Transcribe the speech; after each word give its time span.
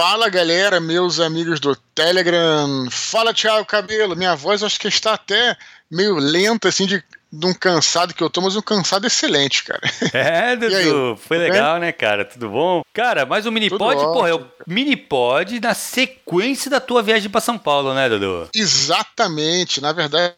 Fala 0.00 0.28
galera, 0.28 0.78
meus 0.78 1.18
amigos 1.18 1.58
do 1.58 1.74
Telegram. 1.74 2.86
Fala 2.88 3.34
Thiago 3.34 3.66
Cabelo. 3.66 4.14
Minha 4.14 4.36
voz 4.36 4.62
acho 4.62 4.78
que 4.78 4.86
está 4.86 5.14
até 5.14 5.56
meio 5.90 6.14
lenta, 6.18 6.68
assim, 6.68 6.86
de 6.86 7.02
de 7.30 7.46
um 7.46 7.52
cansado 7.52 8.14
que 8.14 8.22
eu 8.22 8.30
tô, 8.30 8.40
mas 8.40 8.56
um 8.56 8.62
cansado 8.62 9.06
excelente, 9.06 9.62
cara. 9.62 9.80
É, 10.14 10.56
Dudu, 10.56 11.16
foi 11.16 11.36
legal, 11.36 11.78
né, 11.78 11.92
cara? 11.92 12.24
Tudo 12.24 12.48
bom? 12.48 12.82
Cara, 12.94 13.26
mas 13.26 13.44
o 13.44 13.52
Minipod, 13.52 13.96
porra, 13.96 14.30
é 14.30 14.34
o 14.34 14.46
Minipod 14.66 15.60
na 15.60 15.74
sequência 15.74 16.70
da 16.70 16.80
tua 16.80 17.02
viagem 17.02 17.28
para 17.28 17.42
São 17.42 17.58
Paulo, 17.58 17.92
né, 17.92 18.08
Dudu? 18.08 18.48
Exatamente. 18.54 19.80
Na 19.80 19.92
verdade, 19.92 20.34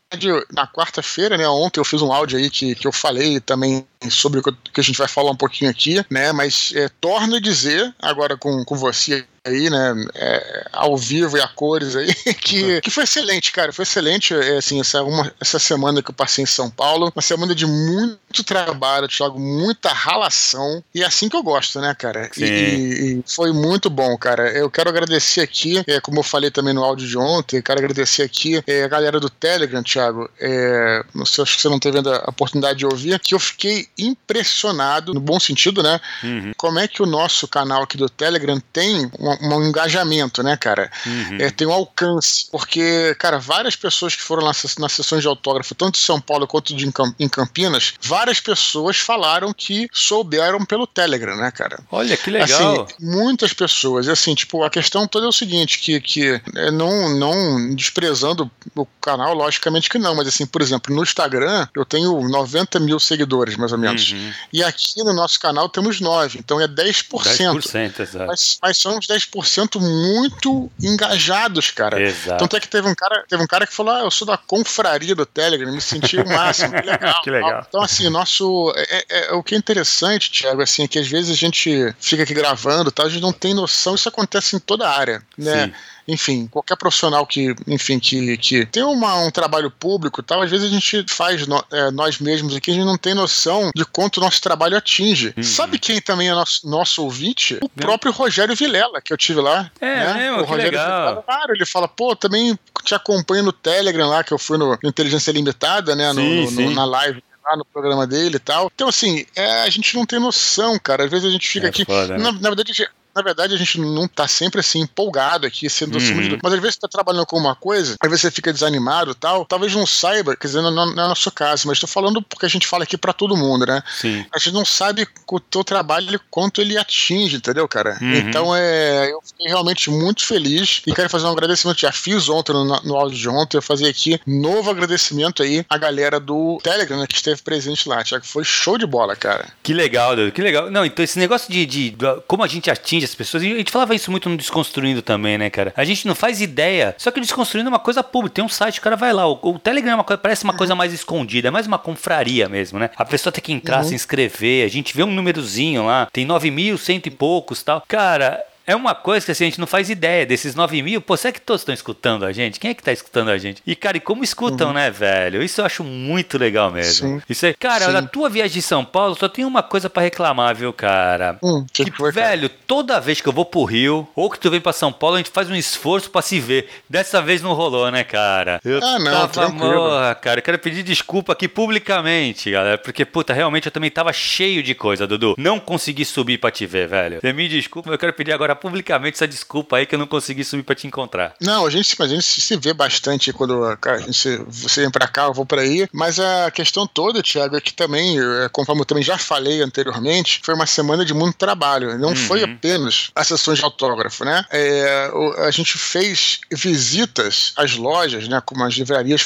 na 0.53 0.67
quarta-feira, 0.67 1.37
né, 1.37 1.49
ontem 1.49 1.79
eu 1.79 1.85
fiz 1.85 2.03
um 2.03 2.13
áudio 2.13 2.39
aí 2.39 2.51
que, 2.51 2.75
que 2.75 2.87
eu 2.87 2.93
falei 2.93 3.39
também 3.39 3.87
sobre 4.11 4.41
o 4.41 4.43
que 4.43 4.81
a 4.81 4.83
gente 4.83 4.99
vai 4.99 5.09
falar 5.09 5.31
um 5.31 5.37
pouquinho 5.37 5.71
aqui, 5.71 6.05
né, 6.11 6.33
mas 6.33 6.73
é, 6.75 6.89
torno 7.01 7.37
a 7.37 7.41
dizer, 7.41 7.95
agora 8.03 8.37
com, 8.37 8.65
com 8.65 8.75
você 8.75 9.25
aí, 9.45 9.71
né, 9.71 9.95
é, 10.15 10.67
ao 10.73 10.97
vivo 10.97 11.37
e 11.37 11.41
a 11.41 11.49
cores 11.49 11.97
aí, 11.97 12.13
que, 12.35 12.81
que 12.81 12.91
foi 12.91 13.05
excelente, 13.05 13.53
cara, 13.53 13.73
foi 13.73 13.85
excelente, 13.85 14.35
é, 14.35 14.59
assim, 14.59 14.81
essa, 14.81 15.03
uma, 15.03 15.33
essa 15.41 15.59
semana 15.59 16.03
que 16.03 16.11
eu 16.11 16.15
passei 16.15 16.45
em 16.45 16.47
São 16.47 16.71
Paulo, 16.71 17.11
uma 17.15 17.23
semana 17.23 17.55
de 17.55 17.67
muito 17.67 18.45
trabalho, 18.45 19.09
Thiago, 19.09 19.39
muita 19.39 19.93
ralação, 19.93 20.83
e 20.95 21.03
é 21.03 21.07
assim 21.07 21.29
que 21.29 21.37
eu 21.37 21.43
gosto, 21.43 21.81
né, 21.81 21.95
cara, 21.95 22.31
e, 22.37 22.43
e, 22.45 23.25
foi 23.27 23.53
muito 23.53 23.89
bom, 23.89 24.17
cara, 24.19 24.51
eu 24.51 24.71
quero 24.71 24.91
agradecer 24.91 25.41
aqui, 25.41 25.83
é, 25.87 26.01
como 26.01 26.19
eu 26.19 26.25
falei 26.25 26.51
também 26.51 26.75
no 26.75 26.85
áudio 26.85 27.09
de 27.09 27.17
ontem, 27.17 27.63
quero 27.63 27.79
agradecer 27.79 28.23
aqui 28.23 28.63
é, 28.67 28.85
a 28.85 28.89
galera 28.89 29.19
do 29.19 29.31
Telegram, 29.31 29.83
Thiago, 29.83 30.31
é, 30.39 31.03
não 31.15 31.25
sei, 31.25 31.43
acho 31.43 31.57
que 31.57 31.63
você 31.63 31.69
não 31.69 31.79
teve 31.79 31.99
a 31.99 32.29
oportunidade 32.29 32.81
de 32.81 32.87
ouvir, 32.87 33.19
que 33.21 33.35
eu 33.35 33.41
fiquei 33.41 33.89
impressionado, 33.99 35.15
no 35.15 35.21
bom 35.21 35.41
sentido, 35.41 35.83
né, 35.83 35.99
uhum. 36.23 36.53
como 36.59 36.79
é 36.79 36.87
que 36.87 37.03
o 37.03 37.07
nosso 37.07 37.49
canal 37.49 37.83
aqui 37.83 37.97
do 37.97 38.09
Telegram 38.09 38.61
tem 38.73 39.11
uma 39.19 39.30
um, 39.41 39.65
engajamento, 39.65 40.43
né, 40.43 40.57
cara? 40.57 40.91
Uhum. 41.07 41.39
É, 41.41 41.51
tem 41.51 41.67
um 41.67 41.73
alcance. 41.73 42.49
Porque, 42.51 43.15
cara, 43.19 43.39
várias 43.39 43.77
pessoas 43.77 44.15
que 44.15 44.23
foram 44.23 44.45
nas, 44.45 44.77
nas 44.77 44.93
sessões 44.93 45.23
de 45.23 45.29
autógrafo, 45.29 45.75
tanto 45.75 45.95
de 45.95 46.05
São 46.05 46.21
Paulo 46.21 46.47
quanto 46.47 46.75
de, 46.75 46.91
em 47.19 47.29
Campinas, 47.29 47.95
várias 48.01 48.41
pessoas 48.41 48.99
falaram 48.99 49.53
que 49.53 49.89
souberam 49.93 50.65
pelo 50.65 50.87
Telegram, 50.87 51.37
né, 51.37 51.51
cara? 51.51 51.81
Olha, 51.91 52.17
que 52.17 52.31
legal. 52.31 52.83
Assim, 52.85 52.95
muitas 53.01 53.53
pessoas. 53.53 54.07
E 54.07 54.11
assim, 54.11 54.35
tipo, 54.35 54.63
a 54.63 54.71
questão 54.71 55.07
toda 55.07 55.27
é 55.27 55.29
o 55.29 55.33
seguinte, 55.33 55.79
que, 55.79 56.01
que 56.01 56.41
é, 56.57 56.71
não, 56.71 57.11
não 57.17 57.75
desprezando 57.75 58.51
o 58.75 58.87
canal, 59.01 59.35
logicamente 59.35 59.89
que 59.89 59.99
não, 59.99 60.15
mas 60.15 60.29
assim, 60.29 60.47
por 60.47 60.63
exemplo, 60.63 60.95
no 60.95 61.03
Instagram 61.03 61.67
eu 61.75 61.85
tenho 61.85 62.21
90 62.29 62.81
mil 62.81 62.99
seguidores, 62.99 63.57
mais 63.57 63.73
ou 63.73 63.79
menos. 63.79 64.13
Uhum. 64.13 64.33
E 64.53 64.63
aqui 64.63 65.03
no 65.03 65.13
nosso 65.13 65.39
canal 65.39 65.69
temos 65.69 66.01
9, 66.01 66.39
então 66.39 66.61
é 66.61 66.69
10%. 66.69 67.09
10%, 67.11 68.01
exato. 68.01 68.27
Mas, 68.27 68.59
mas 68.63 68.79
são 68.79 68.99
os 68.99 69.07
10 69.07 69.20
10% 69.29 69.81
muito 69.81 70.71
engajados, 70.81 71.71
cara. 71.71 72.01
Exato. 72.01 72.39
Tanto 72.39 72.57
é 72.57 72.61
que 72.61 72.69
teve 72.69 72.89
um 72.89 72.95
cara, 72.95 73.25
teve 73.29 73.43
um 73.43 73.47
cara 73.47 73.67
que 73.67 73.75
falou: 73.75 73.95
Ah, 73.95 74.01
eu 74.01 74.11
sou 74.11 74.27
da 74.27 74.37
confraria 74.37 75.15
do 75.15 75.27
Telegram, 75.27 75.73
me 75.73 75.81
senti 75.81 76.19
o 76.19 76.27
máximo. 76.27 76.73
Que 76.73 76.87
legal. 76.87 77.21
que 77.23 77.31
legal. 77.31 77.67
Então, 77.69 77.83
assim, 77.83 78.09
nosso. 78.09 78.73
É, 78.77 78.97
é, 78.97 79.27
é, 79.29 79.33
o 79.33 79.43
que 79.43 79.55
é 79.55 79.59
interessante, 79.59 80.31
Thiago, 80.31 80.63
assim, 80.63 80.85
é 80.85 80.89
que 80.89 80.99
às 80.99 81.09
vezes 81.09 81.31
a 81.31 81.37
gente 81.37 81.95
fica 82.01 82.23
aqui 82.23 82.35
gravando, 82.35 82.91
tá? 82.91 83.05
a 83.05 83.09
gente 83.09 83.23
não 83.23 83.33
tem 83.33 83.55
noção, 83.55 83.95
isso 83.95 84.09
acontece 84.09 84.57
em 84.57 84.59
toda 84.59 84.89
a 84.89 84.97
área, 84.97 85.23
né? 85.37 85.67
Sim 85.67 85.73
enfim, 86.07 86.47
qualquer 86.47 86.77
profissional 86.77 87.27
que, 87.27 87.55
enfim, 87.67 87.99
que, 87.99 88.37
que 88.37 88.67
tem 88.67 88.83
uma, 88.83 89.17
um 89.17 89.31
trabalho 89.31 89.71
público 89.71 90.23
tal, 90.23 90.43
às 90.43 90.51
vezes 90.51 90.67
a 90.67 90.71
gente 90.71 91.05
faz 91.09 91.47
no, 91.47 91.65
é, 91.73 91.91
nós 91.91 92.19
mesmos 92.19 92.55
aqui, 92.55 92.71
a 92.71 92.75
gente 92.75 92.85
não 92.85 92.99
tem 92.99 93.15
noção 93.15 93.71
de 93.75 93.85
quanto 93.85 94.19
o 94.19 94.21
nosso 94.21 94.41
trabalho 94.41 94.77
atinge. 94.77 95.35
Uhum. 95.37 95.43
Sabe 95.43 95.79
quem 95.79 96.01
também 96.01 96.29
é 96.29 96.33
nosso, 96.33 96.69
nosso 96.69 97.03
ouvinte? 97.03 97.59
O 97.63 97.67
é. 97.67 97.81
próprio 97.81 98.13
Rogério 98.13 98.55
Vilela, 98.55 99.01
que 99.01 99.13
eu 99.13 99.17
tive 99.17 99.41
lá. 99.41 99.71
É, 99.81 99.87
né? 99.87 100.27
é 100.27 100.33
o 100.33 100.45
Rogério 100.45 100.65
legal. 100.65 100.87
Vilela, 100.87 101.23
claro, 101.23 101.55
ele 101.55 101.67
fala, 101.67 101.89
pô, 101.89 102.15
também 102.17 102.59
te 102.85 102.95
acompanho 102.95 103.45
no 103.45 103.53
Telegram 103.53 104.09
lá, 104.09 104.25
que 104.25 104.33
eu 104.33 104.39
fui 104.39 104.59
no, 104.59 104.79
no 104.83 104.89
Inteligência 104.89 105.33
Limitada, 105.33 105.95
né, 105.95 106.13
no, 106.13 106.21
sim, 106.21 106.45
no, 106.45 106.51
sim. 106.51 106.75
na 106.75 106.85
live 106.85 107.23
no 107.57 107.65
programa 107.65 108.07
dele 108.07 108.37
e 108.37 108.41
tal. 108.41 108.71
Então, 108.75 108.89
assim, 108.89 109.25
é, 109.35 109.63
a 109.63 109.71
gente 109.71 109.95
não 109.97 110.07
tem 110.07 110.19
noção, 110.19 110.79
cara. 110.79 111.05
Às 111.05 111.11
vezes 111.11 111.27
a 111.29 111.31
gente 111.33 111.49
fica 111.49 111.67
é 111.67 111.71
aqui. 111.71 111.85
Foda, 111.85 112.17
né? 112.17 112.23
na, 112.23 112.33
na, 112.33 112.49
verdade, 112.51 112.89
na 113.21 113.25
verdade, 113.25 113.55
a 113.55 113.59
gente 113.59 113.79
não 113.79 114.09
tá 114.09 114.27
sempre 114.27 114.61
assim 114.61 114.81
empolgado 114.81 115.47
aqui, 115.47 115.69
sendo 115.69 115.99
uhum. 115.99 116.39
Mas 116.43 116.53
às 116.53 116.61
vezes 116.61 116.75
você 116.75 116.81
tá 116.81 116.89
trabalhando 116.89 117.27
com 117.27 117.37
uma 117.37 117.55
coisa, 117.55 117.95
aí 118.03 118.09
você 118.09 118.31
fica 118.31 118.53
desanimado 118.53 119.15
tal. 119.15 119.45
Talvez 119.45 119.75
não 119.75 119.87
saiba, 119.87 120.35
quer 120.35 120.47
dizer, 120.47 120.63
não, 120.63 120.71
não 120.71 121.03
é 121.03 121.07
o 121.07 121.09
nosso 121.09 121.31
caso, 121.31 121.69
mas 121.69 121.79
tô 121.79 121.87
falando 121.87 122.23
porque 122.23 122.47
a 122.47 122.49
gente 122.49 122.67
fala 122.67 122.85
aqui 122.85 122.97
para 122.97 123.13
todo 123.13 123.37
mundo, 123.37 123.67
né? 123.67 123.83
Sim. 124.01 124.25
A 124.35 124.39
gente 124.39 124.55
não 124.55 124.65
sabe 124.65 125.07
o 125.31 125.39
teu 125.39 125.63
trabalho 125.63 126.21
quanto 126.31 126.61
ele 126.63 126.79
atinge, 126.79 127.37
entendeu, 127.37 127.69
cara? 127.69 127.99
Uhum. 128.01 128.15
Então 128.15 128.57
é. 128.57 129.11
Eu 129.11 129.21
fiquei 129.23 129.49
realmente 129.49 129.91
muito 129.91 130.25
feliz 130.25 130.83
e 130.87 130.95
quero 130.95 131.11
fazer 131.11 131.27
um 131.27 131.33
agradecimento. 131.33 131.81
Já 131.81 131.93
fiz 131.93 132.29
ontem 132.29 132.53
no, 132.53 132.65
no 132.65 132.97
áudio 132.97 133.19
de 133.19 133.29
ontem, 133.29 133.59
eu 133.59 133.63
fazer 133.63 133.89
aqui 133.89 134.19
novo 134.27 134.71
agradecimento 134.71 135.43
aí 135.43 135.65
à 135.69 135.77
galera 135.77 136.19
do 136.19 136.59
Telegram, 136.63 136.99
né, 136.99 137.07
que 137.07 137.15
esteve 137.15 137.43
presente 137.43 137.89
lá. 137.89 138.03
Tiago, 138.03 138.25
foi 138.25 138.45
show 138.45 138.79
de 138.79 138.87
bola, 138.87 139.15
cara. 139.15 139.49
Que 139.63 139.75
legal, 139.75 140.17
Deus, 140.17 140.33
que 140.33 140.41
legal. 140.41 140.71
Não, 140.71 140.85
então 140.85 141.05
esse 141.05 141.19
negócio 141.19 141.53
de, 141.53 141.67
de, 141.67 141.91
de 141.91 142.21
como 142.27 142.43
a 142.43 142.49
gente 142.49 142.71
atinge 142.71 143.05
as 143.11 143.15
pessoas. 143.15 143.43
E 143.43 143.53
a 143.53 143.57
gente 143.57 143.71
falava 143.71 143.95
isso 143.95 144.11
muito 144.11 144.29
no 144.29 144.37
Desconstruindo 144.37 145.03
também, 145.03 145.37
né, 145.37 145.51
cara? 145.51 145.73
A 145.77 145.85
gente 145.85 146.07
não 146.07 146.15
faz 146.15 146.41
ideia. 146.41 146.95
Só 146.99 147.11
que 147.11 147.19
o 147.19 147.23
Desconstruindo 147.23 147.69
é 147.69 147.73
uma 147.73 147.79
coisa 147.79 148.03
pública. 148.03 148.37
Tem 148.37 148.45
um 148.45 148.49
site, 148.49 148.79
o 148.79 148.83
cara 148.83 148.97
vai 148.97 149.13
lá. 149.13 149.27
O, 149.27 149.39
o 149.43 149.59
Telegram 149.59 149.93
é 149.93 149.95
uma 149.97 150.05
coisa, 150.05 150.21
parece 150.21 150.45
uma 150.45 150.55
coisa 150.55 150.75
mais 150.75 150.93
escondida, 150.93 151.49
é 151.49 151.51
mais 151.51 151.67
uma 151.67 151.79
confraria 151.79 152.49
mesmo, 152.49 152.79
né? 152.79 152.91
A 152.97 153.05
pessoa 153.05 153.33
tem 153.33 153.43
que 153.43 153.53
entrar, 153.53 153.79
uhum. 153.79 153.89
se 153.89 153.95
inscrever. 153.95 154.65
A 154.65 154.69
gente 154.69 154.97
vê 154.97 155.03
um 155.03 155.13
númerozinho 155.13 155.87
lá, 155.87 156.09
tem 156.13 156.25
9 156.25 156.51
mil, 156.51 156.79
cento 156.79 157.07
e 157.07 157.11
poucos 157.11 157.63
tal. 157.63 157.83
Cara, 157.87 158.43
é 158.71 158.77
uma 158.77 158.95
coisa 158.95 159.27
que 159.27 159.33
assim, 159.33 159.45
a 159.45 159.49
gente 159.49 159.59
não 159.59 159.67
faz 159.67 159.91
ideia 159.91 160.25
desses 160.25 160.55
9 160.55 160.81
mil. 160.81 161.01
Pô, 161.01 161.17
será 161.17 161.33
que 161.33 161.41
todos 161.41 161.63
estão 161.63 161.75
escutando 161.75 162.25
a 162.25 162.31
gente? 162.31 162.61
Quem 162.61 162.71
é 162.71 162.75
que 162.75 162.83
tá 162.83 162.93
escutando 162.93 163.29
a 163.29 163.37
gente? 163.37 163.61
E, 163.67 163.75
cara, 163.75 163.97
e 163.97 164.01
como 164.01 164.23
escutam, 164.23 164.69
uhum. 164.69 164.75
né, 164.75 164.89
velho? 164.93 165.43
Isso 165.43 165.61
eu 165.61 165.65
acho 165.65 165.83
muito 165.83 166.39
legal 166.39 166.71
mesmo. 166.71 167.09
Sim. 167.09 167.23
Isso 167.29 167.47
é, 167.47 167.53
cara, 167.53 167.87
Sim. 167.87 167.93
na 167.93 168.03
tua 168.03 168.29
viagem 168.29 168.55
de 168.55 168.63
São 168.63 168.85
Paulo, 168.85 169.17
só 169.17 169.29
tem 169.29 169.45
uma 169.45 169.61
coisa 169.61 169.91
para 169.91 170.05
reclamar, 170.05 170.55
viu, 170.55 170.73
cara? 170.73 171.37
Hum, 171.43 171.67
que, 171.73 171.87
que 171.87 171.91
foi, 171.91 172.13
velho, 172.13 172.49
cara? 172.49 172.63
toda 172.65 173.01
vez 173.01 173.21
que 173.21 173.29
eu 173.29 173.33
vou 173.33 173.45
pro 173.45 173.65
Rio, 173.65 174.07
ou 174.15 174.31
que 174.31 174.39
tu 174.39 174.49
vem 174.49 174.61
para 174.61 174.73
São 174.73 174.93
Paulo, 174.93 175.17
a 175.17 175.19
gente 175.19 175.31
faz 175.31 175.51
um 175.51 175.57
esforço 175.57 176.09
para 176.09 176.23
se 176.23 176.39
ver. 176.39 176.69
Dessa 176.89 177.21
vez 177.21 177.43
não 177.43 177.55
rolou, 177.55 177.91
né, 177.91 178.05
cara? 178.05 178.61
Eu 178.65 178.79
ah, 178.81 178.99
não, 179.01 179.27
tava, 179.27 179.49
morra, 179.49 180.15
cara, 180.15 180.39
eu 180.39 180.45
quero 180.45 180.61
pedir 180.61 180.85
desculpa 180.85 181.33
aqui 181.33 181.49
publicamente, 181.49 182.53
galera, 182.53 182.79
porque, 182.79 183.05
puta, 183.05 183.35
realmente 183.35 183.67
eu 183.67 183.73
também 183.73 183.91
tava 183.91 184.13
cheio 184.13 184.63
de 184.63 184.77
coisa, 184.77 185.09
Dudu. 185.09 185.35
Não 185.37 185.59
consegui 185.59 186.05
subir 186.05 186.39
para 186.39 186.53
te 186.53 186.67
ver, 186.67 186.87
velho. 186.87 187.19
Você 187.21 187.33
me 187.33 187.49
desculpa, 187.49 187.91
eu 187.91 187.99
quero 187.99 188.13
pedir 188.13 188.33
agora 188.33 188.60
publicamente 188.61 189.17
essa 189.17 189.27
desculpa 189.27 189.77
aí 189.77 189.87
que 189.87 189.95
eu 189.95 189.99
não 189.99 190.07
consegui 190.07 190.45
subir 190.45 190.63
para 190.63 190.75
te 190.75 190.87
encontrar. 190.87 191.35
Não, 191.41 191.67
a 191.67 191.71
gente, 191.71 192.01
a 192.01 192.07
gente 192.07 192.23
se 192.23 192.57
vê 192.57 192.73
bastante 192.73 193.33
quando 193.33 193.61
gente, 194.07 194.45
você 194.49 194.83
vem 194.83 194.91
para 194.91 195.09
cá, 195.09 195.25
eu 195.25 195.35
vou 195.35 195.47
para 195.47 195.63
aí. 195.63 195.89
Mas 195.93 196.19
a 196.19 196.51
questão 196.51 196.87
toda, 196.87 197.23
Thiago, 197.23 197.57
é 197.57 197.61
que 197.61 197.73
também, 197.73 198.19
é, 198.19 198.49
conforme 198.51 198.83
eu 198.83 198.87
também 198.87 199.03
já 199.03 199.19
falei 199.19 199.63
anteriormente, 199.63 200.41
foi 200.43 200.55
uma 200.55 200.67
semana 200.67 201.05
de 201.05 201.15
muito 201.15 201.37
trabalho. 201.37 201.99
Não 201.99 202.11
uhum. 202.11 202.17
foi 202.17 202.43
apenas 202.43 203.11
as 203.15 203.29
sessões 203.29 203.59
de 203.59 203.65
autógrafo, 203.65 204.25
né? 204.25 204.45
É, 204.51 205.11
a 205.39 205.51
gente 205.51 205.79
fez 205.79 206.41
visitas 206.53 207.53
às 207.57 207.77
lojas, 207.77 208.29
né? 208.29 208.41
Como 208.45 208.65
as 208.65 208.75
livrarias, 208.75 209.25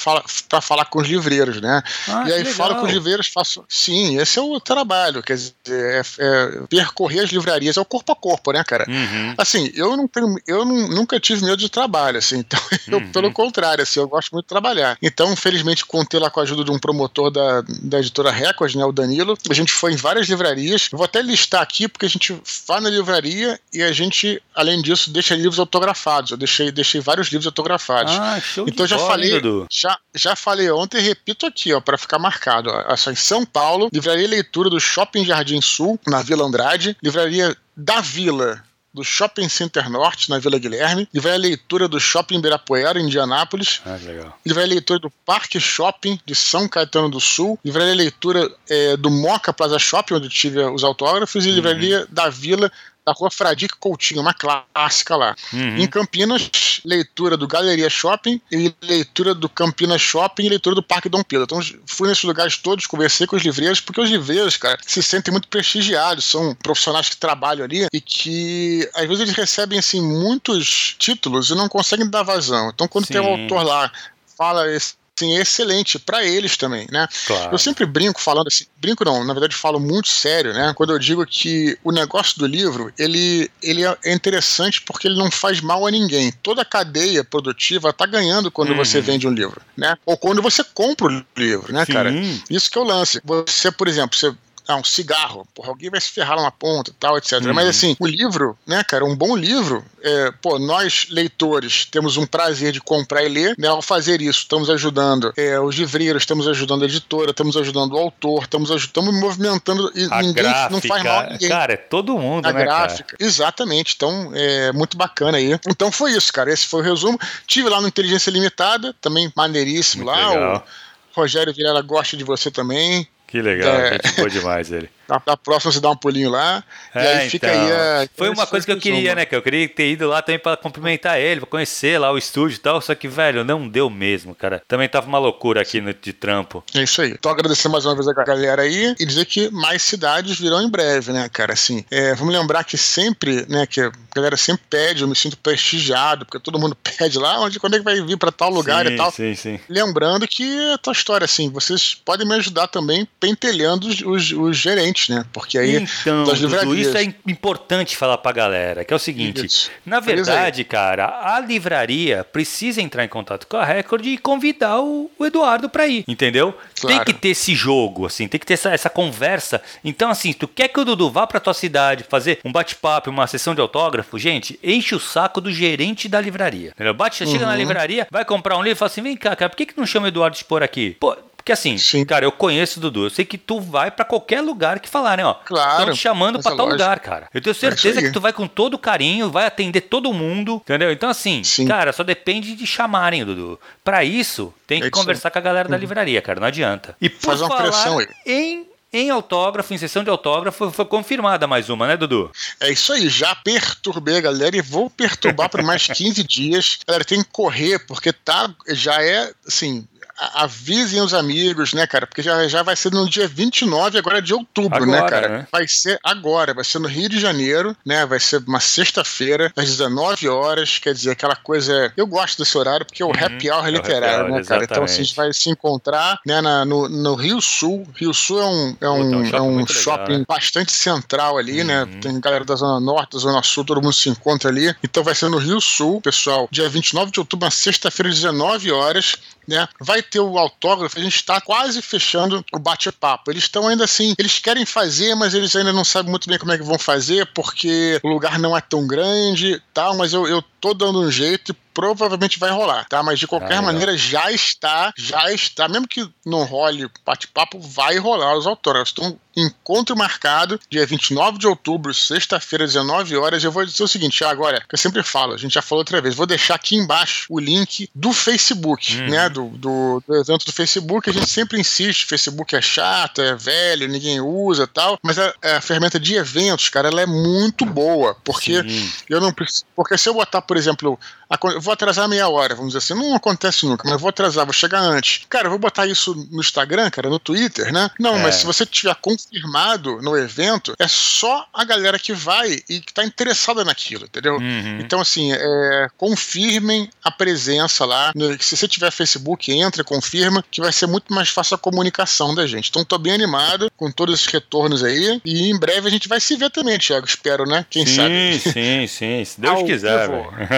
para 0.48 0.60
falar 0.60 0.84
com 0.86 1.00
os 1.00 1.08
livreiros, 1.08 1.60
né? 1.60 1.82
Ah, 2.08 2.24
e 2.26 2.32
aí 2.32 2.44
fala 2.44 2.76
com 2.76 2.86
os 2.86 2.92
livreiros, 2.92 3.26
faço. 3.26 3.64
Sim, 3.68 4.18
esse 4.18 4.38
é 4.38 4.42
o 4.42 4.60
trabalho, 4.60 5.22
quer 5.22 5.34
dizer, 5.34 5.54
é, 5.68 6.02
é 6.18 6.66
percorrer 6.68 7.20
as 7.20 7.30
livrarias, 7.30 7.76
é 7.76 7.80
o 7.80 7.84
corpo 7.84 8.12
a 8.12 8.16
corpo, 8.16 8.52
né, 8.52 8.62
cara? 8.64 8.84
Uhum. 8.88 9.13
Assim, 9.38 9.70
eu 9.74 9.96
não 9.96 10.08
tenho, 10.08 10.36
eu 10.46 10.64
não, 10.64 10.88
nunca 10.88 11.18
tive 11.20 11.44
medo 11.44 11.56
de 11.56 11.68
trabalho, 11.68 12.18
assim, 12.18 12.38
então 12.38 12.60
eu, 12.88 12.98
uhum. 12.98 13.12
pelo 13.12 13.32
contrário, 13.32 13.82
assim, 13.82 14.00
eu 14.00 14.08
gosto 14.08 14.32
muito 14.32 14.44
de 14.44 14.48
trabalhar. 14.48 14.96
Então, 15.02 15.32
infelizmente, 15.32 15.84
contei 15.84 16.18
lá 16.20 16.30
com 16.30 16.40
a 16.40 16.42
ajuda 16.42 16.64
de 16.64 16.70
um 16.70 16.78
promotor 16.78 17.30
da, 17.30 17.62
da 17.82 17.98
editora 17.98 18.30
Record, 18.30 18.74
né, 18.74 18.84
o 18.84 18.92
Danilo, 18.92 19.36
a 19.48 19.54
gente 19.54 19.72
foi 19.72 19.92
em 19.92 19.96
várias 19.96 20.28
livrarias, 20.28 20.88
eu 20.92 20.98
vou 20.98 21.04
até 21.04 21.22
listar 21.22 21.62
aqui, 21.62 21.88
porque 21.88 22.06
a 22.06 22.10
gente 22.10 22.36
vai 22.66 22.80
na 22.80 22.90
livraria 22.90 23.58
e 23.72 23.82
a 23.82 23.92
gente, 23.92 24.42
além 24.54 24.82
disso, 24.82 25.10
deixa 25.10 25.34
livros 25.34 25.58
autografados, 25.58 26.30
eu 26.30 26.36
deixei, 26.36 26.70
deixei 26.70 27.00
vários 27.00 27.28
livros 27.28 27.46
autografados. 27.46 28.14
Ah, 28.14 28.40
show 28.40 28.66
então, 28.68 28.86
já 28.86 28.96
bola, 28.96 29.10
falei, 29.10 29.42
já, 29.70 29.98
já 30.14 30.36
falei 30.36 30.70
ontem 30.70 30.98
e 30.98 31.02
repito 31.02 31.46
aqui, 31.46 31.72
ó, 31.72 31.80
para 31.80 31.98
ficar 31.98 32.18
marcado, 32.18 32.70
ó, 32.70 32.92
assim, 32.92 33.10
em 33.10 33.16
São 33.16 33.44
Paulo, 33.44 33.88
livraria 33.92 34.28
leitura 34.28 34.70
do 34.70 34.80
Shopping 34.80 35.24
Jardim 35.24 35.60
Sul, 35.60 35.98
na 36.06 36.22
Vila 36.22 36.44
Andrade, 36.44 36.96
livraria 37.02 37.56
da 37.76 38.00
Vila, 38.00 38.62
do 38.94 39.02
Shopping 39.02 39.48
Center 39.48 39.90
Norte, 39.90 40.30
na 40.30 40.38
Vila 40.38 40.58
Guilherme. 40.58 41.08
Ele 41.12 41.20
vai 41.20 41.34
à 41.34 41.36
leitura 41.36 41.88
do 41.88 41.98
Shopping 41.98 42.36
Ibirapuera, 42.36 43.00
em 43.00 43.04
Indianápolis. 43.04 43.82
Ah, 43.84 43.98
legal. 44.02 44.38
Ele 44.44 44.54
vai 44.54 44.64
à 44.64 44.66
leitura 44.66 45.00
do 45.00 45.10
Parque 45.26 45.58
Shopping 45.58 46.18
de 46.24 46.34
São 46.34 46.68
Caetano 46.68 47.10
do 47.10 47.20
Sul. 47.20 47.58
Ele 47.64 47.72
vai 47.72 47.90
à 47.90 47.94
leitura 47.94 48.50
é, 48.68 48.96
do 48.96 49.10
Moca 49.10 49.52
Plaza 49.52 49.78
Shopping, 49.78 50.14
onde 50.14 50.28
tive 50.28 50.60
os 50.64 50.84
autógrafos. 50.84 51.44
E 51.44 51.48
uhum. 51.48 51.54
livraria 51.56 52.06
da 52.08 52.30
Vila 52.30 52.70
da 53.04 53.12
rua 53.12 53.30
Fradique 53.30 53.76
Coutinho, 53.78 54.20
uma 54.20 54.32
clássica 54.32 55.16
lá. 55.16 55.36
Uhum. 55.52 55.76
Em 55.76 55.86
Campinas, 55.86 56.80
leitura 56.84 57.36
do 57.36 57.46
Galeria 57.46 57.90
Shopping 57.90 58.40
e 58.50 58.74
leitura 58.82 59.34
do 59.34 59.48
Campinas 59.48 60.00
Shopping 60.00 60.44
e 60.44 60.48
leitura 60.48 60.74
do 60.74 60.82
Parque 60.82 61.08
Dom 61.08 61.22
Pedro. 61.22 61.44
Então, 61.44 61.60
fui 61.86 62.08
nesses 62.08 62.24
lugares 62.24 62.56
todos, 62.56 62.86
conversei 62.86 63.26
com 63.26 63.36
os 63.36 63.42
livreiros, 63.42 63.80
porque 63.80 64.00
os 64.00 64.10
livreiros, 64.10 64.56
cara, 64.56 64.78
se 64.86 65.02
sentem 65.02 65.32
muito 65.32 65.48
prestigiados, 65.48 66.24
são 66.24 66.54
profissionais 66.54 67.08
que 67.08 67.16
trabalham 67.16 67.64
ali 67.64 67.86
e 67.92 68.00
que, 68.00 68.88
às 68.94 69.06
vezes, 69.06 69.20
eles 69.20 69.34
recebem, 69.34 69.78
assim, 69.78 70.00
muitos 70.00 70.96
títulos 70.98 71.50
e 71.50 71.54
não 71.54 71.68
conseguem 71.68 72.08
dar 72.08 72.22
vazão. 72.22 72.70
Então, 72.72 72.88
quando 72.88 73.06
Sim. 73.06 73.14
tem 73.14 73.22
um 73.22 73.42
autor 73.42 73.62
lá 73.62 73.90
fala 74.36 74.70
esse 74.70 74.94
assim, 75.16 75.36
é 75.36 75.40
excelente 75.40 75.98
para 75.98 76.24
eles 76.24 76.56
também, 76.56 76.86
né? 76.90 77.06
Claro. 77.26 77.54
Eu 77.54 77.58
sempre 77.58 77.86
brinco 77.86 78.20
falando 78.20 78.48
assim, 78.48 78.64
brinco 78.76 79.04
não, 79.04 79.24
na 79.24 79.32
verdade 79.32 79.54
falo 79.54 79.78
muito 79.78 80.08
sério, 80.08 80.52
né? 80.52 80.72
Quando 80.74 80.92
eu 80.92 80.98
digo 80.98 81.24
que 81.24 81.78
o 81.84 81.92
negócio 81.92 82.38
do 82.38 82.46
livro, 82.46 82.92
ele, 82.98 83.50
ele 83.62 83.84
é 83.84 84.12
interessante 84.12 84.82
porque 84.82 85.06
ele 85.06 85.16
não 85.16 85.30
faz 85.30 85.60
mal 85.60 85.86
a 85.86 85.90
ninguém. 85.90 86.32
Toda 86.42 86.62
a 86.62 86.64
cadeia 86.64 87.22
produtiva 87.22 87.92
tá 87.92 88.06
ganhando 88.06 88.50
quando 88.50 88.70
uhum. 88.70 88.76
você 88.76 89.00
vende 89.00 89.26
um 89.26 89.32
livro, 89.32 89.60
né? 89.76 89.96
Ou 90.04 90.16
quando 90.16 90.42
você 90.42 90.64
compra 90.64 91.06
o 91.06 91.24
livro, 91.36 91.72
né, 91.72 91.84
Sim. 91.84 91.92
cara? 91.92 92.12
Isso 92.50 92.70
que 92.70 92.76
é 92.76 92.80
o 92.80 92.84
lance. 92.84 93.20
Você, 93.24 93.70
por 93.70 93.86
exemplo, 93.86 94.16
você 94.16 94.34
ah, 94.66 94.76
um 94.76 94.84
cigarro, 94.84 95.46
porra, 95.54 95.68
alguém 95.68 95.90
vai 95.90 96.00
se 96.00 96.10
ferrar 96.10 96.40
na 96.40 96.50
ponta 96.50 96.90
e 96.90 96.94
tal, 96.94 97.18
etc. 97.18 97.32
Uhum. 97.42 97.52
Mas 97.52 97.68
assim, 97.68 97.94
o 98.00 98.06
livro, 98.06 98.56
né, 98.66 98.82
cara, 98.82 99.04
um 99.04 99.14
bom 99.14 99.36
livro, 99.36 99.84
é, 100.02 100.32
pô, 100.40 100.58
nós 100.58 101.06
leitores 101.10 101.84
temos 101.84 102.16
um 102.16 102.24
prazer 102.26 102.72
de 102.72 102.80
comprar 102.80 103.22
e 103.24 103.28
ler, 103.28 103.54
né, 103.58 103.68
ao 103.68 103.82
fazer 103.82 104.22
isso, 104.22 104.40
estamos 104.40 104.70
ajudando 104.70 105.32
é, 105.36 105.60
os 105.60 105.76
livreiros, 105.76 106.22
estamos 106.22 106.48
ajudando 106.48 106.82
a 106.82 106.86
editora, 106.86 107.30
estamos 107.30 107.56
ajudando 107.58 107.92
o 107.92 107.98
autor, 107.98 108.44
estamos, 108.44 108.70
estamos 108.70 109.14
movimentando 109.14 109.92
e 109.94 110.04
a 110.10 110.22
ninguém 110.22 110.44
gráfica, 110.44 110.70
não 110.70 110.80
faz 110.80 111.02
mal 111.02 111.20
a 111.20 111.30
ninguém. 111.30 111.48
Cara, 111.48 111.72
é 111.74 111.76
todo 111.76 112.18
mundo, 112.18 112.46
a 112.46 112.52
né, 112.52 112.64
gráfica, 112.64 113.16
cara? 113.16 113.28
exatamente, 113.28 113.94
então 113.94 114.30
é 114.34 114.72
muito 114.72 114.96
bacana 114.96 115.36
aí. 115.36 115.58
Então 115.68 115.92
foi 115.92 116.12
isso, 116.12 116.32
cara, 116.32 116.50
esse 116.50 116.66
foi 116.66 116.80
o 116.80 116.84
resumo. 116.84 117.18
Tive 117.46 117.68
lá 117.68 117.82
no 117.82 117.88
Inteligência 117.88 118.30
Limitada, 118.30 118.94
também 118.98 119.30
maneiríssimo 119.36 120.04
muito 120.04 120.16
lá, 120.16 120.30
legal. 120.30 120.66
o 121.14 121.20
Rogério 121.20 121.52
Vilela 121.52 121.82
gosta 121.82 122.16
de 122.16 122.24
você 122.24 122.50
também. 122.50 123.06
Que 123.34 123.42
legal, 123.42 123.74
é... 123.80 123.94
gente 123.94 124.14
boa 124.14 124.30
demais 124.30 124.70
ele. 124.70 124.88
Na, 125.08 125.22
na, 125.26 125.36
próxima 125.36 125.72
você 125.72 125.80
dá 125.80 125.90
um 125.90 125.96
pulinho 125.96 126.30
lá. 126.30 126.62
É, 126.94 127.02
e 127.02 127.06
aí 127.06 127.30
fica 127.30 127.48
então, 127.48 127.62
aí 127.62 127.72
a, 127.72 128.08
Foi 128.16 128.30
uma 128.30 128.46
coisa 128.46 128.64
que 128.64 128.72
eu 128.72 128.78
queria, 128.78 129.14
né? 129.14 129.24
Que 129.24 129.36
eu 129.36 129.42
queria 129.42 129.68
ter 129.68 129.90
ido 129.90 130.08
lá 130.08 130.22
também 130.22 130.38
pra 130.38 130.56
cumprimentar 130.56 131.18
ele, 131.18 131.40
pra 131.40 131.48
conhecer 131.48 131.98
lá 131.98 132.10
o 132.12 132.18
estúdio 132.18 132.56
e 132.56 132.60
tal. 132.60 132.80
Só 132.80 132.94
que, 132.94 133.08
velho, 133.08 133.44
não 133.44 133.68
deu 133.68 133.90
mesmo, 133.90 134.34
cara. 134.34 134.62
Também 134.66 134.88
tava 134.88 135.06
uma 135.06 135.18
loucura 135.18 135.62
aqui 135.62 135.80
no, 135.80 135.92
de 135.92 136.12
trampo. 136.12 136.64
É 136.74 136.82
isso 136.82 137.02
aí. 137.02 137.12
Então 137.12 137.30
agradecer 137.30 137.68
mais 137.68 137.84
uma 137.84 137.94
vez 137.94 138.08
a 138.08 138.12
galera 138.12 138.62
aí 138.62 138.94
e 138.98 139.06
dizer 139.06 139.24
que 139.26 139.50
mais 139.50 139.82
cidades 139.82 140.38
virão 140.38 140.62
em 140.62 140.70
breve, 140.70 141.12
né, 141.12 141.28
cara? 141.28 141.52
Assim, 141.52 141.84
é, 141.90 142.14
vamos 142.14 142.34
lembrar 142.34 142.64
que 142.64 142.76
sempre, 142.76 143.46
né, 143.48 143.66
que 143.66 143.80
a 143.80 143.92
galera 144.14 144.36
sempre 144.36 144.62
pede, 144.68 145.02
eu 145.02 145.08
me 145.08 145.16
sinto 145.16 145.36
prestigiado, 145.36 146.24
porque 146.24 146.38
todo 146.38 146.58
mundo 146.58 146.76
pede 146.98 147.18
lá, 147.18 147.40
onde, 147.40 147.58
quando 147.58 147.74
é 147.74 147.78
que 147.78 147.84
vai 147.84 148.00
vir 148.00 148.16
pra 148.16 148.30
tal 148.30 148.50
lugar 148.50 148.86
sim, 148.86 148.92
e 148.92 148.96
tal. 148.96 149.10
Sim, 149.10 149.34
sim. 149.34 149.60
Lembrando 149.68 150.26
que 150.26 150.72
a 150.72 150.78
tua 150.78 150.92
história, 150.92 151.24
assim, 151.24 151.50
vocês 151.50 151.94
podem 151.94 152.26
me 152.26 152.34
ajudar 152.34 152.68
também 152.68 153.06
pentelhando 153.18 153.88
os, 153.88 154.00
os, 154.00 154.32
os 154.32 154.56
gerentes, 154.56 154.93
né? 155.08 155.24
Porque 155.32 155.58
aí 155.58 155.76
então, 155.76 156.24
Dudu, 156.24 156.74
isso 156.74 156.96
é 156.96 157.02
importante 157.26 157.96
falar 157.96 158.18
pra 158.18 158.32
galera, 158.32 158.84
que 158.84 158.92
é 158.92 158.96
o 158.96 158.98
seguinte, 158.98 159.46
isso. 159.46 159.70
na 159.84 160.00
verdade, 160.00 160.64
cara, 160.64 161.20
a 161.22 161.40
livraria 161.40 162.24
precisa 162.24 162.80
entrar 162.80 163.04
em 163.04 163.08
contato 163.08 163.46
com 163.46 163.56
a 163.56 163.64
Record 163.64 164.06
e 164.06 164.18
convidar 164.18 164.80
o, 164.80 165.10
o 165.18 165.26
Eduardo 165.26 165.68
pra 165.68 165.86
ir, 165.86 166.04
entendeu? 166.06 166.54
Claro. 166.80 166.96
Tem 166.96 167.04
que 167.04 167.12
ter 167.12 167.28
esse 167.28 167.54
jogo, 167.54 168.06
assim, 168.06 168.28
tem 168.28 168.38
que 168.38 168.46
ter 168.46 168.54
essa, 168.54 168.70
essa 168.70 168.90
conversa. 168.90 169.60
Então, 169.84 170.10
assim, 170.10 170.32
tu 170.32 170.46
quer 170.46 170.68
que 170.68 170.80
o 170.80 170.84
Dudu 170.84 171.10
vá 171.10 171.26
pra 171.26 171.40
tua 171.40 171.54
cidade 171.54 172.04
fazer 172.08 172.38
um 172.44 172.52
bate-papo, 172.52 173.10
uma 173.10 173.26
sessão 173.26 173.54
de 173.54 173.60
autógrafo, 173.60 174.18
gente, 174.18 174.58
enche 174.62 174.94
o 174.94 175.00
saco 175.00 175.40
do 175.40 175.52
gerente 175.52 176.08
da 176.08 176.20
livraria, 176.20 176.70
entendeu? 176.70 176.94
Bate, 176.94 177.24
uhum. 177.24 177.30
chega 177.30 177.46
na 177.46 177.52
uhum. 177.52 177.58
livraria, 177.58 178.06
vai 178.10 178.24
comprar 178.24 178.56
um 178.56 178.62
livro 178.62 178.76
e 178.76 178.78
fala 178.78 178.90
assim, 178.90 179.02
vem 179.02 179.16
cá, 179.16 179.34
cara, 179.34 179.48
por 179.48 179.56
que, 179.56 179.66
que 179.66 179.78
não 179.78 179.86
chama 179.86 180.06
o 180.06 180.08
Eduardo 180.08 180.34
de 180.34 180.42
expor 180.42 180.62
aqui? 180.62 180.96
Pô, 181.00 181.16
porque 181.44 181.52
assim, 181.52 181.76
Sim. 181.76 182.06
cara, 182.06 182.24
eu 182.24 182.32
conheço 182.32 182.78
o 182.78 182.80
Dudu. 182.80 183.04
Eu 183.04 183.10
sei 183.10 183.22
que 183.22 183.36
tu 183.36 183.60
vai 183.60 183.90
para 183.90 184.02
qualquer 184.02 184.40
lugar 184.40 184.80
que 184.80 184.88
falarem, 184.88 185.22
ó. 185.26 185.34
Claro. 185.34 185.80
Estão 185.80 185.94
te 185.94 186.00
chamando 186.00 186.42
para 186.42 186.56
tal 186.56 186.66
lugar, 186.66 186.98
cara. 187.00 187.28
Eu 187.34 187.42
tenho 187.42 187.52
é 187.52 187.54
certeza 187.54 188.00
é 188.00 188.02
que 188.02 188.10
tu 188.10 188.18
vai 188.18 188.32
com 188.32 188.48
todo 188.48 188.78
carinho, 188.78 189.30
vai 189.30 189.44
atender 189.44 189.82
todo 189.82 190.10
mundo, 190.10 190.54
entendeu? 190.64 190.90
Então, 190.90 191.10
assim, 191.10 191.44
Sim. 191.44 191.66
cara, 191.66 191.92
só 191.92 192.02
depende 192.02 192.56
de 192.56 192.66
chamarem, 192.66 193.26
Dudu. 193.26 193.60
Para 193.84 194.02
isso, 194.02 194.54
tem 194.66 194.80
que 194.80 194.86
é 194.86 194.90
conversar 194.90 195.30
com 195.30 195.38
a 195.38 195.42
galera 195.42 195.68
da 195.68 195.74
uhum. 195.74 195.80
livraria, 195.82 196.22
cara. 196.22 196.40
Não 196.40 196.46
adianta. 196.46 196.96
E 196.98 197.10
por 197.10 197.26
Faz 197.26 197.42
uma 197.42 197.48
falar 197.48 197.62
pressão 197.64 197.98
aí. 197.98 198.08
em 198.24 198.66
em 198.94 199.10
autógrafo, 199.10 199.74
em 199.74 199.78
sessão 199.78 200.04
de 200.04 200.10
autógrafo, 200.10 200.70
foi 200.70 200.84
confirmada 200.84 201.48
mais 201.48 201.68
uma, 201.68 201.88
né, 201.88 201.96
Dudu? 201.96 202.30
É 202.60 202.70
isso 202.70 202.92
aí, 202.92 203.08
já 203.08 203.34
perturbei 203.34 204.18
a 204.18 204.20
galera 204.20 204.56
e 204.56 204.62
vou 204.62 204.88
perturbar 204.88 205.50
por 205.50 205.62
mais 205.62 205.88
15 205.92 206.22
dias. 206.22 206.78
Galera, 206.86 207.04
tem 207.04 207.20
que 207.20 207.28
correr, 207.30 207.80
porque 207.80 208.12
tá, 208.12 208.54
já 208.68 209.02
é, 209.02 209.32
assim, 209.44 209.84
avisem 210.18 211.00
os 211.00 211.12
amigos, 211.12 211.72
né, 211.72 211.86
cara? 211.86 212.06
Porque 212.06 212.22
já, 212.22 212.46
já 212.48 212.62
vai 212.62 212.76
ser 212.76 212.92
no 212.92 213.08
dia 213.08 213.26
29 213.26 213.98
agora 213.98 214.22
de 214.22 214.32
outubro, 214.32 214.86
né, 214.86 214.98
agora, 214.98 215.02
né, 215.02 215.08
cara? 215.10 215.28
Né? 215.38 215.46
Vai 215.50 215.66
ser 215.68 215.98
agora, 216.02 216.54
vai 216.54 216.64
ser 216.64 216.78
no 216.78 216.88
Rio 216.88 217.08
de 217.08 217.18
Janeiro, 217.18 217.76
né? 217.84 218.06
Vai 218.06 218.20
ser 218.20 218.42
uma 218.46 218.60
sexta-feira, 218.60 219.52
às 219.56 219.64
19 219.64 220.28
horas, 220.28 220.78
quer 220.78 220.94
dizer, 220.94 221.10
aquela 221.10 221.36
coisa. 221.36 221.92
Eu 221.96 222.06
gosto 222.06 222.38
desse 222.38 222.56
horário 222.56 222.86
porque 222.86 223.02
é 223.02 223.06
o 223.06 223.08
uhum, 223.08 223.14
happy 223.14 223.50
hour 223.50 223.66
é 223.66 223.70
literário, 223.70 224.34
né, 224.34 224.44
cara? 224.44 224.64
Então 224.64 224.84
assim, 224.84 225.02
a 225.02 225.04
gente 225.04 225.16
vai 225.16 225.32
se 225.32 225.50
encontrar 225.50 226.20
né, 226.26 226.40
na, 226.40 226.64
no, 226.64 226.88
no 226.88 227.14
Rio 227.14 227.40
Sul. 227.40 227.86
Rio 227.94 228.14
Sul 228.14 228.40
é 228.40 228.46
um, 228.46 228.76
é 228.80 228.88
um, 228.88 229.22
Puta, 229.22 229.36
é 229.36 229.40
um, 229.40 229.60
é 229.60 229.62
um 229.62 229.66
shopping 229.66 230.24
bastante 230.28 230.72
central 230.72 231.38
ali, 231.38 231.64
né? 231.64 231.82
uhum. 231.82 231.90
né? 231.90 231.98
Tem 232.00 232.20
galera 232.20 232.44
da 232.44 232.54
Zona 232.54 232.80
Norte, 232.80 233.12
da 233.12 233.18
Zona 233.18 233.42
Sul, 233.42 233.64
todo 233.64 233.82
mundo 233.82 233.92
se 233.92 234.08
encontra 234.08 234.50
ali. 234.50 234.74
Então 234.82 235.02
vai 235.02 235.14
ser 235.14 235.28
no 235.28 235.38
Rio 235.38 235.60
Sul, 235.60 236.00
pessoal, 236.00 236.48
dia 236.50 236.68
29 236.68 237.10
de 237.10 237.20
outubro, 237.20 237.46
uma 237.46 237.50
sexta-feira, 237.50 238.10
19 238.10 238.70
horas 238.70 239.16
né? 239.46 239.68
Vai 239.80 240.02
ter 240.02 240.20
o 240.20 240.38
autógrafo, 240.38 240.98
a 240.98 241.02
gente 241.02 241.16
está 241.16 241.40
quase 241.40 241.80
fechando 241.82 242.44
o 242.52 242.58
bate-papo. 242.58 243.30
Eles 243.30 243.44
estão 243.44 243.68
ainda 243.68 243.84
assim, 243.84 244.14
eles 244.18 244.38
querem 244.38 244.64
fazer, 244.64 245.14
mas 245.14 245.34
eles 245.34 245.54
ainda 245.54 245.72
não 245.72 245.84
sabem 245.84 246.10
muito 246.10 246.28
bem 246.28 246.38
como 246.38 246.52
é 246.52 246.58
que 246.58 246.64
vão 246.64 246.78
fazer, 246.78 247.26
porque 247.34 248.00
o 248.02 248.08
lugar 248.08 248.38
não 248.38 248.56
é 248.56 248.60
tão 248.60 248.86
grande, 248.86 249.62
tal, 249.72 249.96
mas 249.96 250.12
eu, 250.12 250.26
eu 250.26 250.42
tô 250.60 250.74
dando 250.74 251.00
um 251.00 251.10
jeito 251.10 251.52
e 251.52 251.56
provavelmente 251.74 252.38
vai 252.38 252.50
rolar, 252.50 252.86
tá? 252.88 253.02
Mas 253.02 253.18
de 253.18 253.26
qualquer 253.26 253.58
ah, 253.58 253.62
maneira 253.62 253.98
já 253.98 254.30
está, 254.30 254.92
já 254.96 255.32
está, 255.32 255.68
mesmo 255.68 255.88
que 255.88 256.08
não 256.24 256.44
role 256.44 256.88
bate-papo, 257.04 257.58
vai 257.58 257.98
rolar 257.98 258.38
os 258.38 258.46
autógrafos. 258.46 258.92
Então, 258.92 259.18
encontro 259.36 259.96
marcado, 259.96 260.60
dia 260.70 260.86
29 260.86 261.38
de 261.38 261.46
outubro, 261.46 261.92
sexta-feira, 261.92 262.66
19 262.66 263.16
horas. 263.16 263.42
Eu 263.42 263.50
vou 263.50 263.64
dizer 263.64 263.82
o 263.82 263.88
seguinte, 263.88 264.22
agora, 264.24 264.60
que 264.60 264.74
eu 264.74 264.78
sempre 264.78 265.02
falo, 265.02 265.34
a 265.34 265.36
gente 265.36 265.54
já 265.54 265.62
falou 265.62 265.80
outra 265.80 266.00
vez, 266.00 266.14
vou 266.14 266.26
deixar 266.26 266.54
aqui 266.54 266.76
embaixo 266.76 267.26
o 267.28 267.40
link 267.40 267.90
do 267.94 268.12
Facebook, 268.12 268.96
hum. 268.96 269.08
né? 269.08 269.28
Do, 269.28 269.48
do, 269.48 270.02
do, 270.06 270.16
evento 270.16 270.46
do 270.46 270.52
Facebook. 270.52 271.10
A 271.10 271.12
gente 271.12 271.28
sempre 271.28 271.60
insiste, 271.60 272.06
Facebook 272.06 272.54
é 272.54 272.62
chato, 272.62 273.20
é 273.20 273.34
velho, 273.34 273.88
ninguém 273.88 274.20
usa 274.20 274.66
tal, 274.66 274.98
mas 275.02 275.18
a, 275.18 275.34
a 275.42 275.60
ferramenta 275.60 275.98
de 275.98 276.14
eventos, 276.14 276.68
cara, 276.68 276.88
ela 276.88 277.02
é 277.02 277.06
muito 277.06 277.66
boa, 277.66 278.16
porque 278.24 278.62
Sim. 278.62 278.92
eu 279.08 279.20
não 279.20 279.32
preciso. 279.32 279.64
Porque 279.74 279.98
se 279.98 280.08
eu 280.08 280.14
botar, 280.14 280.42
por 280.42 280.56
exemplo, 280.56 280.98
eu 281.42 281.60
vou 281.60 281.72
atrasar 281.72 282.08
meia 282.08 282.28
hora, 282.28 282.54
vamos 282.54 282.72
dizer 282.72 282.78
assim. 282.78 282.94
Não 282.94 283.14
acontece 283.14 283.66
nunca, 283.66 283.84
mas 283.84 283.94
eu 283.94 283.98
vou 283.98 284.08
atrasar, 284.08 284.44
vou 284.44 284.52
chegar 284.52 284.80
antes. 284.80 285.24
Cara, 285.28 285.46
eu 285.46 285.50
vou 285.50 285.58
botar 285.58 285.86
isso 285.86 286.14
no 286.30 286.40
Instagram, 286.40 286.90
cara, 286.90 287.08
no 287.08 287.18
Twitter, 287.18 287.72
né? 287.72 287.90
Não, 287.98 288.16
é. 288.16 288.22
mas 288.22 288.36
se 288.36 288.46
você 288.46 288.64
tiver 288.66 288.94
confirmado 288.96 290.00
no 290.02 290.16
evento, 290.16 290.74
é 290.78 290.88
só 290.88 291.46
a 291.52 291.64
galera 291.64 291.98
que 291.98 292.12
vai 292.12 292.58
e 292.68 292.80
que 292.80 292.92
tá 292.92 293.04
interessada 293.04 293.64
naquilo, 293.64 294.04
entendeu? 294.04 294.36
Uhum. 294.36 294.78
Então, 294.80 295.00
assim, 295.00 295.32
é, 295.32 295.88
confirmem 295.96 296.90
a 297.02 297.10
presença 297.10 297.84
lá. 297.84 298.12
Se 298.40 298.56
você 298.56 298.68
tiver 298.68 298.90
Facebook, 298.90 299.52
entra, 299.52 299.84
confirma, 299.84 300.44
que 300.50 300.60
vai 300.60 300.72
ser 300.72 300.86
muito 300.86 301.12
mais 301.12 301.28
fácil 301.28 301.54
a 301.54 301.58
comunicação 301.58 302.34
da 302.34 302.46
gente. 302.46 302.70
Então, 302.70 302.84
tô 302.84 302.98
bem 302.98 303.12
animado 303.12 303.70
com 303.76 303.90
todos 303.90 304.14
esses 304.14 304.32
retornos 304.32 304.82
aí. 304.82 305.20
E 305.24 305.50
em 305.50 305.58
breve 305.58 305.88
a 305.88 305.90
gente 305.90 306.08
vai 306.08 306.20
se 306.20 306.36
ver 306.36 306.50
também, 306.50 306.78
Thiago. 306.78 307.06
Espero, 307.06 307.44
né? 307.44 307.64
Quem 307.70 307.86
sim, 307.86 307.96
sabe? 307.96 308.38
Sim, 308.38 308.50
sim, 308.50 308.86
sim. 308.86 309.24
Se 309.24 309.40
Deus 309.40 309.62
quiser. 309.62 310.10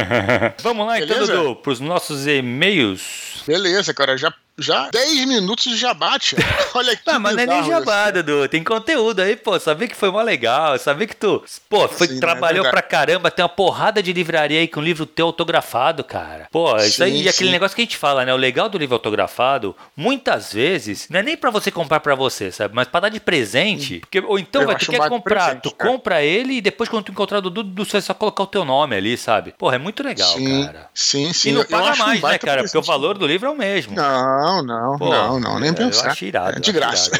Vamos 0.66 0.84
lá, 0.84 0.98
então, 0.98 1.08
Beleza? 1.14 1.32
então, 1.32 1.44
Dudu, 1.44 1.56
para 1.62 1.72
os 1.72 1.78
nossos 1.78 2.26
e-mails. 2.26 3.44
Beleza, 3.46 3.94
cara. 3.94 4.16
Já 4.16 4.34
já 4.58 4.88
10 4.90 5.26
minutos 5.26 5.64
de 5.64 5.76
jabá, 5.76 6.16
Olha 6.74 6.96
que 6.96 7.02
Não, 7.06 7.20
mas 7.20 7.36
não 7.36 7.42
é 7.42 7.46
nem 7.46 7.64
jabá, 7.64 8.10
Dudu. 8.10 8.48
Tem 8.48 8.64
conteúdo 8.64 9.20
aí, 9.20 9.36
pô. 9.36 9.58
Saber 9.60 9.88
que 9.88 9.96
foi 9.96 10.10
mó 10.10 10.22
legal. 10.22 10.78
Saber 10.78 11.06
que 11.06 11.16
tu, 11.16 11.44
pô, 11.68 11.86
foi, 11.88 12.06
sim, 12.06 12.14
né, 12.14 12.20
trabalhou 12.20 12.64
né? 12.64 12.70
pra 12.70 12.80
caramba. 12.80 13.30
Tem 13.30 13.42
uma 13.42 13.48
porrada 13.50 14.02
de 14.02 14.12
livraria 14.12 14.60
aí 14.60 14.68
com 14.68 14.80
livro 14.80 15.04
teu 15.04 15.26
autografado, 15.26 16.02
cara. 16.02 16.48
Pô, 16.50 16.78
sim, 16.78 16.86
isso 16.86 17.04
aí 17.04 17.18
sim. 17.18 17.26
é 17.26 17.30
aquele 17.30 17.50
negócio 17.50 17.74
que 17.74 17.82
a 17.82 17.84
gente 17.84 17.96
fala, 17.98 18.24
né? 18.24 18.32
O 18.32 18.36
legal 18.36 18.68
do 18.68 18.78
livro 18.78 18.94
autografado, 18.94 19.76
muitas 19.94 20.52
vezes, 20.52 21.06
não 21.10 21.20
é 21.20 21.22
nem 21.22 21.36
pra 21.36 21.50
você 21.50 21.70
comprar 21.70 22.00
pra 22.00 22.14
você, 22.14 22.50
sabe? 22.50 22.74
Mas 22.74 22.88
pra 22.88 23.00
dar 23.00 23.08
de 23.10 23.20
presente. 23.20 24.00
Porque, 24.00 24.20
ou 24.20 24.38
então, 24.38 24.64
vai, 24.64 24.76
tu 24.76 24.90
quer 24.90 25.08
comprar, 25.08 25.44
presente, 25.44 25.62
tu 25.62 25.72
cara. 25.72 25.90
compra 25.90 26.22
ele 26.22 26.54
e 26.54 26.60
depois 26.62 26.88
quando 26.88 27.04
tu 27.04 27.12
encontrar 27.12 27.38
o 27.38 27.50
Dudu, 27.50 27.84
você 27.84 28.00
só 28.00 28.14
colocar 28.14 28.44
o 28.44 28.46
teu 28.46 28.64
nome 28.64 28.96
ali, 28.96 29.18
sabe? 29.18 29.52
Porra, 29.58 29.76
é 29.76 29.78
muito 29.78 30.02
legal, 30.02 30.32
sim, 30.32 30.64
cara. 30.64 30.88
Sim, 30.94 31.32
sim. 31.32 31.50
E 31.50 31.52
não 31.52 31.64
paga 31.64 31.94
mais, 31.96 32.22
né, 32.22 32.38
cara? 32.38 32.62
Porque 32.62 32.78
o 32.78 32.82
valor 32.82 33.18
do 33.18 33.26
livro 33.26 33.48
é 33.48 33.50
o 33.50 33.56
mesmo. 33.56 33.94
Não 33.94 34.45
Não, 34.46 34.62
não, 34.62 34.96
Pô, 34.96 35.10
não, 35.10 35.40
não, 35.40 35.58
nem 35.58 35.74
pensar. 35.74 36.04
Eu 36.04 36.10
acho 36.12 36.24
irado, 36.24 36.56
é 36.58 36.60
de 36.60 36.70
graça. 36.70 37.10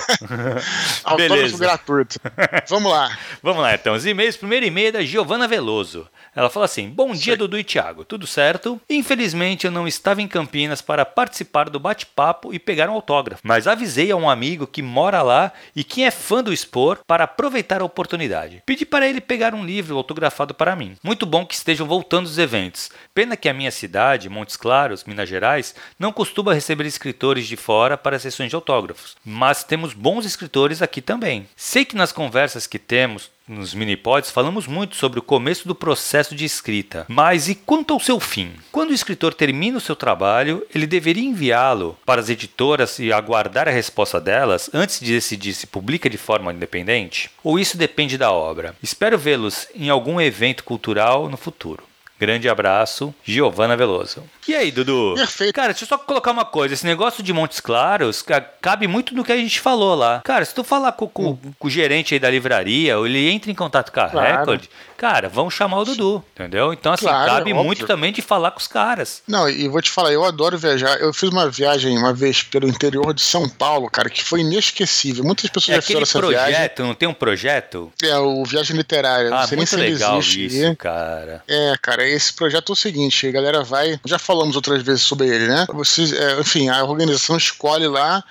Autógrafo 1.02 1.58
gratuito. 1.58 2.20
Vamos 2.68 2.92
lá. 2.92 3.18
Vamos 3.42 3.62
lá, 3.62 3.74
então. 3.74 3.94
Os 3.94 4.06
e-mails. 4.06 4.36
Primeiro 4.36 4.64
e-mail 4.64 4.88
é 4.88 4.92
da 4.92 5.02
Giovana 5.02 5.48
Veloso. 5.48 6.06
Ela 6.36 6.48
fala 6.48 6.66
assim: 6.66 6.88
Bom 6.88 7.12
dia. 7.12 7.36
Dudu 7.36 7.58
e 7.58 7.64
Thiago, 7.64 8.04
tudo 8.04 8.28
certo? 8.28 8.80
Infelizmente 8.88 9.66
eu 9.66 9.72
não 9.72 9.88
estava 9.88 10.22
em 10.22 10.28
Campinas 10.28 10.80
para 10.80 11.04
participar 11.04 11.68
do 11.68 11.80
bate-papo 11.80 12.54
e 12.54 12.60
pegar 12.60 12.88
um 12.88 12.94
autógrafo, 12.94 13.42
mas 13.44 13.66
avisei 13.66 14.10
a 14.12 14.16
um 14.16 14.30
amigo 14.30 14.66
que 14.66 14.80
mora 14.80 15.20
lá 15.20 15.52
e 15.74 15.82
que 15.82 16.04
é 16.04 16.10
fã 16.12 16.44
do 16.44 16.52
Expor 16.52 17.00
para 17.06 17.24
aproveitar 17.24 17.80
a 17.80 17.84
oportunidade. 17.84 18.62
Pedi 18.64 18.86
para 18.86 19.08
ele 19.08 19.20
pegar 19.20 19.52
um 19.52 19.64
livro 19.64 19.96
autografado 19.96 20.54
para 20.54 20.76
mim. 20.76 20.96
Muito 21.02 21.26
bom 21.26 21.44
que 21.44 21.54
estejam 21.54 21.86
voltando 21.86 22.26
os 22.26 22.38
eventos. 22.38 22.90
Pena 23.12 23.36
que 23.36 23.48
a 23.48 23.54
minha 23.54 23.70
cidade, 23.72 24.28
Montes 24.28 24.56
Claros, 24.56 25.04
Minas 25.04 25.28
Gerais, 25.28 25.74
não 25.98 26.12
costuma 26.12 26.54
receber 26.54 26.86
escritores 26.86 27.15
de 27.16 27.56
fora 27.56 27.96
para 27.96 28.18
sessões 28.18 28.50
de 28.50 28.54
autógrafos, 28.54 29.16
mas 29.24 29.64
temos 29.64 29.92
bons 29.92 30.24
escritores 30.24 30.82
aqui 30.82 31.00
também. 31.00 31.46
Sei 31.56 31.84
que 31.84 31.96
nas 31.96 32.12
conversas 32.12 32.66
que 32.66 32.78
temos, 32.78 33.30
nos 33.48 33.74
minipods 33.74 34.30
falamos 34.30 34.66
muito 34.66 34.96
sobre 34.96 35.20
o 35.20 35.22
começo 35.22 35.68
do 35.68 35.74
processo 35.74 36.34
de 36.34 36.44
escrita. 36.44 37.06
Mas 37.08 37.48
e 37.48 37.54
quanto 37.54 37.94
ao 37.94 38.00
seu 38.00 38.18
fim? 38.18 38.52
Quando 38.72 38.90
o 38.90 38.94
escritor 38.94 39.32
termina 39.32 39.78
o 39.78 39.80
seu 39.80 39.94
trabalho, 39.94 40.66
ele 40.74 40.86
deveria 40.86 41.22
enviá-lo 41.22 41.96
para 42.04 42.20
as 42.20 42.28
editoras 42.28 42.98
e 42.98 43.12
aguardar 43.12 43.68
a 43.68 43.72
resposta 43.72 44.20
delas 44.20 44.68
antes 44.74 44.98
de 44.98 45.12
decidir 45.12 45.54
se 45.54 45.66
publica 45.66 46.10
de 46.10 46.18
forma 46.18 46.52
independente? 46.52 47.30
Ou 47.42 47.58
isso 47.58 47.76
depende 47.76 48.18
da 48.18 48.32
obra? 48.32 48.74
Espero 48.82 49.16
vê-los 49.16 49.68
em 49.74 49.88
algum 49.88 50.20
evento 50.20 50.64
cultural 50.64 51.28
no 51.28 51.36
futuro. 51.36 51.84
Grande 52.18 52.48
abraço, 52.48 53.14
Giovana 53.22 53.76
Veloso. 53.76 54.22
E 54.48 54.54
aí, 54.54 54.70
Dudu? 54.70 55.14
Perfeito. 55.16 55.54
Cara, 55.54 55.68
deixa 55.68 55.84
eu 55.84 55.88
só 55.88 55.98
colocar 55.98 56.30
uma 56.30 56.44
coisa. 56.44 56.72
Esse 56.72 56.86
negócio 56.86 57.22
de 57.22 57.32
Montes 57.32 57.60
Claros 57.60 58.24
cabe 58.62 58.86
muito 58.86 59.14
no 59.14 59.24
que 59.24 59.32
a 59.32 59.36
gente 59.36 59.60
falou 59.60 59.94
lá. 59.94 60.22
Cara, 60.24 60.44
se 60.44 60.54
tu 60.54 60.62
falar 60.62 60.92
com, 60.92 61.08
com, 61.08 61.30
hum. 61.30 61.38
com 61.58 61.66
o 61.66 61.70
gerente 61.70 62.14
aí 62.14 62.20
da 62.20 62.30
livraria, 62.30 62.96
ou 62.96 63.06
ele 63.06 63.28
entra 63.28 63.50
em 63.50 63.54
contato 63.54 63.92
com 63.92 64.00
a 64.00 64.08
claro. 64.08 64.38
Record, 64.38 64.64
cara, 64.96 65.28
vão 65.28 65.50
chamar 65.50 65.80
o 65.80 65.84
Dudu, 65.84 66.24
entendeu? 66.32 66.72
Então, 66.72 66.92
assim, 66.92 67.06
claro, 67.06 67.32
cabe 67.32 67.52
muito 67.52 67.86
também 67.86 68.12
de 68.12 68.22
falar 68.22 68.52
com 68.52 68.60
os 68.60 68.68
caras. 68.68 69.22
Não, 69.26 69.48
e 69.48 69.68
vou 69.68 69.82
te 69.82 69.90
falar, 69.90 70.12
eu 70.12 70.24
adoro 70.24 70.56
viajar. 70.56 70.98
Eu 71.00 71.12
fiz 71.12 71.28
uma 71.28 71.50
viagem 71.50 71.98
uma 71.98 72.14
vez 72.14 72.42
pelo 72.42 72.68
interior 72.68 73.12
de 73.12 73.22
São 73.22 73.48
Paulo, 73.48 73.90
cara, 73.90 74.08
que 74.08 74.22
foi 74.22 74.40
inesquecível. 74.40 75.24
Muitas 75.24 75.50
pessoas 75.50 75.70
é 75.70 75.74
já 75.76 75.82
fizeram 75.82 76.02
essa 76.02 76.18
projeto, 76.18 76.46
viagem. 76.46 76.70
Não 76.78 76.94
tem 76.94 77.08
um 77.08 77.14
projeto? 77.14 77.92
É, 78.02 78.16
o 78.16 78.44
Viagem 78.44 78.76
Literária. 78.76 79.30
Ah, 79.34 79.46
muito 79.54 79.76
legal 79.76 80.20
isso, 80.20 80.76
cara. 80.76 81.42
É, 81.48 81.74
cara, 81.82 82.05
esse 82.10 82.32
projeto 82.32 82.70
é 82.70 82.74
o 82.74 82.76
seguinte, 82.76 83.26
a 83.26 83.32
galera 83.32 83.62
vai... 83.62 84.00
Já 84.04 84.18
falamos 84.18 84.56
outras 84.56 84.82
vezes 84.82 85.02
sobre 85.02 85.28
ele, 85.28 85.46
né? 85.46 85.66
Vocês, 85.72 86.12
é, 86.12 86.40
enfim, 86.40 86.68
a 86.68 86.84
organização 86.84 87.36
escolhe 87.36 87.86
lá 87.86 88.22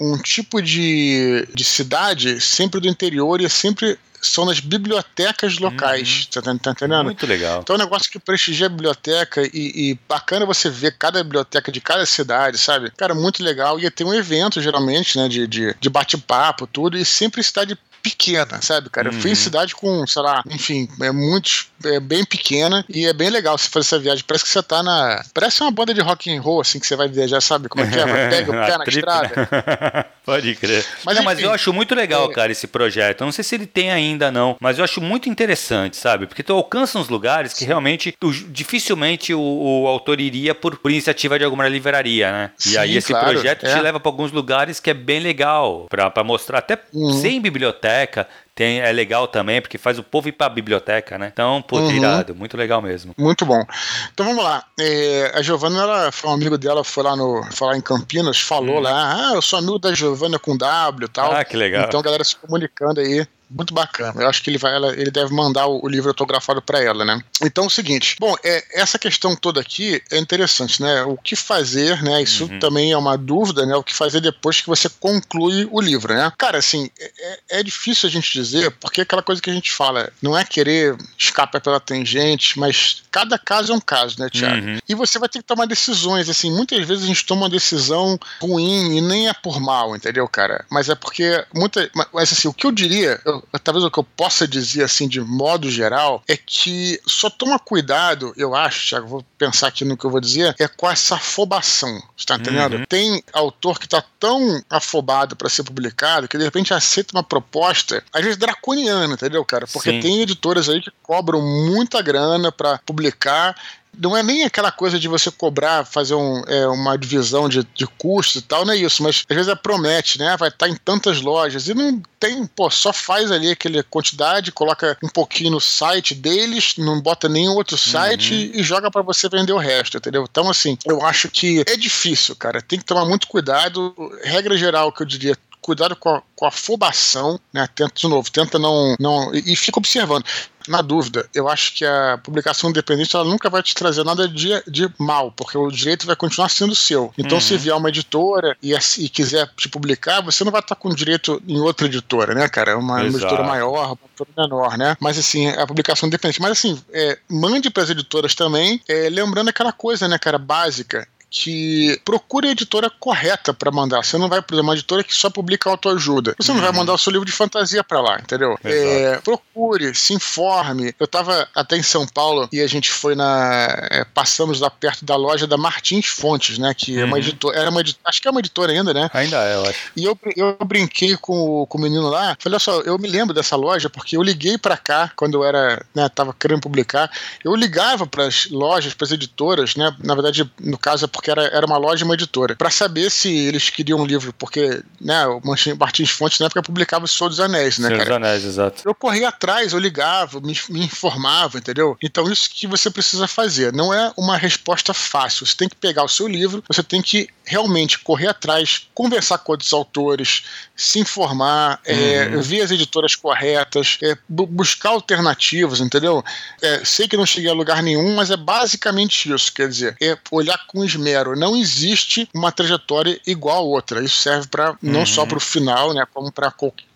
um 0.00 0.18
tipo 0.18 0.60
de, 0.60 1.46
de 1.54 1.64
cidade 1.64 2.40
sempre 2.40 2.80
do 2.80 2.88
interior 2.88 3.40
e 3.40 3.44
é 3.44 3.48
sempre 3.48 3.98
são 4.22 4.44
nas 4.44 4.60
bibliotecas 4.60 5.58
locais. 5.58 6.28
Uhum. 6.36 6.42
Tá, 6.42 6.58
tá, 6.62 6.70
entendendo? 6.70 7.04
Muito 7.04 7.26
legal. 7.26 7.60
Então 7.60 7.74
é 7.74 7.78
um 7.78 7.82
negócio 7.82 8.10
que 8.10 8.20
prestigia 8.20 8.66
a 8.66 8.68
biblioteca 8.68 9.42
e, 9.42 9.50
e, 9.52 9.98
bacana 10.08 10.46
você 10.46 10.70
ver 10.70 10.96
cada 10.96 11.22
biblioteca 11.22 11.72
de 11.72 11.80
cada 11.80 12.06
cidade, 12.06 12.56
sabe? 12.56 12.92
Cara, 12.96 13.14
muito 13.14 13.42
legal. 13.42 13.80
Ia 13.80 13.90
ter 13.90 14.04
um 14.04 14.14
evento, 14.14 14.62
geralmente, 14.62 15.18
né? 15.18 15.28
De, 15.28 15.46
de, 15.48 15.74
de 15.78 15.90
bate-papo, 15.90 16.68
tudo, 16.68 16.96
e 16.96 17.04
sempre 17.04 17.42
cidade 17.42 17.76
pequena, 18.02 18.60
sabe, 18.60 18.90
cara? 18.90 19.08
Uhum. 19.08 19.16
Eu 19.16 19.20
fui 19.20 19.30
em 19.30 19.34
uhum. 19.34 19.40
cidade 19.40 19.74
com, 19.74 20.06
sei 20.06 20.22
lá, 20.22 20.42
enfim, 20.50 20.88
é 21.00 21.12
muito, 21.12 21.66
é 21.84 22.00
bem 22.00 22.24
pequena 22.24 22.84
e 22.88 23.06
é 23.06 23.12
bem 23.12 23.30
legal 23.30 23.56
você 23.56 23.68
fazer 23.68 23.86
essa 23.86 23.98
viagem. 23.98 24.24
Parece 24.26 24.44
que 24.44 24.50
você 24.50 24.62
tá 24.62 24.82
na. 24.82 25.24
Parece 25.32 25.62
uma 25.62 25.70
banda 25.70 25.94
de 25.94 26.00
rock 26.00 26.34
and 26.34 26.40
roll, 26.40 26.60
assim, 26.60 26.80
que 26.80 26.86
você 26.86 26.96
vai 26.96 27.08
viajar, 27.08 27.40
sabe? 27.40 27.68
Como 27.68 27.84
é 27.84 27.88
que 27.88 27.98
é? 27.98 28.28
Pega 28.28 28.50
o 28.50 28.54
pé 28.66 28.78
na 28.78 28.84
estrada. 28.84 30.06
Pode 30.24 30.54
crer. 30.54 30.84
Mas, 31.04 31.16
não, 31.16 31.24
mas 31.24 31.40
eu 31.40 31.50
acho 31.52 31.72
muito 31.72 31.94
legal, 31.94 32.30
é... 32.30 32.34
cara, 32.34 32.52
esse 32.52 32.66
projeto. 32.66 33.22
Eu 33.22 33.24
não 33.26 33.32
sei 33.32 33.42
se 33.42 33.54
ele 33.54 33.66
tem 33.66 33.90
ainda, 33.90 34.30
não, 34.30 34.56
mas 34.60 34.78
eu 34.78 34.84
acho 34.84 35.00
muito 35.00 35.28
interessante, 35.28 35.96
sabe? 35.96 36.26
Porque 36.26 36.42
tu 36.42 36.52
alcança 36.52 36.98
uns 36.98 37.08
lugares 37.08 37.52
que 37.52 37.64
realmente 37.64 38.14
tu, 38.18 38.32
dificilmente 38.32 39.34
o, 39.34 39.40
o, 39.40 39.86
autor 39.88 40.20
iria 40.20 40.54
por, 40.54 40.76
por 40.76 40.90
iniciativa 40.90 41.38
de 41.38 41.44
alguma 41.44 41.68
livraria, 41.68 42.30
né? 42.30 42.50
Sim, 42.56 42.72
e 42.72 42.78
aí 42.78 42.96
esse 42.96 43.12
claro, 43.12 43.32
projeto 43.32 43.66
é. 43.66 43.74
te 43.74 43.80
leva 43.80 43.98
para 43.98 44.08
alguns 44.08 44.30
lugares 44.30 44.78
que 44.78 44.90
é 44.90 44.94
bem 44.94 45.18
legal, 45.18 45.88
para 45.90 46.22
mostrar, 46.22 46.58
até 46.58 46.78
uhum. 46.92 47.20
sem 47.20 47.40
biblioteca 47.40 47.91
biblioteca. 47.92 48.28
Tem, 48.54 48.80
é 48.80 48.92
legal 48.92 49.26
também, 49.26 49.62
porque 49.62 49.78
faz 49.78 49.98
o 49.98 50.02
povo 50.02 50.28
ir 50.28 50.32
pra 50.32 50.46
biblioteca, 50.48 51.16
né? 51.16 51.30
Então, 51.32 51.62
pô, 51.62 51.78
uhum. 51.78 51.90
irado, 51.90 52.34
muito 52.34 52.54
legal 52.54 52.82
mesmo. 52.82 53.14
Muito 53.16 53.46
bom. 53.46 53.64
Então 54.12 54.26
vamos 54.26 54.44
lá. 54.44 54.62
É, 54.78 55.32
a 55.34 55.40
Giovana, 55.40 55.80
ela 55.80 56.12
foi 56.12 56.30
um 56.30 56.34
amigo 56.34 56.58
dela, 56.58 56.84
foi 56.84 57.02
lá 57.02 57.16
no. 57.16 57.42
Foi 57.50 57.68
lá 57.68 57.76
em 57.76 57.80
Campinas, 57.80 58.38
falou 58.38 58.76
hum. 58.76 58.80
lá, 58.80 59.30
ah, 59.30 59.34
eu 59.34 59.42
sou 59.42 59.58
amigo 59.58 59.78
da 59.78 59.94
Giovana 59.94 60.38
com 60.38 60.56
W 60.56 61.06
e 61.06 61.08
tal. 61.08 61.32
Ah, 61.32 61.44
que 61.44 61.56
legal. 61.56 61.86
Então 61.86 62.00
a 62.00 62.02
galera 62.02 62.22
se 62.22 62.36
comunicando 62.36 63.00
aí 63.00 63.26
muito 63.54 63.74
bacana. 63.74 64.22
Eu 64.22 64.28
acho 64.28 64.42
que 64.42 64.50
ele 64.50 64.58
vai, 64.58 64.74
ela, 64.74 64.92
ele 64.92 65.10
deve 65.10 65.32
mandar 65.32 65.66
o, 65.66 65.84
o 65.84 65.88
livro 65.88 66.08
autografado 66.10 66.62
para 66.62 66.82
ela, 66.82 67.04
né? 67.04 67.20
Então, 67.42 67.64
é 67.64 67.66
o 67.66 67.70
seguinte. 67.70 68.16
Bom, 68.18 68.34
é, 68.42 68.64
essa 68.80 68.98
questão 68.98 69.36
toda 69.36 69.60
aqui 69.60 70.02
é 70.10 70.18
interessante, 70.18 70.80
né? 70.80 71.02
O 71.02 71.16
que 71.16 71.36
fazer, 71.36 72.02
né? 72.02 72.22
Isso 72.22 72.44
uhum. 72.44 72.58
também 72.58 72.92
é 72.92 72.96
uma 72.96 73.16
dúvida, 73.16 73.66
né? 73.66 73.76
O 73.76 73.82
que 73.82 73.94
fazer 73.94 74.20
depois 74.20 74.60
que 74.60 74.66
você 74.66 74.88
conclui 74.88 75.68
o 75.70 75.80
livro, 75.80 76.14
né? 76.14 76.32
Cara, 76.38 76.58
assim, 76.58 76.90
é, 76.98 77.12
é, 77.18 77.60
é 77.60 77.62
difícil 77.62 78.08
a 78.08 78.12
gente 78.12 78.32
dizer, 78.32 78.70
porque 78.72 79.00
é 79.00 79.04
aquela 79.04 79.22
coisa 79.22 79.40
que 79.40 79.50
a 79.50 79.54
gente 79.54 79.72
fala, 79.72 80.10
não 80.20 80.36
é 80.36 80.44
querer 80.44 80.96
escapar 81.18 81.60
pela 81.60 81.80
tangente, 81.80 82.58
mas 82.58 83.02
cada 83.10 83.38
caso 83.38 83.72
é 83.72 83.76
um 83.76 83.80
caso, 83.80 84.20
né, 84.20 84.28
Tiago? 84.30 84.66
Uhum. 84.66 84.78
E 84.88 84.94
você 84.94 85.18
vai 85.18 85.28
ter 85.28 85.38
que 85.38 85.44
tomar 85.44 85.66
decisões, 85.66 86.28
assim, 86.28 86.50
muitas 86.50 86.86
vezes 86.86 87.04
a 87.04 87.06
gente 87.06 87.26
toma 87.26 87.42
uma 87.42 87.50
decisão 87.50 88.18
ruim 88.40 88.96
e 88.96 89.00
nem 89.00 89.28
é 89.28 89.32
por 89.32 89.60
mal, 89.60 89.94
entendeu, 89.94 90.26
cara? 90.28 90.64
Mas 90.70 90.88
é 90.88 90.94
porque 90.94 91.44
muita, 91.54 91.90
mas 92.12 92.32
assim, 92.32 92.48
o 92.48 92.52
que 92.52 92.66
eu 92.66 92.72
diria, 92.72 93.20
eu, 93.24 93.41
talvez 93.62 93.84
o 93.84 93.90
que 93.90 93.98
eu 93.98 94.04
possa 94.04 94.46
dizer 94.46 94.84
assim 94.84 95.08
de 95.08 95.20
modo 95.20 95.70
geral 95.70 96.22
é 96.28 96.36
que 96.36 97.00
só 97.06 97.28
toma 97.30 97.58
cuidado, 97.58 98.32
eu 98.36 98.54
acho, 98.54 98.88
Thiago, 98.88 99.06
vou 99.06 99.24
pensar 99.38 99.68
aqui 99.68 99.84
no 99.84 99.96
que 99.96 100.04
eu 100.04 100.10
vou 100.10 100.20
dizer, 100.20 100.54
é 100.58 100.68
com 100.68 100.90
essa 100.90 101.16
afobação, 101.16 102.02
está 102.16 102.36
entendendo? 102.36 102.76
Uhum. 102.76 102.84
Tem 102.88 103.22
autor 103.32 103.78
que 103.78 103.86
está 103.86 104.02
tão 104.18 104.62
afobado 104.70 105.36
para 105.36 105.48
ser 105.48 105.64
publicado 105.64 106.28
que 106.28 106.38
de 106.38 106.44
repente 106.44 106.72
aceita 106.72 107.16
uma 107.16 107.22
proposta, 107.22 108.02
às 108.12 108.22
vezes 108.22 108.36
draconiana, 108.36 109.14
entendeu, 109.14 109.44
cara? 109.44 109.66
Porque 109.66 109.90
Sim. 109.90 110.00
tem 110.00 110.20
editoras 110.20 110.68
aí 110.68 110.80
que 110.80 110.92
cobram 111.02 111.42
muita 111.42 112.00
grana 112.02 112.52
para 112.52 112.78
publicar 112.78 113.56
não 113.98 114.16
é 114.16 114.22
nem 114.22 114.44
aquela 114.44 114.72
coisa 114.72 114.98
de 114.98 115.06
você 115.06 115.30
cobrar, 115.30 115.84
fazer 115.84 116.14
um, 116.14 116.42
é, 116.46 116.66
uma 116.66 116.96
divisão 116.96 117.48
de, 117.48 117.66
de 117.74 117.86
custos 117.86 118.36
e 118.36 118.42
tal, 118.42 118.64
não 118.64 118.72
é 118.72 118.76
isso, 118.76 119.02
mas 119.02 119.24
às 119.28 119.36
vezes 119.36 119.52
é 119.52 119.54
promete, 119.54 120.18
né? 120.18 120.36
Vai 120.36 120.48
estar 120.48 120.68
em 120.68 120.76
tantas 120.76 121.20
lojas 121.20 121.68
e 121.68 121.74
não 121.74 122.00
tem, 122.18 122.46
pô, 122.46 122.70
só 122.70 122.92
faz 122.92 123.30
ali 123.30 123.50
aquela 123.50 123.82
quantidade, 123.82 124.52
coloca 124.52 124.96
um 125.02 125.08
pouquinho 125.08 125.50
no 125.50 125.60
site 125.60 126.14
deles, 126.14 126.74
não 126.78 127.00
bota 127.00 127.28
nenhum 127.28 127.54
outro 127.54 127.76
site 127.76 128.32
uhum. 128.32 128.60
e 128.60 128.62
joga 128.62 128.90
para 128.90 129.02
você 129.02 129.28
vender 129.28 129.52
o 129.52 129.58
resto, 129.58 129.98
entendeu? 129.98 130.26
Então, 130.28 130.48
assim, 130.48 130.78
eu 130.86 131.04
acho 131.04 131.28
que 131.28 131.62
é 131.66 131.76
difícil, 131.76 132.34
cara. 132.36 132.62
Tem 132.62 132.78
que 132.78 132.84
tomar 132.84 133.04
muito 133.04 133.26
cuidado. 133.26 133.94
Regra 134.22 134.56
geral 134.56 134.92
que 134.92 135.02
eu 135.02 135.06
diria, 135.06 135.36
cuidado 135.62 135.96
com 135.96 136.10
a, 136.10 136.22
com 136.36 136.44
a 136.44 136.48
afobação, 136.48 137.40
né? 137.52 137.66
Tenta, 137.74 137.94
de 137.94 138.08
novo, 138.08 138.30
tenta 138.30 138.58
não. 138.58 138.96
não 138.98 139.34
e, 139.34 139.52
e 139.52 139.56
fica 139.56 139.78
observando 139.78 140.24
na 140.68 140.82
dúvida, 140.82 141.28
eu 141.34 141.48
acho 141.48 141.74
que 141.74 141.84
a 141.84 142.18
publicação 142.22 142.70
independente 142.70 143.14
ela 143.14 143.24
nunca 143.24 143.50
vai 143.50 143.62
te 143.62 143.74
trazer 143.74 144.04
nada 144.04 144.28
de, 144.28 144.62
de 144.66 144.88
mal, 144.98 145.32
porque 145.32 145.56
o 145.56 145.70
direito 145.70 146.06
vai 146.06 146.16
continuar 146.16 146.48
sendo 146.48 146.74
seu. 146.74 147.12
Então, 147.16 147.38
uhum. 147.38 147.40
se 147.40 147.56
vier 147.56 147.76
uma 147.76 147.88
editora 147.88 148.56
e, 148.62 148.72
e, 148.72 149.08
quiser 149.08 149.48
te 149.56 149.68
publicar, 149.68 150.20
você 150.20 150.44
não 150.44 150.52
vai 150.52 150.60
estar 150.60 150.74
com 150.74 150.88
direito 150.90 151.42
em 151.46 151.58
outra 151.60 151.86
editora, 151.86 152.34
né, 152.34 152.48
cara? 152.48 152.76
Uma, 152.78 152.96
uma 152.96 153.06
editora 153.06 153.42
maior, 153.42 153.86
uma 153.86 153.98
editora 154.06 154.30
menor, 154.36 154.78
né? 154.78 154.96
Mas, 155.00 155.18
assim, 155.18 155.48
a 155.48 155.66
publicação 155.66 156.06
independente. 156.06 156.40
Mas, 156.40 156.52
assim, 156.52 156.80
é, 156.92 157.18
mande 157.28 157.70
para 157.70 157.82
as 157.82 157.90
editoras 157.90 158.34
também, 158.34 158.80
é, 158.88 159.08
lembrando 159.08 159.48
aquela 159.48 159.72
coisa, 159.72 160.06
né, 160.08 160.18
cara, 160.18 160.38
básica 160.38 161.06
que 161.32 161.98
procure 162.04 162.48
a 162.48 162.50
editora 162.50 162.90
correta 162.90 163.54
para 163.54 163.70
mandar. 163.70 164.04
Você 164.04 164.18
não 164.18 164.28
vai, 164.28 164.42
por 164.42 164.52
exemplo, 164.52 164.68
uma 164.68 164.74
editora 164.74 165.02
que 165.02 165.14
só 165.14 165.30
publica 165.30 165.70
autoajuda. 165.70 166.34
Você 166.38 166.50
uhum. 166.50 166.56
não 166.56 166.62
vai 166.62 166.70
uhum. 166.70 166.76
mandar 166.76 166.92
o 166.92 166.98
seu 166.98 167.10
livro 167.10 167.24
de 167.24 167.32
fantasia 167.32 167.82
para 167.82 168.02
lá, 168.02 168.18
entendeu? 168.20 168.58
É, 168.62 169.18
procure, 169.24 169.94
se 169.94 170.12
informe. 170.12 170.94
Eu 171.00 171.06
estava 171.06 171.48
até 171.54 171.76
em 171.78 171.82
São 171.82 172.06
Paulo 172.06 172.48
e 172.52 172.60
a 172.60 172.66
gente 172.66 172.90
foi 172.90 173.14
na. 173.14 173.66
É, 173.90 174.04
passamos 174.04 174.60
lá 174.60 174.68
perto 174.68 175.06
da 175.06 175.16
loja 175.16 175.46
da 175.46 175.56
Martins 175.56 176.06
Fontes, 176.06 176.58
né? 176.58 176.74
Que 176.74 176.96
uhum. 176.96 177.00
é 177.00 177.04
uma 177.04 177.12
uhum. 177.12 177.22
editora. 177.22 177.58
Era 177.58 177.70
uma 177.70 177.80
editora, 177.80 178.02
acho 178.04 178.20
que 178.20 178.28
é 178.28 178.30
uma 178.30 178.40
editora 178.40 178.72
ainda, 178.72 178.92
né? 178.92 179.08
Ainda 179.14 179.42
é, 179.42 179.54
eu 179.54 179.62
acho. 179.64 179.78
E 179.96 180.04
eu, 180.04 180.18
eu 180.36 180.58
brinquei 180.66 181.16
com, 181.16 181.64
com 181.66 181.78
o 181.78 181.80
menino 181.80 182.10
lá. 182.10 182.36
Falei, 182.38 182.56
olha 182.56 182.58
só, 182.58 182.80
eu 182.82 182.98
me 182.98 183.08
lembro 183.08 183.32
dessa 183.32 183.56
loja 183.56 183.88
porque 183.88 184.18
eu 184.18 184.22
liguei 184.22 184.58
para 184.58 184.76
cá 184.76 185.10
quando 185.16 185.34
eu 185.38 185.44
era, 185.44 185.82
né, 185.94 186.10
tava 186.10 186.34
querendo 186.38 186.60
publicar. 186.60 187.10
Eu 187.42 187.54
ligava 187.54 188.06
para 188.06 188.26
as 188.26 188.50
lojas, 188.50 188.92
para 188.92 189.06
as 189.06 189.12
editoras, 189.12 189.76
né? 189.76 189.94
Na 189.98 190.14
verdade, 190.14 190.50
no 190.60 190.76
caso 190.76 191.06
é 191.06 191.08
porque 191.08 191.21
porque 191.22 191.30
era, 191.30 191.44
era 191.44 191.64
uma 191.64 191.78
loja 191.78 192.02
e 192.02 192.04
uma 192.04 192.14
editora, 192.14 192.56
para 192.56 192.68
saber 192.68 193.08
se 193.08 193.32
eles 193.32 193.70
queriam 193.70 194.00
um 194.00 194.04
livro, 194.04 194.32
porque 194.32 194.82
né, 195.00 195.24
o 195.28 195.40
Martins 195.78 196.10
Fontes 196.10 196.40
na 196.40 196.46
época 196.46 196.60
publicava 196.64 197.04
o 197.04 197.08
Senhor 197.08 197.28
dos 197.30 197.38
Anéis, 197.38 197.78
né, 197.78 197.86
Senhor 197.86 197.98
cara? 198.04 198.18
dos 198.18 198.26
Anéis, 198.28 198.44
exato. 198.44 198.82
Eu 198.84 198.92
corria 198.92 199.28
atrás, 199.28 199.72
eu 199.72 199.78
ligava, 199.78 200.40
me, 200.40 200.58
me 200.68 200.84
informava, 200.84 201.58
entendeu? 201.58 201.96
Então 202.02 202.28
isso 202.30 202.50
que 202.52 202.66
você 202.66 202.90
precisa 202.90 203.28
fazer. 203.28 203.72
Não 203.72 203.94
é 203.94 204.12
uma 204.16 204.36
resposta 204.36 204.92
fácil. 204.92 205.46
Você 205.46 205.56
tem 205.56 205.68
que 205.68 205.76
pegar 205.76 206.02
o 206.02 206.08
seu 206.08 206.26
livro, 206.26 206.64
você 206.66 206.82
tem 206.82 207.00
que 207.00 207.28
realmente 207.44 208.00
correr 208.00 208.26
atrás, 208.28 208.88
conversar 208.92 209.38
com 209.38 209.52
outros 209.52 209.72
autores, 209.72 210.42
se 210.74 210.98
informar, 210.98 211.80
é, 211.84 212.30
Uhum. 212.32 212.42
ver 212.42 212.62
as 212.62 212.70
editoras 212.72 213.14
corretas, 213.14 213.98
é, 214.02 214.16
bu- 214.28 214.46
buscar 214.46 214.90
alternativas, 214.90 215.78
entendeu? 215.80 216.24
É, 216.60 216.84
sei 216.84 217.06
que 217.06 217.16
não 217.16 217.26
cheguei 217.26 217.50
a 217.50 217.54
lugar 217.54 217.80
nenhum, 217.82 218.14
mas 218.16 218.30
é 218.30 218.36
basicamente 218.36 219.32
isso. 219.32 219.52
Quer 219.52 219.68
dizer, 219.68 219.96
é 220.00 220.16
olhar 220.32 220.58
com 220.66 220.84
esmero. 220.84 221.11
Não 221.36 221.56
existe 221.56 222.28
uma 222.34 222.50
trajetória 222.52 223.20
igual 223.26 223.58
a 223.58 223.60
outra. 223.60 224.02
Isso 224.02 224.16
serve 224.16 224.48
para 224.48 224.76
não 224.82 225.00
Uhum. 225.00 225.06
só 225.06 225.26
para 225.26 225.38
o 225.38 225.40
final, 225.40 225.92
né, 225.94 226.04
como 226.12 226.30
para 226.32 226.50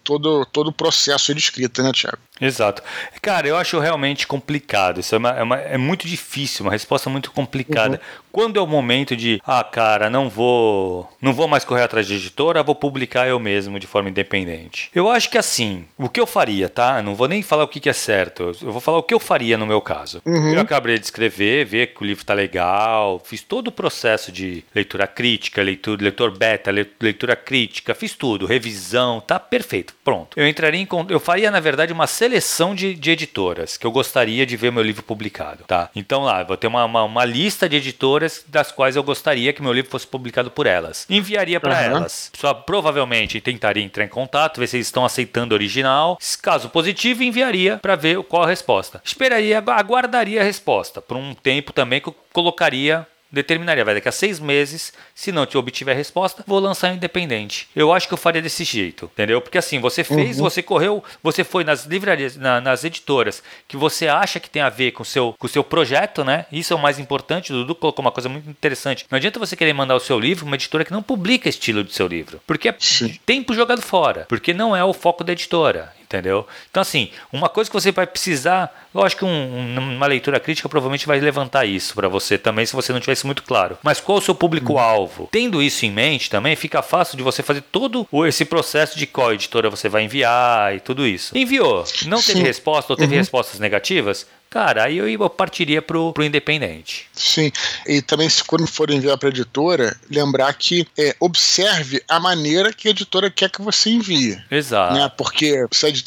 todo 0.07 0.47
todo 0.47 0.69
o 0.69 0.73
processo 0.73 1.35
de 1.35 1.41
escrita, 1.41 1.83
né, 1.83 1.91
Tiago? 1.93 2.19
Exato. 2.41 2.83
Cara, 3.21 3.49
eu 3.49 3.57
acho 3.57 3.79
realmente 3.81 4.27
complicado. 4.27 5.01
Isso 5.01 5.15
é, 5.15 5.19
uma- 5.19 5.31
é 5.31 5.43
uma- 5.43 5.59
é 5.59 5.77
muito 5.79 6.07
difícil, 6.07 6.65
uma 6.65 6.73
resposta 6.73 7.09
muito 7.11 7.31
complicada. 7.33 8.01
Quando 8.31 8.59
é 8.59 8.63
o 8.63 8.67
momento 8.67 9.17
de, 9.17 9.41
ah, 9.47 9.65
cara, 9.65 10.11
não 10.11 10.29
vou, 10.29 11.11
não 11.23 11.33
vou 11.33 11.49
mais 11.49 11.65
correr 11.65 11.83
atrás 11.83 12.07
de 12.07 12.15
editora, 12.15 12.63
vou 12.63 12.75
publicar 12.75 13.27
eu 13.27 13.41
mesmo 13.41 13.81
de 13.81 13.87
forma 13.87 14.11
independente. 14.11 14.91
Eu 14.95 15.11
acho 15.11 15.31
que 15.31 15.39
assim, 15.39 15.87
o 15.97 16.09
que 16.11 16.21
eu 16.21 16.27
faria, 16.27 16.69
tá? 16.69 17.01
Não 17.03 17.15
vou 17.15 17.27
nem 17.27 17.43
falar 17.43 17.65
o 17.65 17.69
que, 17.69 17.81
que 17.81 17.89
é 17.89 17.93
certo. 17.95 18.53
Eu 18.63 18.71
vou 18.73 18.81
falar 18.83 18.99
o 18.99 19.03
que 19.03 19.15
eu 19.15 19.19
faria 19.21 19.57
no 19.57 19.67
meu 19.67 19.81
caso. 19.81 20.21
Eu 20.27 20.61
acabei 20.61 20.99
de 20.99 21.07
escrever, 21.07 21.65
ver 21.65 21.87
que 21.95 22.03
o 22.03 22.07
livro 22.07 22.25
tá 22.27 22.35
legal, 22.35 23.19
fiz 23.25 23.41
todo 23.41 23.69
o 23.69 23.73
processo 23.73 24.31
de 24.31 24.63
leitura 24.75 25.07
crítica, 25.07 25.63
leitura, 25.63 26.03
leitor 26.03 26.37
beta, 26.37 26.71
le- 26.71 26.91
leitura 27.01 27.35
crítica, 27.35 27.95
fiz 27.95 28.13
tudo, 28.15 28.45
revisão, 28.45 29.21
tá 29.21 29.41
perfeito, 29.41 29.95
pronto. 30.07 30.39
Eu 30.39 30.47
entraria 30.47 30.81
em, 30.81 30.87
eu 31.09 31.19
faria 31.19 31.51
na 31.51 31.59
verdade 31.59 31.93
uma 31.93 32.07
seleção 32.07 32.75
de, 32.75 32.95
de 32.95 33.11
editoras 33.11 33.77
que 33.77 33.85
eu 33.87 33.91
gostaria 33.91 34.47
de 34.47 34.57
ver 34.57 34.71
meu 34.71 34.83
livro 34.83 35.03
publicado, 35.03 35.65
tá? 35.67 35.91
Então 35.97 36.23
lá, 36.23 36.41
eu 36.43 36.47
vou 36.47 36.57
ter 36.57 36.69
uma, 36.69 36.85
uma, 36.85 37.03
uma 37.03 37.25
lista 37.25 37.69
de 37.69 37.77
editoras 37.77 38.45
das 38.47 38.71
quais 38.71 38.95
eu 38.95 39.03
gostaria 39.03 39.53
que 39.53 39.61
meu 39.61 39.73
livro 39.73 39.91
fosse 39.91 40.07
publicado 40.07 40.49
por 40.51 40.65
elas. 40.67 41.05
Enviaria 41.11 41.59
para 41.59 41.73
Aham. 41.75 41.83
elas. 41.97 42.31
Só 42.37 42.55
provavelmente 42.55 43.41
tentaria 43.41 43.83
entrar 43.83 44.05
em 44.05 44.09
contato, 44.09 44.61
ver 44.61 44.69
se 44.69 44.77
eles 44.77 44.87
estão 44.87 45.05
aceitando 45.05 45.53
o 45.55 45.57
original. 45.57 46.17
Caso 46.41 46.69
positivo, 46.69 47.25
enviaria 47.25 47.79
para 47.79 47.97
ver 47.97 48.23
qual 48.23 48.45
a 48.45 48.47
resposta. 48.47 49.03
Esperaria, 49.05 49.59
agu- 49.59 49.73
aguardaria 49.73 50.41
a 50.41 50.45
resposta 50.45 51.03
por 51.03 51.17
um 51.17 51.35
tempo 51.35 51.73
também 51.73 52.01
que 52.01 52.09
eu 52.09 52.15
colocaria 52.33 53.05
determinaria, 53.31 53.85
vai 53.85 53.95
daqui 53.95 54.09
a 54.09 54.13
seis 54.13 54.39
meses, 54.41 54.93
se 55.15 55.33
não 55.33 55.47
te 55.47 55.59
obtiver 55.59 55.97
resposta, 55.97 56.45
vou 56.47 56.59
lançar 56.59 56.93
independente. 56.95 57.69
Eu 57.75 57.93
acho 57.93 58.07
que 58.09 58.15
eu 58.15 58.19
faria 58.19 58.41
desse 58.43 58.65
jeito, 58.65 59.11
entendeu? 59.13 59.41
Porque 59.41 59.59
assim, 59.59 59.79
você 59.81 60.03
fez, 60.05 60.39
você 60.39 60.63
correu, 60.63 61.03
você 61.23 61.43
foi 61.45 61.65
nas 61.65 61.85
livrarias, 61.85 62.37
na- 62.37 62.61
nas 62.61 62.85
editoras 62.85 63.43
que 63.69 63.77
você 63.77 64.09
acha 64.09 64.39
que 64.41 64.49
tem 64.51 64.63
a 64.63 64.69
ver 64.69 64.93
com 64.93 65.03
o 65.03 65.07
seu, 65.07 65.35
com 65.39 65.47
o 65.47 65.51
seu 65.51 65.65
projeto, 65.65 66.25
né? 66.25 66.47
Isso 66.51 66.73
é 66.73 66.77
o 66.77 66.79
mais 66.79 66.99
importante. 66.99 67.53
O 67.53 67.57
Dudu 67.57 67.75
colocou 67.75 68.05
uma 68.05 68.13
coisa 68.13 68.29
muito 68.29 68.49
interessante. 68.49 69.07
Não 69.11 69.17
adianta 69.17 69.39
você 69.39 69.57
querer 69.57 69.73
mandar 69.73 69.97
o 69.97 70.01
seu 70.01 70.19
livro 70.19 70.47
uma 70.47 70.55
editora 70.57 70.85
que 70.85 70.93
não 70.93 71.03
publica 71.03 71.49
estilo 71.49 71.83
do 71.85 71.91
seu 71.93 72.07
livro, 72.07 72.41
porque 72.47 72.69
é 72.69 72.75
Sim. 72.79 73.19
tempo 73.27 73.55
jogado 73.55 73.83
fora, 73.83 74.27
porque 74.29 74.55
não 74.55 74.75
é 74.75 74.85
o 74.85 74.93
foco 74.93 75.23
da 75.25 75.33
editora. 75.33 75.93
Entendeu? 76.07 76.47
Então, 76.71 76.81
assim, 76.81 77.11
uma 77.33 77.49
coisa 77.49 77.69
que 77.69 77.75
você 77.75 77.91
vai 77.91 78.07
precisar, 78.07 78.87
lógico 78.95 79.21
que 79.21 79.25
um- 79.25 79.29
um- 79.77 79.97
uma 79.97 80.07
leitura 80.07 80.39
crítica 80.39 80.69
provavelmente 80.69 81.05
vai 81.05 81.19
levantar 81.19 81.65
isso 81.65 81.95
para 81.97 82.09
você 82.09 82.39
também, 82.39 82.65
se 82.65 82.75
você 82.77 82.93
não 82.93 83.01
tivesse 83.01 83.27
muito 83.27 83.43
claro. 83.43 83.77
Mas 83.83 84.01
qual 84.01 84.19
o 84.19 84.21
seu 84.21 84.33
público-alvo? 84.35 85.29
Tendo 85.33 85.61
isso 85.61 85.85
em 85.85 85.91
mente 85.91 86.31
também, 86.31 86.55
fica 86.55 86.81
fácil 86.81 87.17
de 87.17 87.25
você 87.25 87.43
fazer 87.43 87.61
todo 87.61 88.07
esse 88.27 88.45
processo 88.45 88.97
de 88.97 89.05
qual 89.05 89.33
editora 89.35 89.69
você 89.69 89.89
vai 89.89 90.05
enviar 90.05 90.77
e 90.77 90.81
tudo 90.81 91.05
isso. 91.05 91.37
Enviou, 91.37 91.85
não 92.07 92.19
teve 92.23 92.39
Sim. 92.39 92.43
resposta 92.45 92.93
ou 92.93 92.97
teve 92.97 93.17
respostas 93.17 93.59
negativas? 93.59 94.27
Cara, 94.57 94.85
aí 94.85 94.97
eu 94.97 95.07
eu 95.07 95.29
partiria 95.29 95.83
pro, 95.83 96.13
pro 96.15 96.25
independente. 96.25 97.07
Sim, 97.13 97.53
e 97.87 98.01
também 98.01 98.27
se 98.29 98.43
quando 98.43 98.67
for 98.67 98.91
enviar 98.91 99.19
para 99.19 99.29
a 99.29 99.31
editora, 99.31 99.95
lembrar 100.11 100.53
que 100.55 100.87
é, 100.99 101.15
observe 101.21 102.03
a 102.09 102.19
maneira 102.19 102.73
que 102.73 102.89
a 102.89 102.91
editora 102.91 103.31
quer 103.31 103.51
que 103.51 103.61
você 103.61 103.91
envie. 103.91 104.43
Exato. 104.51 104.95
Né? 104.95 105.11
Porque 105.17 105.67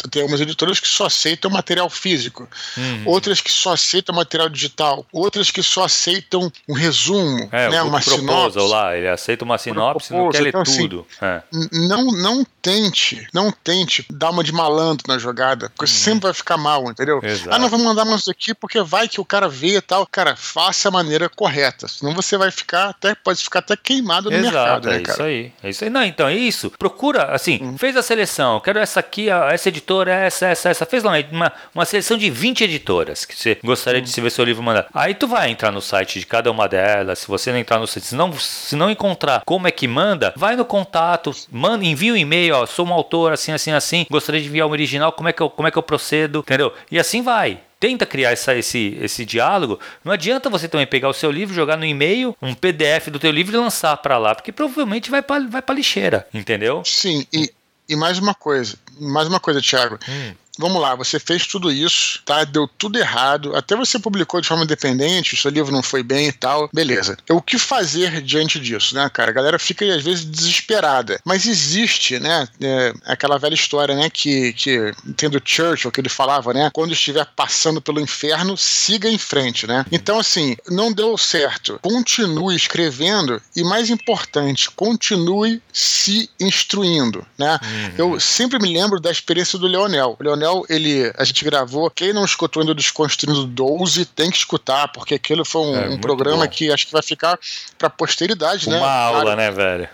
tem 0.10 0.22
algumas 0.24 0.42
editoras 0.42 0.80
que 0.80 0.88
só 0.88 1.06
aceitam 1.06 1.52
material 1.52 1.90
físico, 1.92 2.48
Uhum. 2.76 3.04
outras 3.06 3.40
que 3.40 3.52
só 3.52 3.74
aceitam 3.74 4.16
material 4.16 4.50
digital, 4.50 5.06
outras 5.12 5.52
que 5.52 5.62
só 5.62 5.84
aceitam 5.84 6.52
um 6.68 6.74
resumo, 6.74 7.48
É, 7.52 7.70
né? 7.70 7.82
uma 7.84 8.02
sinopse. 8.02 8.58
lá, 8.60 8.98
ele 8.98 9.08
aceita 9.10 9.46
uma 9.46 9.58
sinopse 9.60 10.12
não 10.12 10.30
quer 10.30 10.42
ler 10.42 10.50
então, 10.50 10.62
assim, 10.62 10.78
tudo. 10.82 11.06
É. 11.22 11.42
N- 11.54 11.88
Não, 11.88 12.06
não 12.12 12.46
tente, 12.62 13.28
não 13.34 13.52
tente 13.52 14.06
dar 14.10 14.32
uma 14.32 14.44
de 14.44 14.52
malandro 14.52 15.06
na 15.08 15.18
jogada, 15.20 15.70
porque 15.76 15.86
sempre 15.92 16.24
vai 16.24 16.34
ficar 16.34 16.58
mal, 16.58 16.90
entendeu? 16.90 17.18
Uhum. 17.20 17.28
Exato. 17.30 17.50
Ah, 17.54 17.60
não 17.60 17.70
vamos 17.70 17.86
mandar 17.86 18.06
mais 18.06 18.22
isso 18.22 18.32
aqui 18.40 18.56
porque 18.56 18.82
vai 18.82 19.10
que 19.10 19.20
o 19.20 19.26
cara 19.26 19.50
vê 19.50 19.78
e 19.78 19.82
tal. 19.82 20.08
Cara, 20.08 20.36
faça 20.36 20.88
a 20.88 20.92
maneira 20.92 21.28
correta, 21.28 21.88
senão 21.88 22.16
você 22.16 22.38
vai 22.38 22.50
ficar 22.50 22.90
até 22.90 23.14
pode 23.14 23.44
ficar 23.44 23.60
até 23.60 23.76
queimado 23.76 24.32
no 24.32 24.38
Exato, 24.38 24.56
mercado, 24.56 24.88
é 24.88 24.92
né, 24.92 24.98
isso 24.98 25.18
cara? 25.18 25.24
aí. 25.26 25.54
É 25.62 25.70
isso 25.70 25.84
aí. 25.84 25.90
Não, 25.90 26.04
então 26.04 26.28
é 26.28 26.36
isso. 26.36 26.72
Procura, 26.72 27.26
assim, 27.26 27.76
fez 27.78 27.98
a 27.98 28.02
seleção. 28.02 28.56
eu 28.56 28.62
Quero 28.62 28.80
essa 28.80 29.02
aqui, 29.02 29.30
essa 29.30 29.68
editora, 29.68 30.14
essa, 30.14 30.48
essa, 30.48 30.70
essa. 30.70 30.86
Fez 30.86 31.04
lá 31.04 31.14
uma, 31.32 31.52
uma 31.76 31.86
seleção 31.86 32.18
de 32.18 32.30
20 32.30 32.64
editoras 32.64 33.26
que 33.26 33.36
você 33.36 33.58
gostaria 33.64 34.02
de 34.02 34.10
se 34.10 34.22
ver 34.22 34.32
seu 34.32 34.46
livro 34.46 34.64
mandar. 34.64 34.88
Aí 34.94 35.14
tu 35.14 35.28
vai 35.28 35.50
entrar 35.50 35.72
no 35.72 35.82
site 35.82 36.20
de 36.20 36.26
cada 36.26 36.50
uma 36.50 36.68
delas. 36.68 37.20
Se 37.20 37.28
você 37.28 37.52
não 37.52 37.60
entrar 37.60 37.78
no 37.80 37.88
site, 37.88 38.06
se 38.06 38.16
não, 38.16 38.32
se 38.40 38.76
não 38.76 38.90
encontrar 38.90 39.42
como 39.46 39.68
é 39.68 39.72
que 39.72 39.88
manda, 39.88 40.34
vai 40.36 40.56
no 40.56 40.64
contato, 40.64 41.36
manda, 41.52 41.84
envia 41.84 42.14
um 42.14 42.18
e-mail, 42.18 42.56
ó, 42.56 42.66
sou 42.66 42.88
um 42.88 42.94
autor 42.94 43.34
assim, 43.34 43.52
assim, 43.52 43.72
assim, 43.72 44.06
gostaria 44.10 44.42
de 44.42 44.48
enviar 44.48 44.68
um 44.68 44.72
original, 44.72 45.12
como 45.12 45.28
é 45.28 45.34
que 45.34 45.42
eu, 45.42 45.50
como 45.50 45.68
é 45.68 45.72
que 45.72 45.78
eu 45.78 45.84
procedo, 45.84 46.40
entendeu? 46.40 46.74
E 46.92 47.00
assim 47.00 47.22
vai. 47.22 47.60
Tenta 47.80 48.06
criar 48.06 48.32
essa, 48.32 48.56
esse, 48.56 48.98
esse 49.02 49.24
diálogo. 49.26 49.80
Não 50.04 50.12
adianta 50.12 50.50
você 50.50 50.68
também 50.68 50.86
pegar 50.86 51.10
o 51.10 51.14
seu 51.14 51.32
livro, 51.32 51.56
jogar 51.56 51.78
no 51.78 51.86
e-mail, 51.86 52.36
um 52.42 52.54
PDF 52.54 53.08
do 53.08 53.20
teu 53.20 53.32
livro 53.32 53.56
e 53.56 53.60
lançar 53.60 53.96
para 53.98 54.18
lá, 54.18 54.36
porque 54.36 54.52
provavelmente 54.52 55.10
vai 55.10 55.22
para 55.22 55.48
vai 55.48 55.62
pra 55.62 55.76
lixeira, 55.76 56.28
entendeu? 56.34 56.84
Sim, 56.86 57.26
e, 57.32 57.52
e 57.88 57.96
mais 57.96 58.20
uma 58.20 58.36
coisa, 58.36 58.78
mais 59.00 59.28
uma 59.28 59.40
coisa, 59.40 59.62
Thiago. 59.62 59.98
Hum. 60.08 60.34
Vamos 60.60 60.82
lá, 60.82 60.94
você 60.96 61.20
fez 61.20 61.48
tudo 61.48 61.72
isso, 61.72 62.22
tá? 62.26 62.44
Deu 62.44 62.68
tudo 62.68 63.00
errado. 63.00 63.56
Até 63.56 63.76
você 63.76 63.98
publicou 63.98 64.42
de 64.42 64.48
forma 64.48 64.64
independente, 64.64 65.34
o 65.34 65.38
seu 65.38 65.50
livro 65.50 65.72
não 65.72 65.82
foi 65.82 66.04
bem 66.04 66.28
e 66.28 66.32
tal. 66.32 66.70
Beleza. 66.74 67.18
O 67.30 67.42
que 67.42 67.58
fazer 67.58 68.22
diante 68.22 68.60
disso, 68.60 68.94
né, 68.94 69.10
cara? 69.10 69.32
A 69.32 69.34
galera 69.34 69.58
fica 69.58 69.86
às 69.86 70.04
vezes 70.04 70.26
desesperada. 70.26 71.20
Mas 71.26 71.48
existe, 71.48 72.20
né? 72.20 72.48
é, 72.62 72.94
aquela 73.06 73.38
velha 73.38 73.54
história, 73.54 73.96
né? 73.96 74.10
Que, 74.10 74.54
que 74.54 74.94
tendo 75.16 75.42
Churchill, 75.44 75.92
que 75.92 76.02
ele 76.02 76.10
falava, 76.10 76.54
né? 76.54 76.70
Quando 76.74 76.94
estiver 76.94 77.26
passando 77.36 77.82
pelo 77.82 78.00
inferno, 78.00 78.58
siga 78.58 79.10
em 79.10 79.18
frente, 79.18 79.66
né? 79.66 79.86
Então, 79.92 80.20
assim, 80.20 80.56
não 80.70 80.92
deu 80.92 81.18
certo. 81.18 81.80
Continue 81.82 82.56
escrevendo 82.56 83.42
e, 83.56 83.64
mais 83.64 83.90
importante, 83.90 84.70
continue 84.72 85.62
se 85.72 86.30
instruindo, 86.40 87.26
né? 87.38 87.60
Eu 87.98 88.20
sempre 88.20 88.60
me 88.60 88.74
lembro 88.74 89.00
da 89.00 89.12
experiência 89.12 89.58
do 89.58 89.68
Leonel. 89.68 90.16
O 90.20 90.24
Leonel, 90.24 90.49
ele, 90.70 91.12
a 91.18 91.24
gente 91.24 91.44
gravou. 91.44 91.90
Quem 91.90 92.14
não 92.14 92.26
escutou 92.26 92.62
ainda 92.62 92.72
o 92.72 92.76
Desconstruindo 92.76 93.46
12 93.46 94.06
tem 94.06 94.30
que 94.32 94.38
escutar, 94.38 94.88
porque 94.90 95.16
aquilo 95.16 95.44
foi 95.46 95.62
um, 95.62 95.76
É, 95.76 95.90
um 95.90 95.98
programa 96.00 96.46
bom. 96.46 96.52
que 96.52 96.72
acho 96.72 96.86
que 96.88 96.94
vai 96.94 97.04
ficar 97.04 97.40
pra 97.78 97.90
posteridade, 97.90 98.70
né? 98.70 98.78
Uma 98.78 98.92
aula, 98.92 99.20
Cara, 99.24 99.36
né, 99.36 99.52
velho? 99.52 99.90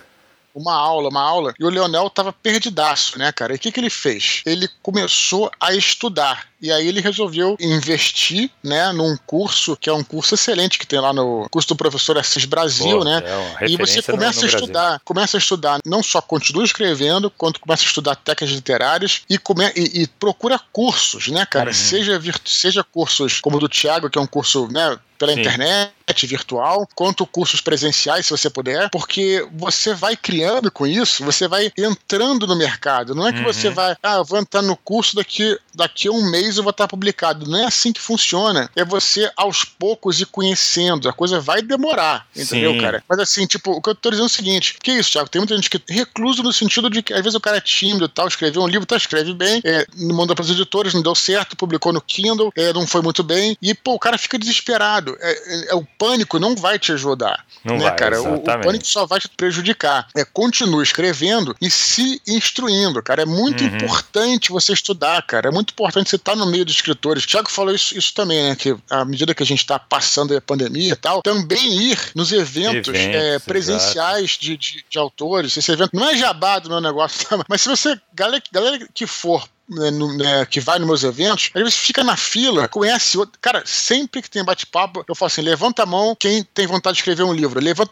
uma 0.53 0.73
aula, 0.73 1.09
uma 1.09 1.21
aula. 1.21 1.53
E 1.59 1.65
o 1.65 1.69
Leonel 1.69 2.09
tava 2.09 2.31
perdidaço, 2.31 3.19
né, 3.19 3.29
cara? 3.33 3.51
E 3.51 3.57
o 3.57 3.59
que, 3.59 3.71
que 3.73 3.79
ele 3.79 3.89
fez? 3.89 4.41
Ele 4.45 4.69
começou 4.81 5.51
a 5.59 5.73
estudar. 5.73 6.47
E 6.61 6.71
aí 6.71 6.87
ele 6.87 7.01
resolveu 7.01 7.55
investir, 7.59 8.49
né, 8.63 8.91
num 8.91 9.15
curso, 9.25 9.75
que 9.77 9.89
é 9.89 9.93
um 9.93 10.03
curso 10.03 10.33
excelente 10.35 10.79
que 10.79 10.87
tem 10.87 10.99
lá 10.99 11.13
no 11.13 11.47
curso 11.51 11.67
do 11.69 11.75
professor 11.75 12.17
Assis 12.17 12.45
Brasil, 12.45 12.99
Pô, 12.99 13.03
né? 13.03 13.21
é 13.61 13.65
E 13.67 13.77
você 13.77 13.95
referência 13.99 14.01
no- 14.13 14.17
começa 14.19 14.39
no 14.41 14.45
a 14.47 14.49
Brasil. 14.49 14.59
estudar, 14.59 15.01
começa 15.03 15.37
a 15.37 15.39
estudar, 15.39 15.79
não 15.85 16.01
só 16.01 16.21
continua 16.21 16.63
escrevendo, 16.63 17.29
quanto 17.29 17.59
começa 17.59 17.83
a 17.83 17.87
estudar 17.87 18.15
técnicas 18.15 18.55
literárias 18.55 19.21
e, 19.29 19.37
come, 19.37 19.65
e, 19.75 20.01
e 20.03 20.07
procura 20.07 20.59
cursos, 20.71 21.27
né, 21.27 21.45
cara? 21.45 21.69
Uhum. 21.69 21.73
Seja, 21.75 22.19
seja 22.45 22.83
cursos 22.83 23.39
como 23.41 23.57
o 23.57 23.59
do 23.59 23.69
Thiago, 23.69 24.09
que 24.09 24.17
é 24.17 24.21
um 24.21 24.27
curso, 24.27 24.67
né, 24.71 24.97
pela 25.17 25.31
Sim. 25.33 25.39
internet, 25.39 25.93
virtual, 26.27 26.87
quanto 26.93 27.25
cursos 27.25 27.61
presenciais, 27.61 28.25
se 28.25 28.31
você 28.31 28.49
puder, 28.49 28.89
porque 28.89 29.47
você 29.53 29.93
vai 29.93 30.15
criando 30.17 30.69
com 30.69 30.85
isso, 30.85 31.23
você 31.23 31.47
vai 31.47 31.71
entrando 31.77 32.45
no 32.45 32.55
mercado. 32.55 33.15
Não 33.15 33.25
é 33.25 33.31
que 33.31 33.39
Uhum. 33.39 33.45
você 33.45 33.69
vai, 33.69 33.95
ah, 34.03 34.15
eu 34.17 34.25
vou 34.25 34.37
entrar 34.37 34.61
no 34.61 34.75
curso 34.75 35.15
daqui, 35.15 35.57
daqui 35.73 36.09
a 36.09 36.11
um 36.11 36.29
mês 36.29 36.44
mês 36.45 36.57
eu 36.57 36.63
vou 36.63 36.71
estar 36.71 36.87
publicado. 36.87 37.47
Não 37.49 37.59
é 37.59 37.65
assim 37.65 37.91
que 37.91 37.99
funciona. 38.01 38.69
É 38.75 38.85
você, 38.85 39.31
aos 39.35 39.63
poucos, 39.63 40.19
ir 40.21 40.25
conhecendo. 40.27 41.09
A 41.09 41.13
coisa 41.13 41.39
vai 41.39 41.61
demorar, 41.61 42.27
entendeu, 42.35 42.73
Sim. 42.73 42.81
cara? 42.81 43.03
Mas 43.09 43.19
assim, 43.19 43.45
tipo, 43.45 43.71
o 43.71 43.81
que 43.81 43.89
eu 43.89 43.95
tô 43.95 44.09
dizendo 44.09 44.25
é 44.25 44.27
o 44.27 44.29
seguinte: 44.29 44.77
que 44.81 44.91
isso, 44.91 45.11
Thiago? 45.11 45.29
Tem 45.29 45.39
muita 45.39 45.55
gente 45.55 45.69
que 45.69 45.77
é 45.77 45.93
recluso 45.93 46.43
no 46.43 46.53
sentido 46.53 46.89
de 46.89 47.01
que 47.01 47.13
às 47.13 47.21
vezes 47.21 47.35
o 47.35 47.39
cara 47.39 47.57
é 47.57 47.61
tímido 47.61 48.07
tal, 48.07 48.27
escreveu 48.27 48.61
um 48.61 48.67
livro, 48.67 48.85
tá, 48.85 48.95
escreve 48.95 49.33
bem, 49.33 49.61
é, 49.63 49.85
mandou 49.95 50.35
pras 50.35 50.49
editoras, 50.49 50.93
não 50.93 51.01
deu 51.01 51.15
certo, 51.15 51.55
publicou 51.55 51.91
no 51.91 52.01
Kindle, 52.01 52.51
é, 52.55 52.71
não 52.73 52.85
foi 52.85 53.01
muito 53.01 53.23
bem, 53.23 53.57
e, 53.61 53.73
pô, 53.73 53.93
o 53.93 53.99
cara 53.99 54.17
fica 54.17 54.37
desesperado. 54.37 55.17
É, 55.19 55.31
é, 55.31 55.71
é, 55.71 55.75
o 55.75 55.85
pânico 55.97 56.39
não 56.39 56.55
vai 56.55 56.77
te 56.77 56.91
ajudar. 56.91 57.45
Não 57.63 57.77
né, 57.77 57.85
vai, 57.85 57.95
cara? 57.95 58.21
O, 58.21 58.35
o 58.35 58.41
pânico 58.41 58.85
só 58.85 59.05
vai 59.05 59.19
te 59.19 59.29
prejudicar. 59.29 60.07
É, 60.15 60.23
continue 60.25 60.83
escrevendo 60.83 61.55
e 61.61 61.69
se 61.69 62.21
instruindo, 62.27 63.01
cara. 63.01 63.23
É 63.23 63.25
muito 63.25 63.63
Uhum. 63.63 63.75
importante 63.75 64.51
você 64.51 64.73
estudar, 64.73 65.21
cara. 65.23 65.49
É 65.49 65.51
muito 65.51 65.71
importante 65.71 66.09
você 66.09 66.15
estar 66.15 66.34
no 66.35 66.45
meio 66.45 66.65
dos 66.65 66.75
escritores. 66.75 67.23
O 67.23 67.27
Thiago 67.27 67.49
falou 67.49 67.73
isso, 67.73 67.97
isso 67.97 68.13
também, 68.13 68.41
né? 68.43 68.55
Que 68.55 68.75
à 68.89 69.05
medida 69.05 69.33
que 69.33 69.43
a 69.43 69.45
gente 69.45 69.59
está 69.59 69.79
passando 69.79 70.35
a 70.35 70.41
pandemia 70.41 70.93
e 70.93 70.95
tal, 70.95 71.21
também 71.21 71.91
ir 71.91 71.99
nos 72.15 72.31
eventos, 72.31 72.93
Eventos, 72.93 73.15
é, 73.15 73.39
presenciais 73.39 74.31
de, 74.31 74.57
de, 74.57 74.85
de 74.89 74.97
autores. 74.97 75.55
Esse 75.55 75.71
evento 75.71 75.91
não 75.93 76.09
é 76.09 76.17
jabá 76.17 76.59
do 76.59 76.69
meu 76.69 76.81
negócio, 76.81 77.27
mas 77.47 77.61
se 77.61 77.69
você, 77.69 77.99
galera, 78.13 78.43
galera 78.51 78.87
que 78.93 79.07
for 79.07 79.47
no- 79.67 80.15
né, 80.17 80.45
que 80.45 80.59
vai 80.59 80.77
nos 80.79 80.87
meus 80.87 81.03
eventos, 81.03 81.49
às 81.53 81.61
vezes 81.61 81.77
fica 81.77 82.03
na 82.03 82.15
fila, 82.15 82.67
conhece 82.67 83.17
outro. 83.17 83.37
Cara, 83.41 83.63
sempre 83.65 84.21
que 84.21 84.29
tem 84.29 84.43
bate-papo, 84.43 85.03
eu 85.07 85.15
falo 85.15 85.27
assim: 85.27 85.41
levanta 85.41 85.83
a 85.83 85.85
mão 85.85 86.15
quem 86.17 86.43
tem 86.43 86.67
vontade 86.67 86.95
de 86.95 87.01
escrever 87.01 87.23
um 87.23 87.33
livro. 87.33 87.59
Levanta 87.59 87.91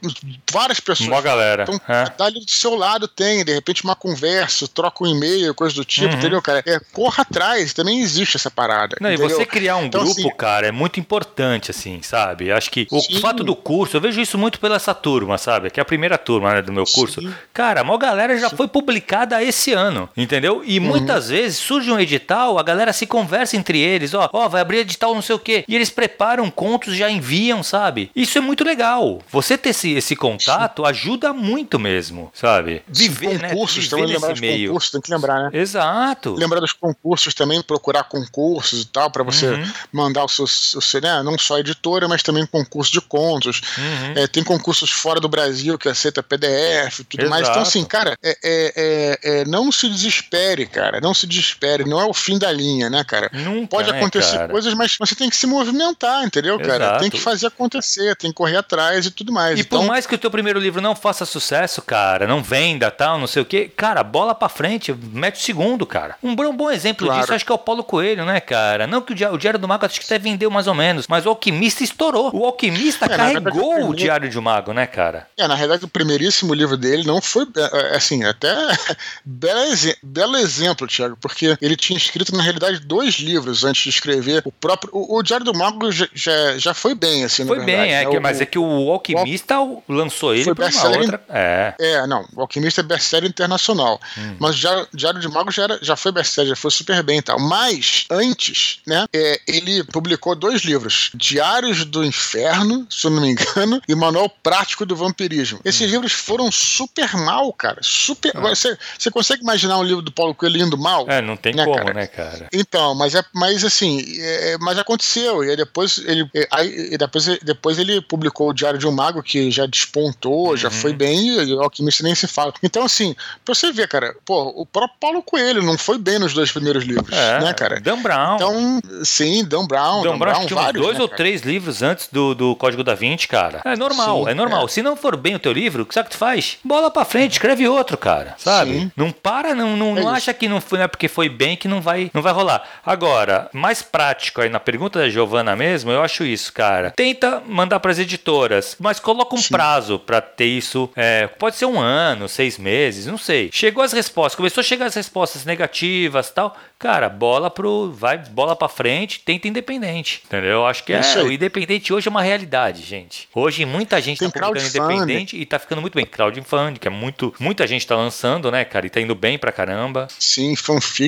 várias 0.51 0.79
pessoas. 0.79 1.09
Uma 1.09 1.21
galera. 1.21 1.63
Então, 1.63 1.79
é. 1.87 2.11
dali 2.17 2.39
do 2.39 2.51
seu 2.51 2.75
lado 2.75 3.07
tem, 3.07 3.43
de 3.43 3.53
repente, 3.53 3.83
uma 3.83 3.95
conversa, 3.95 4.67
troca 4.67 5.03
um 5.03 5.07
e-mail, 5.07 5.53
coisa 5.55 5.75
do 5.75 5.83
tipo, 5.85 6.07
Uhum. 6.07 6.13
entendeu, 6.19 6.41
cara? 6.41 6.63
É, 6.65 6.79
corra 6.91 7.21
atrás, 7.23 7.73
também 7.73 7.99
existe 8.01 8.37
essa 8.37 8.51
parada. 8.51 8.97
Não, 9.01 9.11
e 9.11 9.17
você 9.17 9.45
criar 9.45 9.77
um 9.77 9.85
Então, 9.85 10.03
grupo, 10.03 10.19
assim- 10.19 10.35
cara, 10.37 10.67
é 10.67 10.71
muito 10.71 10.99
importante, 10.99 11.71
assim, 11.71 12.01
sabe? 12.01 12.51
Acho 12.51 12.69
que 12.69 12.87
o 12.91 12.99
Sim. 13.01 13.19
fato 13.19 13.43
do 13.43 13.55
curso, 13.55 13.97
eu 13.97 14.01
vejo 14.01 14.21
isso 14.21 14.37
muito 14.37 14.59
pela 14.59 14.75
essa 14.75 14.93
turma, 14.93 15.37
sabe? 15.37 15.69
Que 15.69 15.79
é 15.79 15.83
a 15.83 15.85
primeira 15.85 16.17
turma 16.17 16.53
né, 16.53 16.61
do 16.61 16.71
meu 16.71 16.85
curso. 16.85 17.21
Sim. 17.21 17.33
Cara, 17.53 17.81
a 17.81 17.83
maior 17.83 17.97
galera 17.97 18.37
já 18.37 18.49
foi 18.49 18.67
publicada 18.67 19.41
esse 19.43 19.71
ano, 19.73 20.09
entendeu? 20.15 20.61
E 20.65 20.79
Uhum. 20.79 20.85
muitas 20.85 21.29
vezes 21.29 21.62
surge 21.63 21.91
um 21.91 21.99
edital, 21.99 22.57
a 22.59 22.63
galera 22.63 22.93
se 22.93 23.05
conversa 23.07 23.55
entre 23.57 23.79
eles, 23.79 24.13
ó, 24.13 24.29
ó, 24.31 24.47
vai 24.47 24.61
abrir 24.61 24.79
edital 24.79 25.13
não 25.15 25.21
sei 25.21 25.35
o 25.35 25.39
quê. 25.39 25.63
E 25.67 25.75
eles 25.75 25.89
preparam 25.89 26.49
contos, 26.49 26.95
já 26.95 27.09
enviam, 27.09 27.63
sabe? 27.63 28.11
Isso 28.15 28.37
é 28.37 28.41
muito 28.41 28.63
legal. 28.63 29.21
Você 29.31 29.57
ter 29.57 29.69
esse, 29.69 29.91
esse 29.93 30.15
contato 30.15 30.85
ajuda 30.85 31.33
muito 31.33 31.79
mesmo, 31.79 32.31
sabe? 32.33 32.83
Viver, 32.87 33.39
né? 33.41 33.49
concursos, 33.49 33.77
Viver 33.85 33.89
também 33.89 34.05
lembrar 34.13 34.31
dos 34.31 34.39
meio. 34.41 34.67
concursos, 34.69 34.91
tem 34.91 35.01
que 35.01 35.11
lembrar, 35.11 35.43
né? 35.43 35.49
Exato. 35.53 36.33
Lembrar 36.35 36.59
dos 36.59 36.73
concursos 36.73 37.33
também, 37.33 37.61
procurar 37.61 38.03
concursos 38.03 38.81
e 38.81 38.85
tal, 38.85 39.09
pra 39.11 39.23
você 39.23 39.47
Uhum. 39.47 39.71
mandar 39.91 40.23
o 40.25 40.29
seu, 40.29 40.45
o 40.45 40.47
seu 40.81 41.01
né, 41.01 41.21
não 41.23 41.37
só 41.37 41.59
editora, 41.59 42.07
mas 42.07 42.23
também 42.23 42.45
concurso 42.45 42.91
de 42.91 43.01
contos. 43.01 43.61
Uhum. 43.77 44.13
É, 44.23 44.27
tem 44.27 44.43
concursos 44.43 44.89
fora 44.91 45.19
do 45.19 45.27
Brasil 45.27 45.77
que 45.77 45.89
aceita 45.89 46.21
PDF 46.23 46.99
e 46.99 47.03
tudo 47.03 47.29
mais. 47.29 47.41
Então, 47.43 47.61
Exato. 47.61 47.67
assim, 47.67 47.83
cara, 47.85 48.17
é, 48.23 48.37
é- 48.43 48.73
é- 48.75 49.19
é, 49.41 49.45
não 49.45 49.71
se 49.71 49.89
desespere, 49.89 50.65
cara. 50.65 50.99
Não 51.01 51.13
se 51.13 51.25
desespere. 51.27 51.52
Não 51.85 51.99
é 51.99 52.05
o 52.05 52.13
fim 52.13 52.37
da 52.37 52.51
linha, 52.51 52.89
né, 52.89 53.03
cara? 53.03 53.29
Nunca, 53.33 53.67
Pode 53.67 53.91
né, 53.91 53.97
acontecer 53.97 54.37
cara? 54.37 54.49
coisas, 54.49 54.73
mas 54.73 54.95
você 54.99 55.15
tem 55.15 55.29
que 55.29 55.35
se 55.35 55.45
movimentar, 55.47 56.23
entendeu, 56.23 56.57
cara? 56.59 56.75
Exato. 56.85 56.99
Tem 57.01 57.09
que 57.09 57.19
fazer 57.19 57.47
acontecer, 57.47 58.15
tem 58.15 58.31
que 58.31 58.35
correr 58.35 58.57
atrás 58.57 59.05
e 59.05 59.11
tudo 59.11 59.31
mais. 59.31 59.57
E 59.57 59.61
então, 59.61 59.79
por 59.81 59.87
mais 59.87 60.05
que 60.05 60.15
o 60.15 60.17
teu 60.17 60.29
primeiro 60.31 60.59
livro 60.59 60.81
não 60.81 60.95
faça 60.95 61.25
sucesso, 61.25 61.81
cara, 61.81 62.27
não 62.27 62.41
venda, 62.43 62.89
tal, 62.91 63.17
não 63.17 63.27
sei 63.27 63.41
o 63.41 63.45
quê, 63.45 63.71
cara, 63.75 64.03
bola 64.03 64.33
pra 64.35 64.49
frente, 64.49 64.93
mete 65.11 65.35
o 65.39 65.43
segundo, 65.43 65.85
cara. 65.85 66.15
Um 66.23 66.35
bom, 66.35 66.69
exemplo 66.71 67.05
Claro. 67.07 67.21
disso, 67.21 67.33
acho 67.33 67.45
que 67.45 67.51
é 67.51 67.55
o 67.55 67.57
Paulo 67.57 67.83
Coelho, 67.83 68.25
né, 68.25 68.39
cara? 68.39 68.85
Não 68.87 69.01
que 69.01 69.11
o, 69.11 69.15
Dia- 69.15 69.31
o 69.31 69.37
Diário 69.37 69.59
do 69.59 69.67
Mago 69.67 69.85
acho 69.85 69.99
que 69.99 70.05
até 70.05 70.17
vendeu 70.19 70.49
mais 70.51 70.67
ou 70.67 70.73
menos, 70.73 71.07
mas 71.07 71.25
o 71.25 71.29
Alquimista 71.29 71.83
estourou. 71.83 72.31
O 72.33 72.45
Alquimista 72.45 73.05
É, 73.05 73.09
na 73.09 73.15
verdade, 73.17 73.43
carregou 73.45 73.69
o 73.69 73.73
primeiro- 73.75 73.95
Diário 73.95 74.29
de 74.29 74.39
um 74.39 74.41
Mago, 74.41 74.73
né, 74.73 74.85
cara? 74.87 75.27
É, 75.37 75.47
na 75.47 75.55
realidade, 75.55 75.85
o 75.85 75.87
primeiríssimo 75.87 76.53
livro 76.53 76.77
dele 76.77 77.03
não 77.05 77.21
foi, 77.21 77.45
é, 77.55 77.95
assim, 77.95 78.23
até 78.23 78.53
belo, 79.25 79.59
exe- 79.71 79.97
belo 80.03 80.37
exemplo, 80.37 80.87
Thiago, 80.87 81.17
porque 81.19 81.42
ele 81.61 81.75
tinha 81.75 81.97
escrito, 81.97 82.35
na 82.35 82.43
realidade, 82.43 82.79
dois 82.79 83.15
livros 83.15 83.63
antes 83.63 83.83
de 83.83 83.89
escrever 83.89 84.41
o 84.45 84.51
próprio. 84.51 84.91
O, 84.93 85.17
o 85.17 85.23
Diário 85.23 85.45
do 85.45 85.53
Mago 85.53 85.91
já, 85.91 86.07
já, 86.13 86.57
já 86.57 86.73
foi 86.73 86.95
bem, 86.95 87.23
assim, 87.23 87.45
Foi 87.45 87.57
na 87.59 87.65
bem, 87.65 87.75
verdade, 87.75 87.93
é, 87.93 88.03
né? 88.05 88.11
que- 88.11 88.17
O- 88.17 88.21
mas 88.21 88.41
é 88.41 88.45
que 88.45 88.59
o 88.59 88.91
Alquimista 88.91 89.55
lançou 89.87 90.33
ele 90.33 90.43
Foi 90.43 90.55
pra 90.55 90.67
uma 90.67 90.87
outra. 90.97 91.23
É. 91.29 91.73
É, 91.79 92.07
não, 92.07 92.25
o 92.35 92.41
Alquimista 92.41 92.81
é 92.81 92.83
best-seller 92.83 93.29
internacional. 93.29 93.99
Hum. 94.17 94.35
Mas 94.39 94.55
o 94.55 94.59
Diário, 94.59 94.87
Diário 94.93 95.19
de 95.19 95.27
Mago 95.27 95.51
já, 95.51 95.63
era- 95.63 95.79
já 95.81 95.95
foi 95.95 96.11
best-seller, 96.11 96.49
já 96.49 96.55
foi 96.55 96.71
super 96.71 97.01
bem 97.03 97.17
e 97.19 97.21
tal. 97.21 97.39
Mas, 97.39 98.05
antes, 98.09 98.79
né, 98.87 99.05
é, 99.13 99.39
ele 99.47 99.83
publicou 99.85 100.35
dois 100.35 100.61
livros: 100.61 101.11
Diários 101.13 101.85
do 101.85 102.03
Inferno, 102.03 102.85
se 102.89 103.05
eu 103.07 103.11
não 103.11 103.21
me 103.21 103.29
engano, 103.31 103.81
e 103.87 103.95
Manual 103.95 104.29
Prático 104.29 104.85
do 104.85 104.95
Vampirismo. 104.95 105.57
Hum. 105.59 105.61
Esses 105.65 105.89
livros 105.89 106.11
foram 106.11 106.51
super 106.51 107.15
mal, 107.15 107.51
cara. 107.53 107.79
Super. 107.81 108.35
Agora, 108.35 108.55
você, 108.55 108.77
você 108.97 109.11
consegue 109.11 109.41
imaginar 109.43 109.77
um 109.77 109.83
livro 109.83 110.01
do 110.01 110.11
Paulo 110.11 110.33
Coelho 110.35 110.61
indo 110.61 110.77
mal? 110.77 111.05
É, 111.09 111.21
não 111.21 111.32
tem 111.37 111.53
Né, 111.53 111.65
como, 111.65 111.77
cara? 111.77 111.93
né, 111.93 112.07
cara? 112.07 112.47
Então, 112.53 112.95
mas 112.95 113.15
é, 113.15 113.23
mas 113.33 113.63
assim, 113.63 114.03
é, 114.19 114.57
mas 114.59 114.77
aconteceu 114.77 115.43
e 115.43 115.49
aí 115.49 115.55
depois 115.57 115.97
ele, 116.05 116.27
é, 116.35 116.47
aí, 116.51 116.89
e 116.93 116.97
depois, 116.97 117.25
depois 117.43 117.77
ele 117.79 118.01
publicou 118.01 118.49
o 118.49 118.53
Diário 118.53 118.79
de 118.79 118.87
um 118.87 118.91
Mago 118.91 119.21
que 119.23 119.49
já 119.51 119.65
despontou, 119.65 120.55
já 120.57 120.67
Uhum. 120.69 120.73
foi 120.73 120.93
bem 120.93 121.27
e 121.27 121.53
o 121.53 121.61
Alquimista 121.61 122.03
nem 122.03 122.15
se 122.15 122.27
fala. 122.27 122.53
Então 122.63 122.83
assim, 122.83 123.15
pra 123.45 123.53
você 123.53 123.71
ver, 123.71 123.87
cara, 123.87 124.15
pô, 124.25 124.53
o 124.55 124.65
próprio 124.65 124.97
Paulo 124.99 125.21
Coelho 125.23 125.61
não 125.63 125.77
foi 125.77 125.97
bem 125.97 126.19
nos 126.19 126.33
dois 126.33 126.51
primeiros 126.51 126.83
livros, 126.83 127.15
É, 127.15 127.39
né, 127.39 127.53
cara? 127.53 127.79
Dan 127.79 128.01
Brown. 128.01 128.35
Então, 128.35 128.81
sim, 129.03 129.43
Dan 129.45 129.65
Brown, 129.67 130.01
Dan 130.03 130.17
Brown, 130.17 130.31
acho 130.31 130.41
que 130.41 130.47
tinha 130.47 130.61
vários, 130.61 130.81
dois 130.83 130.97
né, 130.97 131.01
ou 131.03 131.07
cara? 131.09 131.17
três 131.17 131.41
livros 131.41 131.81
antes 131.81 132.07
do, 132.11 132.33
do 132.33 132.55
Código 132.55 132.83
da 132.83 132.95
Vinci, 132.95 133.27
cara. 133.27 133.61
É 133.65 133.75
normal, 133.75 134.23
Sim, 134.25 134.31
é 134.31 134.33
normal. 134.33 134.65
é. 134.65 134.67
Se 134.67 134.81
não 134.81 134.95
for 134.95 135.15
bem 135.17 135.35
o 135.35 135.39
teu 135.39 135.51
livro, 135.51 135.87
sabe 135.91 136.07
o 136.07 136.09
que 136.09 136.15
tu 136.15 136.19
faz? 136.19 136.57
Bola 136.63 136.89
pra 136.89 137.05
frente, 137.05 137.33
escreve 137.33 137.67
outro, 137.67 137.97
cara. 137.97 138.35
Sabe? 138.37 138.71
Sim. 138.71 138.91
Não 138.95 139.11
para, 139.11 139.53
não, 139.55 139.75
não, 139.77 139.91
É 139.91 140.01
não 140.01 140.01
isso. 140.01 140.09
acha 140.09 140.33
que 140.33 140.47
não 140.47 140.59
foi 140.61 140.77
não 140.79 140.85
é 140.85 140.87
porque 140.87 141.07
foi 141.07 141.22
bem 141.29 141.55
que 141.55 141.67
não 141.67 141.81
vai, 141.81 142.09
não 142.13 142.21
vai 142.21 142.33
rolar. 142.33 142.63
Agora, 142.85 143.49
mais 143.53 143.81
prático 143.81 144.41
aí 144.41 144.49
na 144.49 144.59
pergunta 144.59 144.99
da 144.99 145.09
Giovana 145.09 145.55
mesmo, 145.55 145.91
eu 145.91 146.01
acho 146.01 146.23
isso, 146.23 146.51
cara. 146.53 146.91
Tenta 146.91 147.41
mandar 147.47 147.79
pras 147.79 147.99
editoras, 147.99 148.75
mas 148.79 148.99
coloca 148.99 149.35
um 149.35 149.39
Sim. 149.39 149.49
prazo 149.53 149.99
pra 149.99 150.21
ter 150.21 150.45
isso. 150.45 150.89
é, 150.95 151.27
pode 151.27 151.55
ser 151.55 151.65
um 151.65 151.79
ano, 151.79 152.27
seis 152.29 152.57
meses, 152.57 153.05
não 153.05 153.17
sei. 153.17 153.49
Chegou 153.51 153.83
as 153.83 153.93
respostas, 153.93 154.35
começou 154.35 154.61
a 154.61 154.63
chegar 154.63 154.85
as 154.85 154.95
respostas 154.95 155.45
negativas 155.45 156.29
tal. 156.31 156.55
Cara, 156.79 157.07
bola 157.07 157.49
pro. 157.49 157.91
Vai, 157.93 158.17
bola 158.17 158.55
pra 158.55 158.67
frente, 158.67 159.19
tenta 159.21 159.47
independente. 159.47 160.21
Entendeu? 160.25 160.51
Eu 160.51 160.65
acho 160.67 160.83
que 160.83 160.91
É 160.93 160.99
é. 160.99 161.23
o 161.23 161.31
independente 161.31 161.93
hoje 161.93 162.07
é 162.07 162.11
uma 162.11 162.21
realidade, 162.21 162.81
gente. 162.81 163.29
Hoje 163.33 163.65
muita 163.65 164.01
gente 164.01 164.19
Tem 164.19 164.29
tá 164.29 164.47
publicando 164.47 164.67
independente 164.91 165.37
e 165.37 165.45
tá 165.45 165.57
ficando 165.59 165.81
muito 165.81 165.95
bem. 165.95 166.05
Crowdfunding, 166.05 166.79
que 166.79 166.87
é 166.87 166.91
muito. 166.91 167.33
Muita 167.39 167.65
gente 167.65 167.87
tá 167.87 167.95
lançando, 167.95 168.51
né, 168.51 168.65
cara? 168.65 168.85
E 168.85 168.89
tá 168.89 168.99
indo 168.99 169.15
bem 169.15 169.37
pra 169.37 169.51
caramba. 169.51 170.07
Sim, 170.19 170.55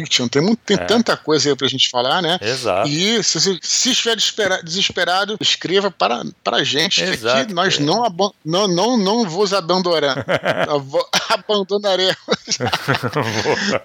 fanfiction, 0.05 0.27
tem, 0.27 0.41
muito, 0.41 0.59
tem 0.65 0.77
É. 0.77 0.85
tanta 0.85 1.17
coisa 1.17 1.49
aí 1.49 1.55
pra 1.55 1.67
gente 1.67 1.89
falar, 1.89 2.21
né? 2.21 2.37
Exato. 2.41 2.87
E 2.87 3.21
se, 3.23 3.39
se, 3.41 3.59
se 3.61 3.91
estiver 3.91 4.15
desespera- 4.15 4.61
desesperado, 4.63 5.37
escreva 5.39 5.89
para, 5.91 6.23
para 6.43 6.57
a 6.57 6.63
gente 6.63 7.03
Exato, 7.03 7.47
que 7.47 7.53
nós 7.53 7.79
é. 7.79 7.83
não, 7.83 8.03
não, 8.45 8.67
não, 8.67 8.97
não 8.97 9.29
vos 9.29 9.53
abandonaremos. 9.53 10.23
Avo- 10.69 11.07
abandonaremos. 11.29 12.15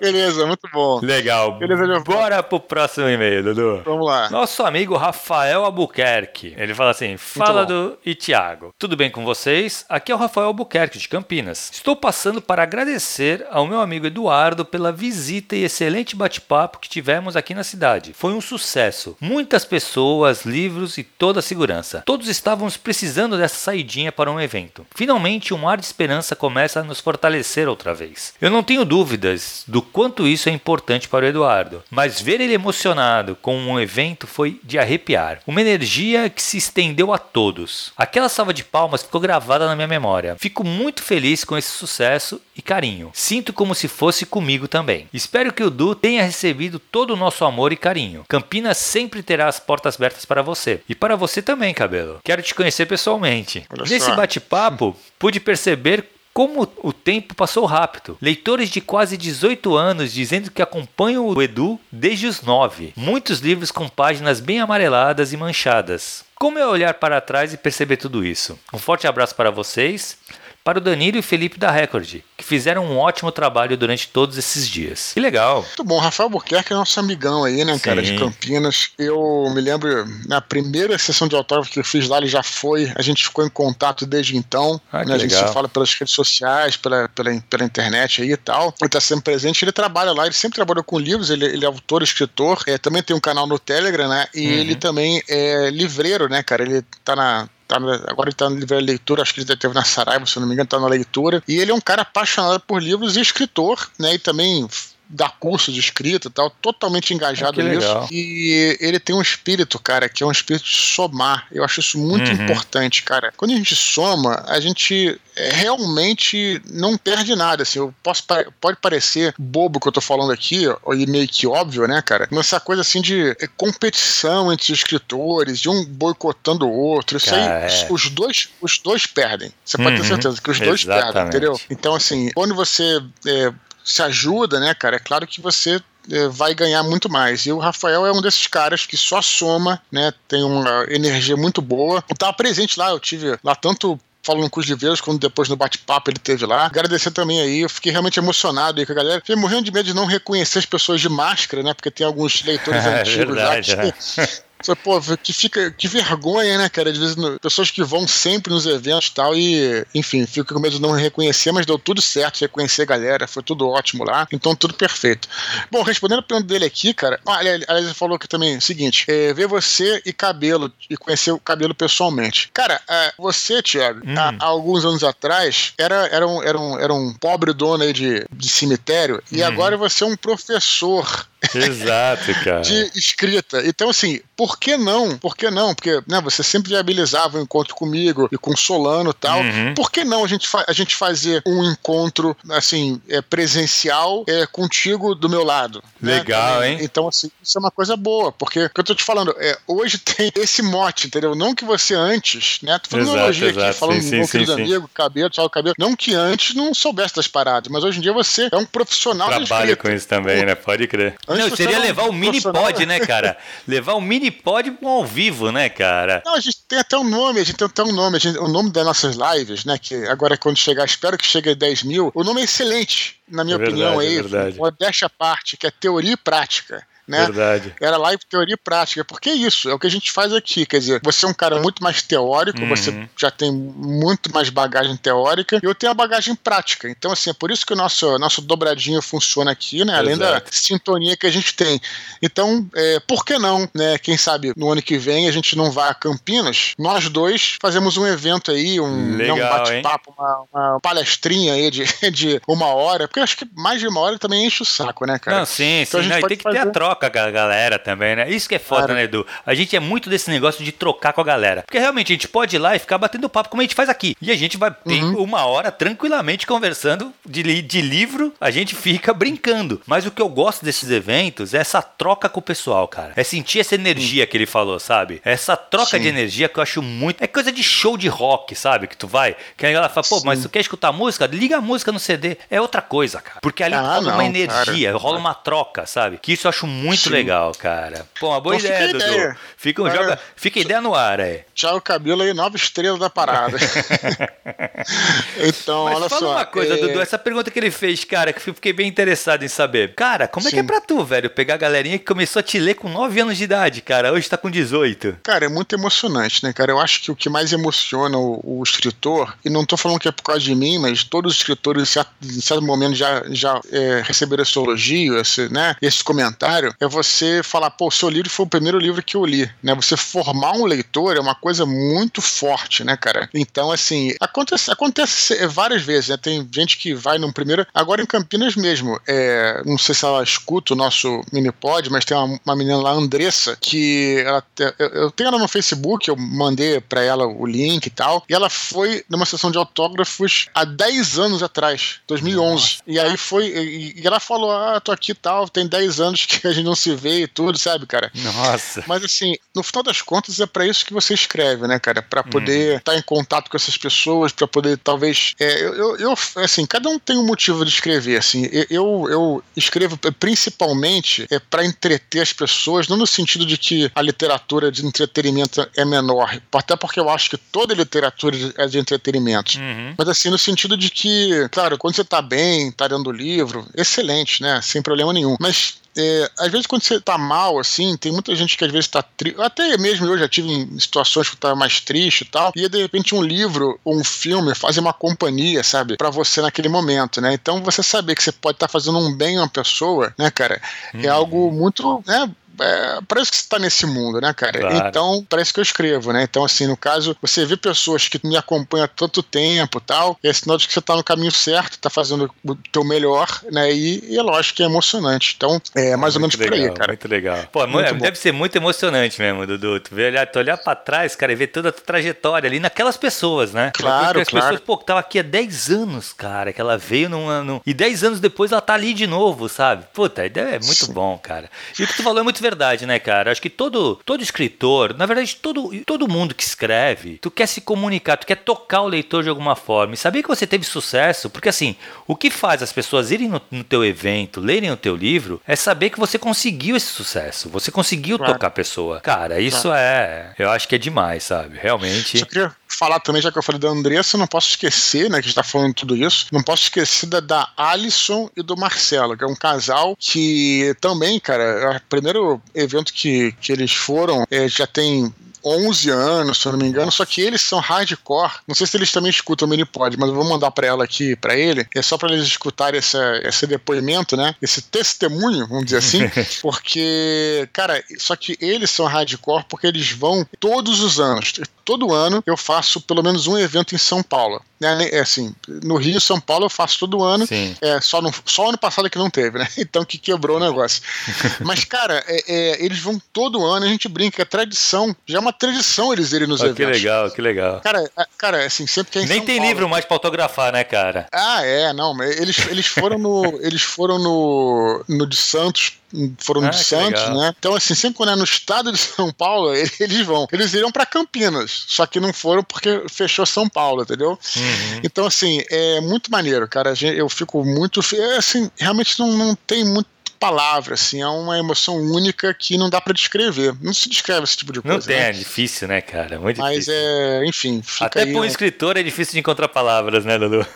Beleza, 0.01 0.47
muito 0.47 0.69
bom. 0.73 1.01
Legal. 1.03 1.59
Beleza, 1.59 1.85
Giovanni. 1.85 2.05
Bora 2.05 2.43
pro 2.43 2.61
próximo 2.61 3.09
e-mail, 3.09 3.43
Dudu. 3.43 3.83
Vamos 3.85 4.07
lá. 4.07 4.31
Nosso 4.31 4.63
amigo 4.63 4.97
Rafael 4.97 5.65
Albuquerque. 5.65 6.55
Ele 6.57 6.75
fala 6.75 6.91
assim: 6.91 7.17
Fala 7.17 7.65
do 7.65 7.99
e 8.05 8.15
Thiago. 8.15 8.75
Tudo 8.79 8.97
bem 8.97 9.11
com 9.11 9.25
vocês? 9.25 9.85
Aqui 9.89 10.13
é 10.13 10.15
o 10.15 10.19
Rafael 10.19 10.49
Albuquerque, 10.49 10.99
de 10.99 11.09
Campinas. 11.09 11.71
Estou 11.73 11.97
passando 11.97 12.41
para 12.41 12.63
agradecer 12.63 13.47
ao 13.51 13.67
meu 13.67 13.81
amigo 13.81 14.07
Eduardo 14.07 14.65
pela 14.65 14.93
visita 14.93 15.57
e 15.57 15.65
excelente 15.65 16.10
bate-papo 16.17 16.79
que 16.79 16.89
tivemos 16.89 17.37
aqui 17.37 17.55
na 17.55 17.65
cidade. 17.65 18.13
Foi 18.13 18.33
um 18.33 18.41
sucesso. 18.41 19.17
Muitas 19.21 19.65
pessoas, 19.65 20.45
livros 20.45 20.99
e 20.99 21.03
toda 21.03 21.41
a 21.41 21.43
segurança. 21.43 22.03
Todos 22.07 22.29
estávamos 22.29 22.77
precisando 22.77 23.37
dessa 23.37 23.57
saidinha 23.57 24.13
para 24.13 24.31
um 24.31 24.41
evento. 24.41 24.87
Finalmente, 24.95 25.55
um 25.55 25.69
ar 25.69 25.79
de 25.79 25.87
esperança 25.87 26.37
começa 26.37 26.81
a 26.81 26.85
nos 26.85 27.01
fortalecer 27.01 27.69
outra 27.69 27.95
vez. 27.95 28.35
Eu 28.41 28.51
não 28.51 28.63
tenho 28.63 28.85
dúvidas 28.85 29.65
do 29.67 29.83
quanto 29.83 30.27
isso 30.27 30.49
é 30.49 30.53
importante 30.53 31.09
para 31.09 31.25
o 31.25 31.29
Eduardo, 31.29 31.83
mas 31.91 32.21
ver 32.21 32.41
ele 32.41 32.55
emocionado 32.55 33.37
com 33.37 33.57
um 33.57 33.79
evento 33.79 34.27
foi 34.27 34.61
de 34.63 34.79
arrepiar. 34.79 35.41
Uma 35.47 35.61
energia 35.61 36.29
que 36.29 36.43
se 36.43 36.57
estendeu 36.57 37.13
a 37.13 37.19
todos. 37.19 37.93
Aquela 37.97 38.29
salva 38.29 38.53
de 38.53 38.65
palmas 38.65 39.03
ficou 39.03 39.21
gravada 39.21 39.67
na 39.67 39.77
minha 39.77 39.89
memória. 39.89 40.37
Fico 40.39 40.65
muito 40.65 41.03
feliz 41.03 41.45
com 41.45 41.57
esse 41.57 41.71
sucesso 41.71 42.41
e 42.57 42.63
carinho. 42.63 43.11
Sinto 43.13 43.53
como 43.53 43.75
se 43.75 43.89
fosse 43.89 44.25
comigo 44.27 44.69
também. 44.69 45.09
Espero 45.13 45.53
que 45.53 45.63
o 45.63 45.71
Du 45.71 45.90
tenha 45.95 46.23
recebido 46.23 46.79
todo 46.79 47.13
o 47.13 47.17
nosso 47.17 47.45
amor 47.45 47.73
e 47.73 47.77
carinho. 47.77 48.25
Campinas 48.29 48.79
sempre 48.79 49.23
terá 49.23 49.49
as 49.49 49.61
portas 49.61 49.97
abertas 49.97 50.25
para 50.25 50.43
você. 50.43 50.81
E 50.89 50.95
para 50.95 51.17
você 51.17 51.43
também, 51.43 51.73
cabelo. 51.75 52.21
Quero 52.25 52.43
te 52.43 52.55
conhecer 52.55 52.87
pessoalmente. 52.87 53.65
Nesse 53.89 54.13
bate-papo, 54.13 54.97
pude 55.19 55.41
perceber 55.41 56.05
Como 56.33 56.63
o 56.83 56.93
tempo 56.93 57.35
passou 57.35 57.67
rápido. 57.67 58.17
Leitores 58.23 58.71
de 58.71 58.81
quase 58.81 59.17
18 59.17 59.77
anos 59.77 60.13
dizendo 60.13 60.51
que 60.51 60.63
acompanham 60.63 61.27
o 61.27 61.43
Edu 61.43 61.79
desde 61.91 62.29
os 62.29 62.41
9. 62.43 62.93
Muitos 62.97 63.41
livros 63.41 63.73
com 63.73 63.89
páginas 63.89 64.39
bem 64.39 64.61
amareladas 64.61 65.33
e 65.33 65.37
manchadas. 65.37 66.25
Como 66.37 66.59
é 66.59 66.67
olhar 66.67 66.95
para 66.95 67.21
trás 67.21 67.53
e 67.53 67.57
perceber 67.59 67.97
tudo 67.97 68.25
isso? 68.25 68.59
Um 68.73 68.79
forte 68.79 69.07
abraço 69.09 69.35
para 69.35 69.51
vocês 69.51 70.17
para 70.63 70.79
o 70.79 70.81
Danilo 70.81 71.19
e 71.19 71.23
Felipe 71.23 71.59
da 71.59 71.71
Record, 71.71 72.21
que 72.37 72.45
fizeram 72.45 72.85
um 72.85 72.99
ótimo 72.99 73.33
trabalho 73.33 73.77
durante 73.77 74.09
todos 74.09 74.37
esses 74.37 74.69
dias. 74.69 75.13
Que 75.15 75.21
legal. 75.21 75.63
Muito 75.63 75.85
bom. 75.85 75.99
Rafael 75.99 76.29
Buquerque 76.29 76.73
é 76.73 76.77
nosso 76.77 76.99
amigão 77.01 77.45
aí, 77.45 77.65
né, 77.65 77.75
Sim. 77.75 77.81
cara, 77.81 78.03
de 78.03 78.17
Campinas. 78.17 78.91
Eu 78.99 79.51
me 79.55 79.61
lembro, 79.61 80.07
na 80.27 80.41
primeira 80.41 80.99
sessão 80.99 81.27
de 81.27 81.35
autógrafo 81.35 81.71
que 81.71 81.81
eu 81.81 81.85
fiz 81.85 82.09
lá, 82.09 82.19
ele 82.19 82.27
já 82.27 82.43
foi. 82.43 82.93
A 82.95 83.03
gente 83.03 83.25
ficou 83.25 83.45
em 83.45 83.49
contato 83.49 84.07
desde 84.07 84.37
então. 84.37 84.81
Ah, 84.93 85.05
né, 85.05 85.15
a 85.15 85.19
gente 85.19 85.33
legal. 85.33 85.49
se 85.49 85.55
fala 85.55 85.69
pelas 85.69 85.95
redes 85.95 86.15
sociais, 86.15 86.77
pela, 86.77 87.09
pela, 87.09 87.41
pela 87.49 87.65
internet 87.65 88.23
aí 88.23 88.33
e 88.33 88.37
tal. 88.37 88.75
Ele 88.81 88.87
está 88.87 89.01
sempre 89.01 89.25
presente. 89.25 89.65
Ele 89.65 89.73
trabalha 89.73 90.13
lá, 90.13 90.27
ele 90.27 90.35
sempre 90.35 90.57
trabalhou 90.57 90.85
com 90.85 90.99
livros, 90.99 91.31
ele, 91.31 91.47
ele 91.47 91.65
é 91.65 91.69
autor, 91.69 92.03
escritor. 92.03 92.63
É, 92.67 92.77
também 92.77 93.03
tem 93.03 93.17
um 93.17 93.21
canal 93.21 93.47
no 93.47 93.59
Telegram, 93.59 94.09
né? 94.09 94.27
E 94.35 94.47
uhum. 94.47 94.53
ele 94.53 94.75
também 94.75 95.23
é 95.29 95.71
livreiro, 95.71 96.29
né, 96.29 96.43
cara? 96.43 96.63
Ele 96.63 96.83
tá 97.05 97.17
na 97.17 97.49
Tá 97.71 97.77
agora 97.77 98.31
ele 98.31 98.35
tá 98.35 98.51
no 98.51 98.57
livro 98.59 98.77
leitura, 98.81 99.23
acho 99.23 99.33
que 99.33 99.41
ele 99.43 99.57
teve 99.57 99.73
na 99.73 99.85
Saraiva, 99.85 100.27
se 100.27 100.41
não 100.41 100.47
me 100.49 100.55
engano, 100.55 100.69
tá 100.69 100.81
na 100.81 100.89
leitura. 100.89 101.41
E 101.47 101.57
ele 101.61 101.71
é 101.71 101.75
um 101.75 101.81
cara 101.81 102.03
apaixonado 102.03 102.59
por 102.59 102.83
livros 102.83 103.17
e 103.17 103.21
escritor, 103.21 103.89
né? 103.97 104.15
E 104.15 104.19
também 104.19 104.67
dá 105.11 105.29
curso 105.29 105.73
de 105.73 105.81
escrita 105.81 106.29
e 106.29 106.31
tal, 106.31 106.51
totalmente 106.51 107.13
engajado 107.13 107.61
nisso. 107.61 107.81
Legal. 107.81 108.09
E 108.13 108.77
ele 108.81 109.01
tem 109.01 109.15
um 109.15 109.21
espírito, 109.21 109.79
cara, 109.79 110.09
que 110.09 110.23
é 110.23 110.27
um 110.27 110.31
espírito 110.31 110.65
de 110.65 110.77
somar. 110.77 111.47
Eu 111.51 111.65
acho 111.65 111.81
isso 111.81 111.99
muito 111.99 112.31
uhum. 112.31 112.45
importante, 112.45 113.03
cara. 113.03 113.33
Quando 113.37 113.51
a 113.53 113.57
gente 113.57 113.75
soma, 113.75 114.45
a 114.47 114.61
gente 114.61 115.21
é, 115.37 115.51
realmente 115.53 116.63
não 116.71 116.97
perde 116.97 117.35
nada. 117.35 117.65
Assim, 117.65 117.81
eu 117.81 117.93
posso, 118.03 118.23
pode 118.61 118.79
parecer 118.81 119.35
bobo 119.37 119.81
que 119.81 119.89
eu 119.89 119.93
tô 119.93 120.01
falando 120.01 120.33
aqui, 120.33 120.65
e 120.95 121.07
meio 121.07 121.27
que 121.27 121.47
óbvio, 121.47 121.89
né, 121.89 122.01
cara? 122.01 122.29
Mas 122.31 122.47
essa 122.47 122.61
coisa 122.61 122.83
assim 122.83 123.01
de 123.01 123.31
é, 123.41 123.49
competição 123.57 124.53
entre 124.53 124.73
os 124.73 124.79
escritores, 124.79 125.59
de 125.59 125.69
um 125.69 125.85
boicotando 125.85 126.67
o 126.67 126.73
outro, 126.73 127.17
isso 127.17 127.31
cara, 127.31 127.67
aí, 127.67 127.73
é. 127.73 127.87
os, 127.91 128.09
dois, 128.11 128.51
os 128.61 128.79
dois 128.79 129.07
perdem. 129.07 129.53
Você 129.65 129.77
pode 129.77 129.97
ter 129.97 130.03
uhum. 130.03 130.09
certeza 130.09 130.41
que 130.41 130.51
os 130.51 130.61
dois 130.61 130.83
Exatamente. 130.83 131.13
perdem, 131.13 131.29
entendeu? 131.29 131.61
Então, 131.69 131.95
assim, 131.95 132.31
quando 132.33 132.55
você 132.55 133.03
é, 133.27 133.53
se 133.85 134.03
ajuda, 134.03 134.61
né, 134.61 134.75
cara? 134.75 134.97
É 134.97 135.01
claro 135.01 135.27
que 135.27 135.41
você 135.41 135.81
é, 136.11 136.29
vai 136.29 136.55
ganhar 136.55 136.83
muito 136.83 137.09
mais. 137.09 137.47
E 137.47 137.53
o 137.53 137.59
Rafael 137.59 138.07
é 138.07 138.13
um 138.13 138.21
desses 138.21 138.47
caras 138.47 138.87
que 138.87 138.97
só 138.97 139.21
soma, 139.21 139.81
né? 139.91 140.13
Tem 140.29 140.43
uma 140.43 140.87
energia 140.89 141.37
muito 141.37 141.61
boa. 141.61 142.03
Eu 142.09 142.17
tava 142.17 142.33
presente 142.33 142.79
lá, 142.79 142.91
eu 142.91 143.01
tive 143.01 143.39
lá 143.43 143.55
tanto 143.55 143.99
falando 144.23 144.51
com 144.51 144.61
os 144.61 144.67
livreiros, 144.67 145.01
quando 145.01 145.19
depois 145.19 145.49
no 145.49 145.57
bate-papo 145.57 146.11
ele 146.11 146.19
teve 146.19 146.45
lá. 146.47 146.67
Agradecer 146.67 147.11
também 147.11 147.41
aí, 147.41 147.61
eu 147.61 147.71
fiquei 147.71 147.91
realmente 147.91 148.19
emocionado 148.19 148.79
aí 148.79 148.87
com 148.87 148.93
a 148.93 148.95
galera. 148.95 149.21
Fiquei 149.21 149.37
morrendo 149.37 149.65
de 149.65 149.73
medo 149.73 149.87
de 149.87 149.95
não 149.95 150.07
reconhecer 150.07 150.59
as 150.59 150.67
pessoas 150.67 151.01
de 151.01 151.09
máscara, 151.09 151.63
né? 151.63 151.75
Porque 151.75 151.91
tem 151.91 152.07
alguns 152.07 152.43
leitores 152.43 152.85
é, 152.85 153.01
antigos 153.01 153.35
verdade, 153.35 153.75
lá 153.75 153.93
que, 153.93 154.21
é. 154.21 154.29
Pô, 154.83 155.01
que 155.23 155.33
fica. 155.33 155.71
Que 155.71 155.89
vergonha, 155.89 156.59
né, 156.59 156.69
cara? 156.69 156.91
Às 156.91 156.99
vezes, 156.99 157.17
pessoas 157.41 157.71
que 157.71 157.83
vão 157.83 158.07
sempre 158.07 158.53
nos 158.53 158.67
eventos 158.67 159.09
e 159.09 159.15
tal, 159.15 159.37
e, 159.37 159.87
enfim, 159.95 160.27
fico 160.27 160.53
com 160.53 160.61
medo 160.61 160.77
de 160.77 160.83
não 160.83 160.93
reconhecer, 160.93 161.53
mas 161.53 161.67
deu 161.67 161.79
tudo 161.79 162.03
certo, 162.03 162.41
reconhecer 162.41 162.83
a 162.83 162.87
galera, 162.87 163.27
foi 163.27 163.43
tudo 163.43 163.69
ótimo 163.69 164.05
lá, 164.05 164.27
então 164.33 164.55
tudo 164.55 164.75
perfeito. 164.75 165.29
Bom, 165.71 165.83
respondendo 165.83 166.21
a 166.21 166.23
pergunta 166.23 166.49
dele 166.49 166.65
aqui, 166.65 166.93
cara, 166.93 167.19
aliás, 167.27 167.65
ele 167.69 167.95
falou 167.95 168.19
que 168.19 168.29
também, 168.29 168.57
é 168.57 168.61
seguinte, 168.61 169.05
é, 169.09 169.33
ver 169.33 169.47
você 169.47 170.03
e 170.05 170.13
cabelo, 170.13 170.73
e 170.89 170.97
conhecer 170.97 171.33
o 171.33 171.39
cabelo 171.39 171.75
pessoalmente. 171.75 172.51
Cara, 172.53 172.81
é, 172.89 173.13
você, 173.19 173.63
Thiago, 173.63 174.01
hum. 174.05 174.15
há, 174.17 174.35
há, 174.39 174.45
alguns 174.45 174.85
anos 174.85 175.03
atrás, 175.03 175.73
era, 175.79 176.07
era, 176.09 176.27
um, 176.27 176.43
era, 176.43 176.59
um, 176.59 176.79
era 176.79 176.95
um 176.95 177.15
pobre 177.15 177.53
dono 177.53 177.85
aí 177.85 177.93
de, 177.93 178.27
de 178.31 178.49
cemitério, 178.49 179.23
e 179.31 179.43
hum. 179.43 179.47
agora 179.47 179.77
você 179.77 180.05
é 180.05 180.07
um 180.07 180.17
professor 180.17 181.27
Exato, 181.55 182.35
cara. 182.45 182.61
de 182.61 182.91
escrita. 182.95 183.63
Então, 183.67 183.91
assim, 183.91 184.21
por 184.37 184.59
que 184.59 184.77
não? 184.77 185.19
Por 185.19 185.37
que 185.37 185.51
não? 185.51 185.75
Porque 185.75 186.03
né, 186.07 186.21
você 186.23 186.43
sempre 186.43 186.71
viabilizava 186.71 187.37
o 187.37 187.41
um 187.41 187.45
encontro 187.45 187.75
comigo 187.75 188.29
e 188.31 188.39
com 188.39 188.57
Solano 188.57 189.11
e 189.11 189.15
tal. 189.15 189.41
Uhum. 189.41 189.75
Por 189.75 189.91
que 189.91 190.05
não 190.05 190.25
a 190.25 190.29
gente, 190.29 190.49
a 190.67 190.73
gente 190.73 190.95
fazer 190.95 191.43
um 191.47 191.71
encontro, 191.71 192.37
assim, 192.51 193.01
é, 193.09 193.21
presencial 193.21 194.25
é, 194.29 194.47
contigo 194.47 195.15
do 195.15 195.29
meu 195.29 195.45
lado? 195.45 195.83
Né? 196.01 196.19
Legal, 196.19 196.61
né? 196.61 196.73
hein? 196.73 196.79
Então, 196.83 197.09
assim, 197.09 197.31
isso 197.43 197.59
é 197.59 197.61
uma 197.61 197.71
coisa 197.71 197.97
boa, 197.97 198.33
porque 198.33 198.65
o 198.65 198.71
que 198.71 198.81
eu 198.81 198.85
tô 198.85 198.95
te 198.95 199.05
falando, 199.05 199.35
é, 199.39 199.57
hoje 199.67 199.99
tem 199.99 200.31
esse 200.37 200.63
mote, 200.63 201.07
entendeu? 201.07 201.35
Não 201.35 201.55
que 201.55 201.65
você 201.65 201.95
antes, 201.95 202.59
né? 202.63 202.79
Tô 202.79 202.91
falando 202.91 203.31
exato, 203.31 203.61
aqui, 203.61 203.79
falando 203.79 204.03
sim, 204.03 204.17
meu 204.17 204.29
querido 204.29 204.55
sim, 204.55 204.63
amigo, 204.63 204.91
cabelo, 204.93 205.31
tchau, 205.31 205.49
cabelo. 205.51 205.75
Não 205.79 205.97
que 205.97 206.15
antes 206.15 206.55
não 206.55 206.75
soubesse 206.75 207.15
das 207.15 207.29
paradas, 207.29 207.71
mas 207.71 207.85
hoje 207.85 207.99
em 207.99 208.03
dia 208.03 208.13
você 208.13 208.49
é 208.51 208.57
um 208.57 208.67
profissional 208.67 209.29
Trabalho 209.29 209.77
com 209.77 209.91
isso 209.91 210.07
também, 210.07 210.45
né? 210.45 210.55
Pode 210.55 210.87
crer. 210.87 211.17
Antes 211.31 211.51
não, 211.51 211.57
seria 211.57 211.79
levar 211.79 212.09
o 212.09 212.13
mini 212.13 212.41
pod, 212.41 212.87
né, 212.87 213.01
cara? 213.01 213.37
levar 213.67 213.95
o 213.95 214.01
mini 214.01 214.31
pod 214.31 214.77
ao 214.83 215.05
vivo, 215.05 215.53
né, 215.53 215.69
cara? 215.69 216.23
Não, 216.25 216.35
a 216.35 216.41
gente 216.41 216.59
tem 216.67 216.79
até 216.79 216.97
um 216.97 217.05
nome, 217.05 217.41
a 217.41 217.45
gente 217.45 217.57
tem 217.57 217.67
até 217.67 217.83
um 217.83 217.93
nome, 217.93 218.19
gente, 218.19 218.39
o 218.39 218.49
nome 218.49 218.71
das 218.71 218.85
nossas 218.85 219.17
lives, 219.17 219.65
né? 219.65 219.79
Que 219.79 219.95
agora 220.07 220.37
quando 220.37 220.59
chegar, 220.59 220.85
espero 220.85 221.17
que 221.17 221.27
chegue 221.27 221.51
a 221.51 221.55
10 221.55 221.85
mil. 221.85 222.11
O 222.15 222.25
nome 222.25 222.41
é 222.41 222.45
excelente, 222.45 223.21
na 223.29 223.45
minha 223.45 223.57
é 223.57 223.63
opinião, 223.63 223.99
verdade, 223.99 224.07
é, 224.07 224.19
é 224.19 224.23
verdade. 224.23 224.59
modéstia 224.59 225.07
à 225.07 225.11
parte, 225.11 225.57
que 225.57 225.67
é 225.67 225.71
teoria 225.71 226.13
e 226.13 226.17
prática 226.17 226.85
né? 227.11 227.25
Verdade. 227.27 227.75
Era 227.81 227.97
live 227.97 228.23
teoria 228.29 228.55
e 228.55 228.57
prática. 228.57 229.05
Porque 229.05 229.31
é 229.31 229.35
isso, 229.35 229.69
é 229.69 229.75
o 229.75 229.79
que 229.79 229.87
a 229.87 229.91
gente 229.91 230.13
faz 230.13 230.33
aqui. 230.33 230.65
Quer 230.65 230.79
dizer, 230.79 231.01
você 231.03 231.27
é 231.27 231.29
um 231.29 231.35
cara 231.35 231.61
muito 231.61 231.83
mais 231.83 232.03
teórico, 232.03 232.61
uhum. 232.61 232.69
você 232.69 233.09
já 233.17 233.31
tem 233.31 233.51
muito 233.53 234.33
mais 234.33 234.49
bagagem 234.49 234.97
teórica, 234.97 235.59
e 235.61 235.67
eu 235.67 235.75
tenho 235.75 235.91
a 235.91 235.95
bagagem 235.95 236.35
prática. 236.37 236.89
Então, 236.89 237.11
assim, 237.11 237.31
é 237.31 237.33
por 237.33 237.51
isso 237.51 237.67
que 237.67 237.73
o 237.73 237.77
nosso, 237.77 238.17
nosso 238.19 238.41
dobradinho 238.41 239.03
funciona 239.03 239.51
aqui, 239.51 239.85
né? 239.85 239.99
Além 239.99 240.15
Exato. 240.15 240.45
da 240.45 240.53
sintonia 240.53 241.17
que 241.17 241.27
a 241.27 241.31
gente 241.31 241.55
tem. 241.55 241.81
Então, 242.23 242.69
é, 242.75 243.01
por 243.01 243.25
que 243.25 243.39
não, 243.39 243.69
né? 243.75 243.99
Quem 243.99 244.17
sabe 244.17 244.53
no 244.57 244.71
ano 244.71 244.81
que 244.81 244.97
vem 244.97 245.29
a 245.29 245.33
gente 245.33 245.57
não 245.57 245.71
vai 245.71 245.91
a 245.91 245.95
Campinas, 245.95 246.75
nós 246.79 247.09
dois 247.09 247.57
fazemos 247.61 247.97
um 247.97 248.07
evento 248.07 248.53
aí, 248.53 248.81
um, 248.81 249.17
né, 249.17 249.33
um 249.33 249.39
bate-papo, 249.39 250.15
uma, 250.17 250.45
uma, 250.53 250.81
palestrinha 250.81 251.55
aí 251.55 251.71
de, 251.71 251.85
de 252.13 252.41
uma 252.47 252.67
hora, 252.67 253.09
porque 253.09 253.19
eu 253.19 253.25
acho 253.25 253.37
que 253.37 253.49
mais 253.57 253.81
de 253.81 253.89
uma 253.89 254.01
hora 254.01 254.19
também 254.19 254.47
enche 254.47 254.63
o 254.63 254.67
saco, 254.67 255.07
né, 255.07 255.19
cara? 255.19 255.39
Não, 255.39 255.47
sim, 255.47 255.83
então, 255.83 256.03
sim. 256.03 256.09
Não, 256.09 256.21
tem 256.21 256.37
que 256.37 256.43
fazer... 256.43 256.63
ter 256.63 256.69
a 256.69 256.71
troca 256.71 257.00
com 257.01 257.07
a 257.07 257.31
galera 257.31 257.79
também, 257.79 258.17
né? 258.17 258.29
Isso 258.29 258.49
que 258.49 258.57
é 258.57 258.59
foda, 258.59 258.83
claro. 258.83 258.95
né, 258.95 259.05
Edu? 259.05 259.27
A 259.47 259.55
gente 259.55 259.75
é 259.75 259.81
muito 259.81 260.11
desse 260.11 260.31
negócio 260.31 260.65
de 260.65 260.73
trocar 260.73 261.13
com 261.13 261.21
a 261.21 261.25
galera. 261.25 261.63
Porque 261.63 261.79
realmente 261.79 262.13
a 262.13 262.15
gente 262.15 262.29
pode 262.29 262.57
ir 262.57 262.59
lá 262.59 262.77
e 262.77 262.79
ficar 262.79 262.99
batendo 262.99 263.29
papo 263.29 263.49
como 263.49 263.63
a 263.63 263.65
gente 263.65 263.75
faz 263.75 263.89
aqui. 263.89 264.17
E 264.21 264.31
a 264.31 264.37
gente 264.37 264.57
vai 264.57 264.71
ter 264.71 265.03
uhum. 265.03 265.23
uma 265.23 265.47
hora 265.47 265.71
tranquilamente 265.71 266.47
conversando 266.47 267.13
de, 267.25 267.63
de 267.63 267.81
livro, 267.81 268.35
a 268.41 268.51
gente 268.51 268.75
fica 268.75 269.15
brincando. 269.15 269.81
Mas 269.87 270.05
o 270.05 270.11
que 270.11 270.21
eu 270.21 270.29
gosto 270.29 270.65
desses 270.65 270.91
eventos 270.91 271.55
é 271.55 271.59
essa 271.59 271.81
troca 271.81 272.29
com 272.29 272.41
o 272.41 272.43
pessoal, 272.43 272.87
cara. 272.89 273.13
É 273.17 273.25
sentir 273.25 273.61
essa 273.61 273.75
energia 273.75 274.27
que 274.27 274.37
ele 274.37 274.47
falou, 274.47 274.79
sabe? 274.79 275.21
Essa 275.25 275.57
troca 275.57 275.97
Sim. 275.97 276.03
de 276.03 276.09
energia 276.09 276.49
que 276.49 276.59
eu 276.59 276.63
acho 276.63 276.83
muito. 276.83 277.23
É 277.23 277.27
coisa 277.27 277.53
de 277.53 277.63
show 277.63 277.97
de 277.97 278.09
rock, 278.09 278.55
sabe? 278.55 278.87
Que 278.87 278.97
tu 278.97 279.07
vai. 279.07 279.37
Que 279.57 279.67
a 279.67 279.73
galera 279.73 279.93
fala, 279.93 280.07
pô, 280.09 280.19
Sim. 280.19 280.27
mas 280.27 280.43
tu 280.43 280.49
quer 280.49 280.61
escutar 280.61 280.93
música? 280.93 281.27
Liga 281.27 281.59
a 281.59 281.61
música 281.61 281.93
no 281.93 281.99
CD. 281.99 282.37
É 282.51 282.61
outra 282.61 282.83
coisa, 282.83 283.21
cara. 283.21 283.41
Porque 283.41 283.63
ali 283.63 283.75
ah, 283.75 283.81
rola 283.81 284.01
não, 284.03 284.15
uma 284.15 284.25
energia, 284.25 284.93
cara. 284.93 284.99
rola 284.99 285.19
uma 285.19 285.35
troca, 285.35 285.87
sabe? 285.87 286.19
Que 286.21 286.33
isso 286.33 286.47
eu 286.47 286.49
acho 286.49 286.67
muito 286.67 286.80
muito 286.81 287.03
Sim. 287.05 287.11
legal, 287.11 287.53
cara. 287.53 288.07
Pô, 288.19 288.29
uma 288.29 288.41
boa 288.41 288.57
Pô, 288.57 288.61
ideia, 288.61 288.89
Dudu. 288.89 289.05
Ideia. 289.05 289.37
Fica, 289.57 289.83
um 289.83 289.91
joga, 289.91 290.19
fica 290.35 290.59
ideia 290.59 290.81
no 290.81 290.95
ar 290.95 291.21
aí. 291.21 291.43
Tchau, 291.55 291.81
cabelo 291.81 292.23
aí, 292.23 292.33
nova 292.33 292.57
estrela 292.57 292.99
da 292.99 293.11
parada. 293.11 293.57
então, 295.37 295.85
Mas 295.85 295.97
olha 295.97 296.09
fala 296.09 296.09
só. 296.09 296.19
Fala 296.19 296.31
uma 296.33 296.47
coisa, 296.47 296.75
é... 296.75 296.77
Dudu, 296.77 297.01
essa 297.01 297.19
pergunta 297.19 297.51
que 297.51 297.59
ele 297.59 297.71
fez, 297.71 298.05
cara, 298.05 298.33
que 298.33 298.49
eu 298.49 298.55
fiquei 298.55 298.73
bem 298.73 298.89
interessado 298.89 299.45
em 299.45 299.49
saber. 299.49 299.95
Cara, 299.95 300.27
como 300.27 300.45
Sim. 300.45 300.49
é 300.49 300.53
que 300.53 300.59
é 300.59 300.63
pra 300.63 300.81
tu, 300.81 301.05
velho, 301.05 301.31
pegar 301.31 301.55
a 301.55 301.59
galerinha 301.59 301.99
que 301.99 302.05
começou 302.05 302.41
a 302.41 302.43
te 302.43 302.59
ler 302.59 302.75
com 302.75 302.89
9 302.89 303.21
anos 303.21 303.37
de 303.37 303.45
idade, 303.45 303.83
cara, 303.83 304.13
hoje 304.13 304.29
tá 304.29 304.37
com 304.37 304.51
18? 304.51 305.19
Cara, 305.23 305.45
é 305.45 305.49
muito 305.49 305.75
emocionante, 305.75 306.45
né, 306.45 306.53
cara? 306.53 306.73
Eu 306.73 306.81
acho 306.81 307.03
que 307.03 307.11
o 307.11 307.17
que 307.17 307.29
mais 307.29 307.53
emociona 307.53 308.17
o, 308.19 308.41
o 308.43 308.63
escritor, 308.63 309.37
e 309.45 309.51
não 309.51 309.65
tô 309.65 309.77
falando 309.77 310.01
que 310.01 310.09
é 310.09 310.13
por 310.13 310.23
causa 310.23 310.41
de 310.41 310.55
mim, 310.55 310.79
mas 310.79 311.05
todos 311.05 311.33
os 311.33 311.39
escritores, 311.39 311.83
em 311.83 311.87
certo, 311.87 312.11
em 312.23 312.41
certo 312.41 312.63
momento, 312.63 312.95
já, 312.95 313.23
já 313.31 313.61
é, 313.71 314.03
receberam 314.05 314.43
esse 314.43 314.59
elogio, 314.59 315.19
esse, 315.19 315.49
né, 315.49 315.77
esse 315.81 316.03
comentário, 316.03 316.70
é 316.79 316.87
você 316.87 317.43
falar, 317.43 317.71
pô, 317.71 317.89
o 317.89 317.91
seu 317.91 318.09
livro 318.09 318.31
foi 318.31 318.47
o 318.47 318.49
primeiro 318.49 318.79
livro 318.79 319.03
que 319.03 319.17
eu 319.17 319.25
li, 319.25 319.51
né? 319.63 319.75
Você 319.75 319.97
formar 319.97 320.53
um 320.53 320.65
leitor 320.65 321.17
é 321.17 321.21
uma 321.21 321.35
coisa 321.35 321.65
muito 321.67 322.21
forte, 322.21 322.85
né, 322.85 322.97
cara? 322.97 323.29
Então, 323.35 323.71
assim, 323.71 324.15
acontece, 324.21 324.71
acontece 324.71 325.47
várias 325.47 325.83
vezes, 325.83 326.11
né? 326.11 326.17
Tem 326.17 326.49
gente 326.53 326.77
que 326.77 326.95
vai 326.95 327.19
num 327.19 327.33
primeiro. 327.33 327.67
Agora 327.75 328.03
em 328.03 328.07
Campinas 328.07 328.57
mesmo, 328.57 329.01
é, 329.07 329.63
não 329.65 329.79
sei 329.79 329.95
se 329.95 330.05
ela 330.05 330.23
escuta 330.23 330.75
o 330.75 330.77
nosso 330.77 331.23
mini-pod, 331.33 331.91
mas 331.91 332.05
tem 332.05 332.17
uma, 332.17 332.39
uma, 332.45 332.57
menina 332.57 332.79
lá, 332.79 332.93
Andressa, 332.93 333.57
que 333.61 334.23
ela, 334.25 334.43
eu, 334.79 334.89
eu 334.89 335.11
tenho 335.11 335.29
ela 335.29 335.39
no 335.39 335.49
Facebook, 335.49 336.09
eu 336.09 336.17
mandei 336.17 336.81
para 336.81 337.03
ela 337.03 337.27
o 337.27 337.47
link 337.47 337.87
e 337.87 337.91
tal, 337.91 338.25
e 338.29 338.35
ela 338.35 338.51
foi 338.51 339.05
numa 339.09 339.27
sessão 339.27 339.51
de 339.51 339.59
autógrafos 339.59 340.47
há 340.55 340.65
10 340.65 341.19
anos 341.19 341.43
atrás, 341.43 342.01
2011. 342.07 342.51
Nossa. 342.51 342.83
E 342.87 342.99
aí 342.99 343.17
foi, 343.17 343.47
e, 343.47 344.01
e 344.01 344.07
ela 344.07 344.21
falou: 344.21 344.51
Ah, 344.51 344.81
tô 344.81 344.93
aqui 344.93 345.13
e 345.13 345.15
tal, 345.15 345.49
tem 345.49 345.67
10 345.67 346.01
anos 346.01 346.27
que 346.27 346.47
a 346.47 346.53
gente 346.53 346.60
gente 346.61 346.67
não 346.67 346.75
se 346.75 346.95
vê 346.95 347.23
e 347.23 347.27
tudo, 347.27 347.59
sabe, 347.59 347.87
cara? 347.87 348.11
Nossa. 348.15 348.85
Mas 348.87 349.05
assim, 349.05 349.35
no 349.55 349.63
final 349.63 349.83
das 349.83 350.03
contas 350.03 350.39
é 350.41 350.47
para 350.47 350.67
isso 350.67 350.85
que 350.85 350.93
você 350.93 351.15
escreve, 351.15 351.67
né, 351.67 351.79
cara? 351.79 352.03
Para 352.03 352.23
poder 352.23 352.79
estar 352.79 352.93
uhum. 352.93 352.97
tá 352.97 353.01
em 353.01 353.03
contato 353.03 353.51
com 353.51 353.57
essas 353.57 353.77
pessoas, 353.77 354.33
para 354.33 354.47
poder 354.47 354.79
talvez. 354.79 355.35
É, 355.39 355.63
eu, 355.63 355.97
eu, 355.97 356.15
assim, 356.37 356.67
cada 356.67 356.89
um 356.89 356.99
tem 356.99 357.17
um 357.17 357.27
motivo 357.27 357.65
de 357.65 357.71
escrever, 357.71 358.17
assim. 358.17 358.49
Eu, 358.69 359.07
eu 359.09 359.45
escrevo 359.57 359.99
principalmente 360.19 361.27
é 361.31 361.39
para 361.39 361.65
entreter 361.65 362.23
as 362.23 362.33
pessoas, 362.33 362.89
não 362.89 362.97
no 362.97 363.07
sentido 363.07 363.45
de 363.45 363.57
que 363.57 363.91
a 363.95 364.03
literatura 364.03 364.71
de 364.71 364.85
entretenimento 364.85 365.67
é 365.77 365.85
menor, 365.85 366.41
até 366.53 366.77
porque 366.77 367.01
eu 367.01 367.09
acho 367.09 367.31
que 367.31 367.37
toda 367.37 367.75
literatura 367.75 368.37
é 368.57 368.67
de 368.67 368.79
entretenimento. 368.79 369.59
Uhum. 369.59 369.95
Mas 369.97 370.09
assim, 370.09 370.31
no 370.31 370.39
sentido 370.39 370.77
de 370.77 370.91
que, 370.91 371.49
claro, 371.51 371.79
quando 371.79 371.95
você 371.95 372.05
tá 372.05 372.21
bem, 372.23 372.71
tá 372.73 372.87
lendo 372.87 373.09
o 373.09 373.13
livro, 373.13 373.67
excelente, 373.77 374.43
né? 374.43 374.61
Sem 374.63 374.83
problema 374.83 375.13
nenhum. 375.13 375.37
Mas 375.41 375.80
é, 376.01 376.31
às 376.39 376.51
vezes 376.51 376.67
quando 376.67 376.83
você 376.83 377.01
tá 377.01 377.19
mal, 377.19 377.59
assim, 377.59 377.97
tem 377.97 378.11
muita 378.13 378.35
gente 378.35 378.57
que 378.57 378.65
às 378.65 378.73
vezes 378.73 378.89
tá 378.89 379.03
triste. 379.03 379.41
Até 379.41 379.77
mesmo 379.77 380.07
eu 380.07 380.19
já 380.19 380.29
tive 380.29 380.51
em 380.51 380.79
situações 380.79 381.29
que 381.29 381.35
eu 381.35 381.41
tava 381.41 381.55
mais 381.55 381.81
triste 381.81 382.23
e 382.23 382.25
tal. 382.25 382.53
E 382.57 382.69
de 382.69 382.79
repente 382.81 383.15
um 383.15 383.23
livro 383.23 383.79
ou 383.85 383.99
um 383.99 384.05
filme 384.05 384.55
fazem 384.55 384.81
uma 384.81 384.93
companhia, 384.93 385.63
sabe? 385.63 385.97
para 385.97 386.11
você 386.11 386.41
naquele 386.41 386.69
momento, 386.69 387.21
né? 387.21 387.35
Então 387.35 387.63
você 387.63 387.83
saber 387.83 388.15
que 388.15 388.23
você 388.23 388.33
pode 388.33 388.57
estar 388.57 388.67
tá 388.67 388.73
fazendo 388.73 388.99
um 388.99 389.15
bem 389.15 389.37
a 389.37 389.43
uma 389.43 389.49
pessoa, 389.49 390.15
né, 390.17 390.31
cara? 390.31 390.61
É 390.95 391.09
uhum. 391.09 391.13
algo 391.13 391.53
muito, 391.53 392.03
né? 392.07 392.31
É, 392.61 392.99
parece 393.07 393.31
que 393.31 393.37
você 393.37 393.43
está 393.43 393.59
nesse 393.59 393.87
mundo, 393.87 394.21
né, 394.21 394.33
cara? 394.33 394.59
Claro. 394.59 394.89
Então, 394.89 395.27
parece 395.29 395.53
que 395.53 395.61
eu 395.61 395.63
escrevo, 395.63 396.13
né? 396.13 396.23
Então, 396.23 396.45
assim, 396.45 396.67
no 396.67 396.77
caso, 396.77 397.17
você 397.21 397.45
vê 397.45 397.57
pessoas 397.57 398.09
que 398.09 398.21
me 398.25 398.37
acompanham 398.37 398.85
há 398.85 398.89
tanto 398.89 399.23
tempo 399.23 399.81
tal, 399.81 400.19
é 400.23 400.33
sinal 400.33 400.57
de 400.57 400.67
que 400.67 400.73
você 400.73 400.79
está 400.79 400.97
no 400.97 401.05
caminho 401.05 401.33
certo, 401.33 401.73
está 401.73 401.91
fazendo 401.91 402.31
o 402.45 402.55
teu 402.71 402.85
melhor, 402.85 403.29
né? 403.51 403.73
E, 403.73 404.13
e, 404.13 404.19
é 404.19 404.23
lógico 404.23 404.57
que 404.57 404.63
é 404.63 404.67
emocionante. 404.67 405.35
Então, 405.37 405.61
é 405.75 405.97
mais 405.97 406.15
ou 406.15 406.21
menos 406.21 406.37
legal, 406.37 406.59
por 406.59 406.65
aí, 406.65 406.75
cara. 406.75 406.93
Muito 406.93 407.09
legal. 407.09 407.39
Pô, 407.53 407.67
muito 407.67 407.87
deve 407.95 408.11
bom. 408.11 408.15
ser 408.15 408.33
muito 408.33 408.57
emocionante 408.57 409.21
mesmo, 409.21 409.47
Dudu. 409.47 409.81
Tu, 409.81 409.95
vê, 409.95 410.07
olhar, 410.07 410.27
tu 410.27 410.39
olhar 410.39 410.57
pra 410.57 410.75
trás, 410.75 411.17
cara, 411.17 411.33
e 411.33 411.35
ver 411.35 411.49
toda 411.49 411.71
a 411.71 411.73
tua 411.73 411.85
trajetória 411.85 412.49
ali 412.49 412.61
naquelas 412.61 412.97
pessoas, 412.97 413.53
né? 413.53 413.73
Claro, 413.75 414.21
as 414.21 414.29
claro. 414.29 414.47
pessoas, 414.47 414.61
pô, 414.61 414.77
que 414.77 414.87
tava 414.87 415.01
aqui 415.01 415.19
há 415.19 415.23
10 415.23 415.71
anos, 415.71 416.13
cara, 416.13 416.53
que 416.53 416.61
ela 416.61 416.77
veio 416.77 417.09
num, 417.09 417.45
num... 417.45 417.61
E 417.65 417.73
10 417.73 418.05
anos 418.05 418.21
depois 418.21 418.53
ela 418.53 418.61
tá 418.61 418.75
ali 418.75 418.93
de 418.93 419.07
novo, 419.07 419.49
sabe? 419.49 419.85
Puta, 419.93 420.25
é 420.25 420.59
muito 420.59 420.87
Sim. 420.87 420.93
bom, 420.93 421.19
cara. 421.19 421.51
E 421.79 421.83
o 421.83 421.87
que 421.87 421.95
tu 421.95 422.03
falou 422.03 422.21
é 422.21 422.23
muito 422.23 422.41
verdade, 422.41 422.50
né, 422.87 422.99
cara? 422.99 423.31
Acho 423.31 423.43
que 423.43 423.51
todo, 423.51 423.97
todo 424.05 424.23
escritor, 424.23 424.95
na 424.97 425.07
verdade, 425.07 425.37
todo, 425.37 425.71
todo 425.85 426.09
mundo 426.09 426.35
que 426.35 426.43
escreve, 426.43 427.19
tu 427.19 427.31
quer 427.31 427.47
se 427.47 427.61
comunicar, 427.61 428.17
tu 428.17 428.27
quer 428.27 428.37
tocar 428.37 428.83
o 428.83 428.89
leitor 428.89 429.23
de 429.23 429.29
alguma 429.29 429.57
forma. 429.57 429.95
E 429.95 429.97
saber 429.97 430.23
que 430.23 430.29
você 430.29 430.47
teve 430.47 430.65
sucesso, 430.65 431.31
porque 431.31 431.49
assim, 431.49 431.77
o 432.07 432.17
que 432.17 432.31
faz 432.31 432.63
as 432.63 432.73
pessoas 432.73 433.11
irem 433.11 433.29
no, 433.29 433.41
no 433.51 433.65
teu 433.65 433.85
evento, 433.85 434.41
lerem 434.41 434.71
o 434.71 434.77
teu 434.77 434.97
livro, 434.97 435.41
é 435.47 435.57
saber 435.57 435.91
que 435.91 436.01
você 436.01 436.19
conseguiu 436.19 436.77
esse 436.77 436.87
sucesso. 436.87 437.49
Você 437.51 437.71
conseguiu 437.71 438.19
claro. 438.19 438.33
tocar 438.35 438.49
a 438.49 438.51
pessoa. 438.51 439.01
Cara, 439.01 439.41
isso 439.41 439.63
claro. 439.63 439.81
é. 439.81 440.35
Eu 440.39 440.51
acho 440.51 440.69
que 440.69 440.75
é 440.75 440.79
demais, 440.79 441.25
sabe? 441.25 441.59
Realmente. 441.61 442.21
Eu 442.21 442.27
queria 442.27 442.60
falar 442.75 443.01
também, 443.01 443.23
já 443.23 443.31
que 443.31 443.39
eu 443.39 443.43
falei 443.43 443.61
da 443.61 443.69
Andressa, 443.69 444.19
não 444.19 444.27
posso 444.27 444.51
esquecer, 444.51 445.11
né, 445.11 445.19
que 445.19 445.27
a 445.27 445.29
gente 445.29 445.35
tá 445.35 445.43
falando 445.43 445.75
tudo 445.75 445.97
isso, 445.97 446.27
não 446.33 446.43
posso 446.43 446.65
esquecer 446.65 447.07
da, 447.07 447.21
da 447.21 447.49
Alison 447.57 448.31
e 448.37 448.43
do 448.43 448.57
Marcelo, 448.57 449.17
que 449.17 449.25
é 449.25 449.27
um 449.27 449.37
casal 449.37 449.97
que 449.99 450.75
também, 450.81 451.19
cara, 451.21 451.43
é 451.43 451.77
o 451.77 451.81
primeiro 451.89 452.41
evento 452.55 452.93
que 452.93 453.21
que, 453.41 453.53
eles 453.53 453.73
foram 453.73 454.25
é, 454.31 454.49
já 454.49 454.67
tem 454.67 455.13
11 455.45 455.91
anos, 455.91 456.39
se 456.39 456.47
eu 456.47 456.53
não 456.53 456.59
me 456.59 456.67
engano, 456.67 456.91
só 456.91 457.05
que 457.05 457.21
eles 457.21 457.43
são 457.43 457.59
hardcore. 457.61 458.33
Não 458.47 458.55
sei 458.55 458.67
se 458.67 458.77
eles 458.77 458.93
também 458.93 459.11
escutam 459.11 459.47
o 459.47 459.51
Minipod, 459.51 459.97
mas 459.97 460.09
eu 460.09 460.15
vou 460.15 460.25
mandar 460.25 460.51
para 460.51 460.67
ela 460.67 460.85
aqui, 460.85 461.17
para 461.17 461.37
ele, 461.37 461.67
é 461.75 461.83
só 461.83 461.97
para 461.97 462.13
eles 462.13 462.27
escutarem 462.27 462.79
essa, 462.79 463.21
esse 463.25 463.47
depoimento, 463.47 464.17
né? 464.17 464.35
Esse 464.41 464.63
testemunho, 464.63 465.47
vamos 465.47 465.65
dizer 465.67 465.79
assim, 465.79 466.11
porque, 466.43 467.49
cara, 467.53 467.83
só 467.99 468.17
que 468.17 468.37
eles 468.41 468.71
são 468.71 468.87
hardcore 468.87 469.45
porque 469.49 469.67
eles 469.67 469.91
vão 469.93 470.27
todos 470.39 470.81
os 470.81 471.01
anos. 471.01 471.33
Todo 471.65 471.95
ano 471.95 472.23
eu 472.27 472.37
faço 472.37 472.81
pelo 472.81 473.03
menos 473.03 473.27
um 473.27 473.39
evento 473.39 473.75
em 473.75 473.79
São 473.79 474.03
Paulo. 474.03 474.43
Né? 474.61 474.91
É 474.91 475.01
assim, 475.01 475.35
no 475.63 475.77
Rio, 475.77 476.01
São 476.01 476.21
Paulo 476.21 476.45
eu 476.45 476.51
faço 476.51 476.79
todo 476.81 477.03
ano. 477.03 477.27
Sim. 477.27 477.57
É, 477.63 477.81
só, 477.81 478.03
no, 478.03 478.13
só 478.27 478.49
ano 478.49 478.59
passado 478.59 478.91
que 478.91 478.99
não 478.99 479.09
teve, 479.09 479.39
né? 479.39 479.49
Então 479.71 479.85
que 479.85 479.99
quebrou 479.99 480.37
o 480.37 480.41
negócio. 480.41 480.83
Mas, 481.41 481.65
cara, 481.65 482.05
é, 482.07 482.25
é, 482.27 482.65
eles 482.65 482.81
vão 482.81 483.01
todo 483.13 483.45
ano, 483.45 483.65
a 483.65 483.69
gente 483.69 483.89
brinca, 483.89 484.23
é 484.23 484.25
tradição. 484.25 484.95
Já 485.07 485.19
é 485.19 485.21
uma 485.21 485.30
tradição 485.33 485.93
eles 485.93 486.13
irem 486.13 486.27
nos 486.27 486.41
oh, 486.41 486.47
eventos. 486.47 486.77
Que 486.77 486.85
legal, 486.85 487.11
que 487.11 487.23
legal. 487.23 487.61
Cara, 487.61 487.91
cara 488.17 488.45
assim, 488.45 488.67
sempre 488.67 488.93
que 488.93 488.99
é 488.99 489.03
em 489.03 489.07
Nem 489.07 489.19
São 489.19 489.27
tem 489.27 489.37
Paulo, 489.37 489.51
livro 489.51 489.69
mais 489.69 489.85
pra 489.85 489.97
autografar, 489.97 490.53
né, 490.53 490.65
cara? 490.65 491.07
Ah, 491.13 491.45
é, 491.45 491.73
não. 491.73 492.01
Eles, 492.03 492.39
eles 492.49 492.67
foram 492.67 492.99
no. 492.99 493.25
eles 493.43 493.63
foram 493.63 493.99
no, 493.99 494.85
no 494.89 495.07
de 495.07 495.17
Santos 495.17 495.81
foram 496.19 496.45
ah, 496.45 496.51
de 496.51 496.65
Santos, 496.65 497.03
legal. 497.03 497.17
né? 497.17 497.35
Então, 497.39 497.55
assim, 497.55 497.75
sempre 497.75 497.97
quando 497.97 498.13
é 498.13 498.17
no 498.17 498.25
estado 498.25 498.71
de 498.71 498.79
São 498.79 499.13
Paulo, 499.13 499.53
eles 499.81 500.07
vão. 500.07 500.27
Eles 500.33 500.55
iriam 500.55 500.71
para 500.71 500.87
Campinas, 500.87 501.65
só 501.67 501.87
que 501.87 502.01
não 502.01 502.13
foram 502.13 502.43
porque 502.43 502.85
fechou 502.89 503.27
São 503.27 503.49
Paulo, 503.49 503.83
entendeu? 503.83 504.11
Uhum. 504.11 504.81
Então, 504.85 505.07
assim, 505.07 505.43
é 505.51 505.81
muito 505.81 506.11
maneiro, 506.11 506.47
cara. 506.49 506.73
Eu 506.81 507.09
fico 507.09 507.45
muito. 507.45 507.81
É, 507.95 508.17
assim, 508.17 508.51
realmente 508.57 508.99
não, 508.99 509.17
não 509.17 509.35
tem 509.35 509.65
muito 509.65 509.89
palavra, 510.21 510.75
assim, 510.75 511.01
é 511.01 511.09
uma 511.09 511.39
emoção 511.39 511.77
única 511.77 512.33
que 512.35 512.59
não 512.59 512.69
dá 512.69 512.79
para 512.79 512.93
descrever. 512.93 513.55
Não 513.61 513.73
se 513.73 513.89
descreve 513.89 514.25
esse 514.25 514.37
tipo 514.37 514.53
de 514.53 514.61
coisa. 514.61 514.77
Não 514.77 514.87
tem, 514.87 514.97
né? 514.97 515.09
é 515.09 515.13
difícil, 515.13 515.67
né, 515.67 515.81
cara? 515.81 516.21
Muito 516.21 516.39
Mas 516.39 516.67
difícil. 516.67 516.75
é, 516.75 517.27
enfim. 517.27 517.63
Até 517.81 518.05
para 518.05 518.21
um 518.21 518.25
escritor 518.25 518.77
é 518.77 518.83
difícil 518.83 519.15
de 519.15 519.21
encontrar 519.21 519.49
palavras, 519.49 520.05
né, 520.05 520.19
Lulu? 520.19 520.47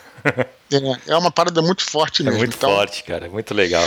É, 0.73 1.13
é 1.13 1.17
uma 1.17 1.31
parada 1.31 1.61
muito 1.61 1.85
forte 1.85 2.23
é 2.23 2.25
mesmo. 2.25 2.39
É 2.39 2.41
muito 2.41 2.57
então... 2.57 2.71
forte, 2.71 3.05
cara. 3.05 3.29
Muito 3.29 3.55
legal. 3.55 3.87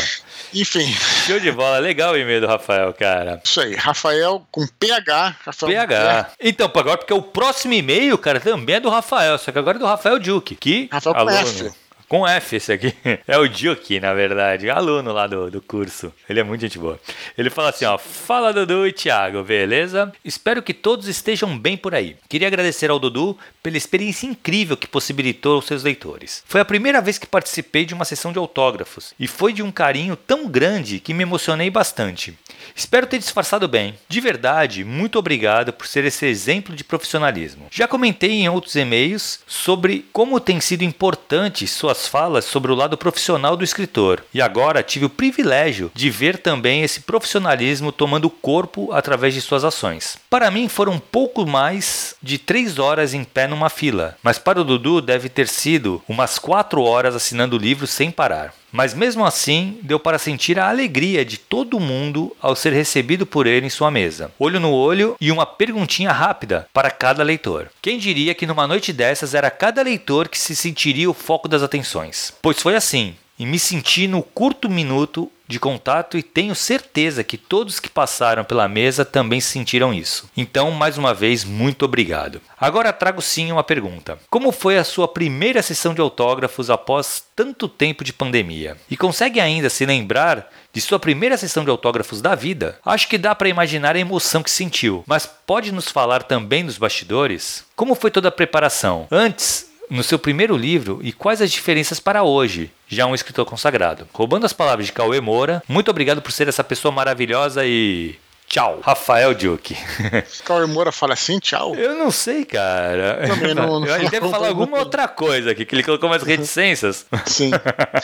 Enfim. 0.54 0.86
Show 1.26 1.40
de 1.40 1.52
bola. 1.52 1.80
Legal 1.80 2.14
o 2.14 2.18
e-mail 2.18 2.42
do 2.42 2.48
Rafael, 2.48 2.94
cara. 2.94 3.42
Isso 3.44 3.60
aí. 3.60 3.76
Rafael 3.76 4.46
com 4.52 4.66
PH. 4.80 5.36
Rafael 5.44 5.72
PH. 5.72 6.32
Então, 6.40 6.72
agora, 6.74 6.98
porque 6.98 7.14
o 7.14 7.22
próximo 7.22 7.74
e-mail, 7.74 8.18
cara, 8.18 8.40
também 8.40 8.76
é 8.76 8.80
do 8.80 8.90
Rafael. 8.90 9.38
Só 9.38 9.52
que 9.52 9.58
agora 9.60 9.78
é 9.78 9.80
do 9.80 9.86
Rafael 9.86 10.20
Duke. 10.20 10.56
Que 10.56 10.88
Rafael 10.92 11.16
com 11.16 11.22
aluno, 11.22 11.38
F. 11.38 11.72
Com 12.08 12.26
F 12.26 12.56
esse 12.56 12.72
aqui. 12.72 12.94
É 13.28 13.38
o 13.38 13.46
Juki, 13.46 14.00
na 14.00 14.14
verdade. 14.14 14.70
Aluno 14.70 15.12
lá 15.12 15.28
do, 15.28 15.52
do 15.52 15.62
curso. 15.62 16.14
Ele 16.30 16.40
é 16.40 16.44
muito 16.44 16.62
gente 16.62 16.80
boa. 16.80 17.00
Ele 17.38 17.50
fala 17.50 17.70
assim, 17.70 17.84
ó. 17.84 17.98
Fala, 17.98 18.54
Dudu 18.54 18.88
e 18.88 18.94
Thiago, 18.94 19.44
beleza? 19.44 20.12
Espero 20.24 20.62
que 20.62 20.74
todos 20.74 21.08
estejam 21.08 21.58
bem 21.58 21.76
por 21.76 21.94
aí. 21.94 22.16
Queria 22.30 22.48
agradecer 22.48 22.90
ao 22.90 23.00
Dudu 23.00 23.38
pela 23.62 23.76
experiência 23.76 24.26
incrível 24.26 24.78
que 24.78 24.88
possibilitou 24.88 25.56
aos 25.56 25.66
seus 25.66 25.84
leitores. 25.84 26.44
Foi 26.48 26.62
a 26.62 26.66
primeira 26.66 27.02
vez 27.02 27.18
que 27.18 27.28
participei 27.28 27.86
de 27.86 27.94
uma 27.94 28.06
sessão 28.06 28.32
de 28.32 28.40
autógrafos. 28.40 29.14
E 29.20 29.28
foi 29.28 29.52
de 29.52 29.62
um 29.62 29.72
carinho 29.72 30.16
tão 30.16 30.48
grande 30.48 31.00
que 31.00 31.14
me 31.14 31.24
emocionei 31.24 31.70
bastante. 31.70 32.38
Espero 32.76 33.08
ter 33.08 33.18
disfarçado 33.18 33.68
bem. 33.68 33.96
De 34.08 34.22
verdade, 34.22 34.84
muito 34.84 35.20
obrigado 35.20 35.74
por 35.74 35.88
ser 35.88 36.06
esse 36.06 36.26
exemplo 36.26 36.76
de 36.76 36.84
profissionalismo. 36.84 37.68
Já 37.72 37.88
comentei 37.88 38.32
em 38.32 38.50
outros 38.50 38.76
e-mails 38.76 39.40
sobre 39.46 40.06
como 40.14 40.40
tem 40.40 40.62
sido 40.62 40.84
importante 40.84 41.68
suas 41.68 41.97
suas 41.98 42.08
falas 42.08 42.46
sobre 42.46 42.72
o 42.72 42.76
lado 42.76 42.96
profissional 42.96 43.58
do 43.58 43.64
escritor, 43.64 44.24
e 44.34 44.40
agora 44.40 44.84
tive 44.84 45.06
o 45.06 45.10
privilégio 45.10 45.92
de 45.96 46.10
ver 46.10 46.38
também 46.38 46.84
esse 46.84 47.02
profissionalismo 47.02 47.92
tomando 47.92 48.30
corpo 48.30 48.92
através 48.94 49.34
de 49.34 49.42
suas 49.42 49.64
ações. 49.64 50.18
Para 50.30 50.52
mim 50.52 50.68
foram 50.68 51.00
pouco 51.00 51.46
mais 51.46 52.16
de 52.22 52.38
três 52.38 52.78
horas 52.78 53.14
em 53.14 53.24
pé 53.24 53.48
numa 53.48 53.70
fila, 53.70 54.16
mas 54.22 54.38
para 54.38 54.62
o 54.62 54.64
Dudu 54.64 55.02
deve 55.02 55.28
ter 55.28 55.48
sido 55.48 56.02
umas 56.08 56.38
quatro 56.38 56.84
horas 56.84 57.16
assinando 57.16 57.56
o 57.56 57.60
livro 57.60 57.88
sem 57.88 58.12
parar. 58.12 58.54
Mas 58.78 58.94
mesmo 58.94 59.26
assim, 59.26 59.80
deu 59.82 60.00
para 60.00 60.20
sentir 60.20 60.60
a 60.60 60.70
alegria 60.70 61.26
de 61.26 61.36
todo 61.36 61.80
mundo 61.80 62.38
ao 62.40 62.56
ser 62.56 62.72
recebido 62.74 63.26
por 63.26 63.48
ele 63.48 63.66
em 63.66 63.72
sua 63.72 63.90
mesa. 63.90 64.32
Olho 64.38 64.60
no 64.60 64.72
olho 64.72 65.18
e 65.20 65.32
uma 65.32 65.48
perguntinha 65.48 66.12
rápida 66.12 66.68
para 66.72 66.92
cada 66.92 67.24
leitor. 67.24 67.72
Quem 67.82 67.98
diria 67.98 68.36
que 68.36 68.46
numa 68.46 68.68
noite 68.68 68.94
dessas 68.94 69.34
era 69.34 69.50
cada 69.50 69.82
leitor 69.82 70.30
que 70.30 70.38
se 70.38 70.56
sentiria 70.56 71.10
o 71.10 71.14
foco 71.16 71.48
das 71.48 71.64
atenções? 71.64 72.32
Pois 72.40 72.62
foi 72.62 72.76
assim, 72.76 73.16
e 73.40 73.48
me 73.48 73.58
senti 73.58 74.08
no 74.08 74.22
curto 74.22 74.70
minuto 74.70 75.32
de 75.48 75.60
contato 75.60 76.18
e 76.18 76.24
tenho 76.24 76.54
certeza 76.54 77.24
que 77.24 77.38
todos 77.38 77.80
que 77.80 77.90
passaram 77.90 78.44
pela 78.44 78.68
mesa 78.68 79.06
também 79.06 79.40
sentiram 79.40 79.94
isso. 79.94 80.30
Então, 80.36 80.72
mais 80.72 80.98
uma 80.98 81.14
vez, 81.14 81.44
muito 81.44 81.86
obrigado. 81.86 82.42
Agora 82.60 82.92
trago 82.92 83.22
sim 83.22 83.52
uma 83.52 83.64
pergunta: 83.64 84.18
Como 84.30 84.52
foi 84.52 84.78
a 84.78 84.84
sua 84.84 85.08
primeira 85.08 85.62
sessão 85.62 85.94
de 85.94 86.02
autógrafos 86.02 86.70
após 86.70 87.24
tanto 87.36 87.68
tempo 87.68 88.04
de 88.04 88.14
pandemia? 88.14 88.78
E 88.90 88.98
consegue 88.98 89.40
ainda 89.40 89.70
se 89.70 89.86
lembrar 89.86 90.50
de 90.74 90.82
sua 90.82 91.00
primeira 91.00 91.38
sessão 91.38 91.64
de 91.64 91.70
autógrafos 91.70 92.22
da 92.22 92.36
vida? 92.36 92.80
Acho 92.86 93.08
que 93.08 93.18
dá 93.18 93.34
para 93.34 93.50
imaginar 93.50 93.96
a 93.96 94.00
emoção 94.00 94.44
que 94.44 94.52
sentiu, 94.52 95.04
mas 95.08 95.26
pode 95.26 95.72
nos 95.72 95.90
falar 95.90 96.24
também 96.24 96.66
dos 96.66 96.78
bastidores? 96.78 97.66
Como 97.76 97.96
foi 97.96 98.12
toda 98.12 98.28
a 98.28 98.32
preparação? 98.32 99.08
Antes, 99.10 99.67
no 99.90 100.04
seu 100.04 100.20
primeiro 100.20 100.56
livro 100.56 101.00
e 101.02 101.12
quais 101.12 101.42
as 101.42 101.52
diferenças 101.52 102.00
para 102.00 102.24
hoje, 102.24 102.72
já 102.88 103.06
um 103.06 103.16
escritor 103.16 103.46
consagrado. 103.46 104.08
Roubando 104.14 104.46
as 104.46 104.54
palavras 104.54 104.86
de 104.86 104.94
Cauê 104.94 105.20
Moura, 105.22 105.64
muito 105.68 105.90
obrigado 105.90 106.22
por 106.22 106.32
ser 106.32 106.48
essa 106.48 106.64
pessoa 106.64 106.92
maravilhosa 106.92 107.66
e 107.66 108.16
Tchau. 108.48 108.80
Rafael 108.82 109.36
Duque. 109.36 109.76
Cauê 110.46 110.66
Moura 110.66 110.90
fala 110.90 111.14
assim, 111.14 111.38
tchau? 111.38 111.76
Eu 111.76 111.96
não 111.96 112.10
sei, 112.10 112.46
cara. 112.46 113.28
Também 113.28 113.54
não. 113.54 113.82
não 113.82 113.96
Ele 113.96 114.10
deve 114.10 114.30
falar 114.30 114.48
alguma 114.48 114.80
outra 114.80 115.06
coisa 115.06 115.52
aqui, 115.52 115.66
que 115.66 115.76
ele 115.76 115.84
colocou 115.84 116.10
mais 116.10 116.24
reticências. 116.24 117.06
Sim. 117.26 117.52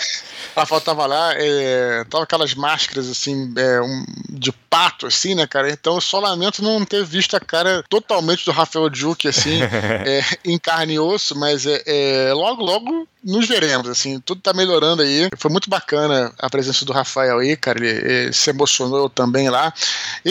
Rafael 0.54 0.82
tava 0.82 1.06
lá, 1.06 1.34
é, 1.36 2.04
tava 2.10 2.26
aquelas 2.26 2.54
máscaras 2.56 3.10
assim, 3.10 3.54
é, 3.58 3.82
um, 3.82 4.06
de 4.30 4.52
pato, 4.52 5.08
assim, 5.08 5.34
né, 5.34 5.48
cara? 5.48 5.70
Então 5.70 5.96
eu 5.96 6.02
só 6.02 6.20
lamento 6.20 6.62
não 6.62 6.84
ter 6.84 7.06
visto 7.06 7.38
a 7.38 7.40
cara 7.40 7.82
totalmente 7.88 8.44
do 8.44 8.52
Rafael 8.52 8.90
Duque, 8.90 9.30
assim, 9.30 9.62
é, 9.64 10.22
em 10.44 10.58
carne 10.60 10.96
e 10.96 11.00
osso, 11.00 11.40
mas 11.40 11.66
é, 11.66 11.82
é, 11.86 12.34
logo, 12.34 12.62
logo 12.62 13.08
nos 13.24 13.48
veremos, 13.48 13.88
assim, 13.88 14.20
tudo 14.20 14.42
tá 14.42 14.54
melhorando 14.54 15.02
aí. 15.02 15.30
Foi 15.38 15.50
muito 15.50 15.70
bacana 15.70 16.34
a 16.38 16.50
presença 16.50 16.84
do 16.84 16.92
Rafael 16.92 17.40
aí, 17.40 17.56
cara, 17.56 17.80
ele, 17.80 17.90
ele 17.90 18.34
se 18.34 18.50
emocionou 18.50 19.10
também 19.10 19.50
lá. 19.50 19.74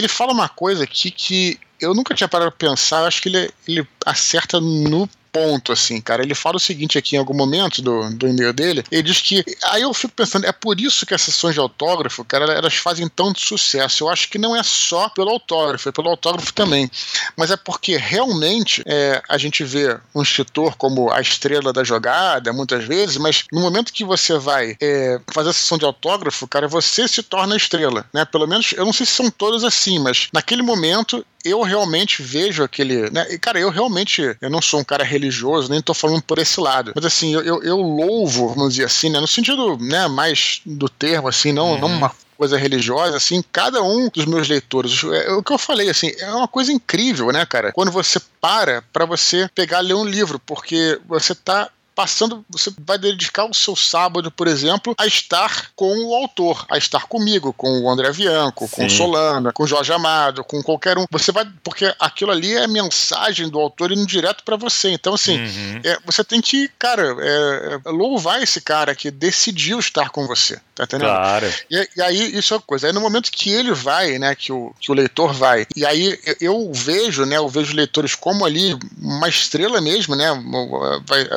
Ele 0.02 0.08
fala 0.08 0.32
uma 0.32 0.48
coisa 0.48 0.82
aqui 0.82 1.12
que 1.12 1.60
eu 1.80 1.94
nunca 1.94 2.12
tinha 2.12 2.26
parado 2.26 2.50
pra 2.50 2.70
pensar, 2.70 3.06
acho 3.06 3.22
que 3.22 3.28
ele, 3.28 3.48
ele 3.68 3.86
acerta 4.04 4.60
no 4.60 5.08
ponto, 5.32 5.72
assim, 5.72 6.00
cara. 6.00 6.22
Ele 6.22 6.34
fala 6.34 6.56
o 6.56 6.60
seguinte 6.60 6.98
aqui 6.98 7.16
em 7.16 7.18
algum 7.18 7.34
momento 7.34 7.80
do, 7.80 8.10
do 8.10 8.28
e-mail 8.28 8.52
dele. 8.52 8.84
Ele 8.90 9.02
diz 9.02 9.20
que. 9.20 9.42
Aí 9.64 9.82
eu 9.82 9.94
fico 9.94 10.12
pensando, 10.14 10.46
é 10.46 10.52
por 10.52 10.78
isso 10.80 11.06
que 11.06 11.14
as 11.14 11.22
sessões 11.22 11.54
de 11.54 11.60
autógrafo, 11.60 12.24
cara, 12.24 12.52
elas 12.52 12.74
fazem 12.74 13.08
tanto 13.08 13.40
sucesso. 13.40 14.04
Eu 14.04 14.10
acho 14.10 14.28
que 14.28 14.38
não 14.38 14.54
é 14.54 14.62
só 14.62 15.08
pelo 15.08 15.30
autógrafo, 15.30 15.88
é 15.88 15.92
pelo 15.92 16.10
autógrafo 16.10 16.52
também. 16.52 16.90
Mas 17.36 17.50
é 17.50 17.56
porque 17.56 17.96
realmente 17.96 18.82
é, 18.86 19.22
a 19.28 19.38
gente 19.38 19.64
vê 19.64 19.98
um 20.14 20.22
escritor 20.22 20.76
como 20.76 21.10
a 21.10 21.20
estrela 21.20 21.72
da 21.72 21.82
jogada, 21.82 22.52
muitas 22.52 22.84
vezes, 22.84 23.16
mas 23.16 23.44
no 23.50 23.60
momento 23.60 23.92
que 23.92 24.04
você 24.04 24.38
vai 24.38 24.76
é, 24.80 25.20
fazer 25.32 25.50
a 25.50 25.52
sessão 25.52 25.78
de 25.78 25.84
autógrafo, 25.84 26.46
cara, 26.46 26.68
você 26.68 27.08
se 27.08 27.22
torna 27.22 27.56
estrela, 27.56 28.04
né? 28.12 28.24
Pelo 28.24 28.46
menos, 28.46 28.72
eu 28.72 28.84
não 28.84 28.92
sei 28.92 29.06
se 29.06 29.12
são 29.12 29.30
todos 29.30 29.64
assim, 29.64 29.98
mas 29.98 30.28
naquele 30.32 30.62
momento 30.62 31.24
eu 31.44 31.62
realmente 31.62 32.22
vejo 32.22 32.62
aquele. 32.62 33.10
Né? 33.10 33.26
E, 33.30 33.38
cara, 33.38 33.58
eu 33.58 33.70
realmente 33.70 34.36
eu 34.40 34.50
não 34.50 34.62
sou 34.62 34.80
um 34.80 34.84
cara 34.84 35.04
religioso, 35.22 35.70
nem 35.70 35.80
tô 35.80 35.94
falando 35.94 36.22
por 36.22 36.38
esse 36.38 36.60
lado. 36.60 36.92
Mas 36.94 37.04
assim, 37.04 37.32
eu, 37.32 37.42
eu, 37.42 37.62
eu 37.62 37.76
louvo, 37.76 38.48
vamos 38.48 38.74
dizer 38.74 38.86
assim, 38.86 39.08
né? 39.08 39.20
No 39.20 39.28
sentido 39.28 39.78
né, 39.78 40.08
mais 40.08 40.60
do 40.66 40.88
termo, 40.88 41.28
assim, 41.28 41.52
não, 41.52 41.72
uhum. 41.72 41.80
não 41.80 41.88
uma 41.88 42.12
coisa 42.36 42.58
religiosa, 42.58 43.16
assim, 43.16 43.42
cada 43.52 43.82
um 43.82 44.08
dos 44.08 44.24
meus 44.24 44.48
leitores, 44.48 45.04
é, 45.04 45.30
o 45.32 45.42
que 45.44 45.52
eu 45.52 45.58
falei, 45.58 45.88
assim, 45.88 46.10
é 46.18 46.28
uma 46.32 46.48
coisa 46.48 46.72
incrível, 46.72 47.30
né, 47.30 47.46
cara? 47.46 47.70
Quando 47.72 47.92
você 47.92 48.20
para 48.40 48.82
para 48.92 49.04
você 49.04 49.48
pegar 49.54 49.78
ler 49.78 49.94
um 49.94 50.04
livro, 50.04 50.40
porque 50.40 50.98
você 51.06 51.34
tá 51.36 51.70
passando, 51.94 52.44
você 52.48 52.72
vai 52.84 52.98
dedicar 52.98 53.44
o 53.44 53.54
seu 53.54 53.76
sábado, 53.76 54.30
por 54.30 54.48
exemplo, 54.48 54.94
a 54.98 55.06
estar 55.06 55.70
com 55.74 55.92
o 56.06 56.14
autor, 56.14 56.64
a 56.70 56.78
estar 56.78 57.06
comigo, 57.06 57.52
com 57.52 57.82
o 57.82 57.90
André 57.90 58.12
Bianco, 58.12 58.66
Sim. 58.66 58.76
com 58.76 58.86
o 58.86 58.90
Solana, 58.90 59.52
com 59.52 59.64
o 59.64 59.66
Jorge 59.66 59.92
Amado, 59.92 60.44
com 60.44 60.62
qualquer 60.62 60.98
um. 60.98 61.04
Você 61.10 61.32
vai, 61.32 61.46
porque 61.62 61.92
aquilo 61.98 62.30
ali 62.30 62.54
é 62.54 62.64
a 62.64 62.68
mensagem 62.68 63.48
do 63.48 63.58
autor 63.58 63.92
indo 63.92 64.06
direto 64.06 64.42
para 64.44 64.56
você. 64.56 64.90
Então, 64.90 65.14
assim, 65.14 65.38
uhum. 65.38 65.80
é, 65.84 65.98
você 66.04 66.24
tem 66.24 66.40
que, 66.40 66.68
cara, 66.78 67.16
é, 67.20 67.80
é, 67.84 67.90
louvar 67.90 68.42
esse 68.42 68.60
cara 68.60 68.94
que 68.94 69.10
decidiu 69.10 69.78
estar 69.78 70.10
com 70.10 70.26
você. 70.26 70.58
Tá 70.74 70.84
entendendo? 70.84 71.08
Claro. 71.08 71.52
E, 71.70 71.88
e, 71.96 72.02
aí, 72.02 72.36
isso 72.38 72.54
é 72.54 72.56
uma 72.56 72.62
coisa. 72.62 72.86
Aí 72.86 72.92
no 72.92 73.00
momento 73.00 73.30
que 73.30 73.50
ele 73.50 73.72
vai, 73.72 74.18
né, 74.18 74.34
que 74.34 74.50
o, 74.50 74.74
que 74.80 74.90
o 74.90 74.94
leitor 74.94 75.32
vai, 75.34 75.66
e 75.76 75.84
aí 75.84 76.18
eu 76.40 76.70
vejo, 76.72 77.26
né, 77.26 77.36
eu 77.36 77.48
vejo 77.48 77.76
leitores 77.76 78.14
como 78.14 78.44
ali 78.44 78.76
uma 78.98 79.28
estrela 79.28 79.80
mesmo, 79.80 80.16
né, 80.16 80.28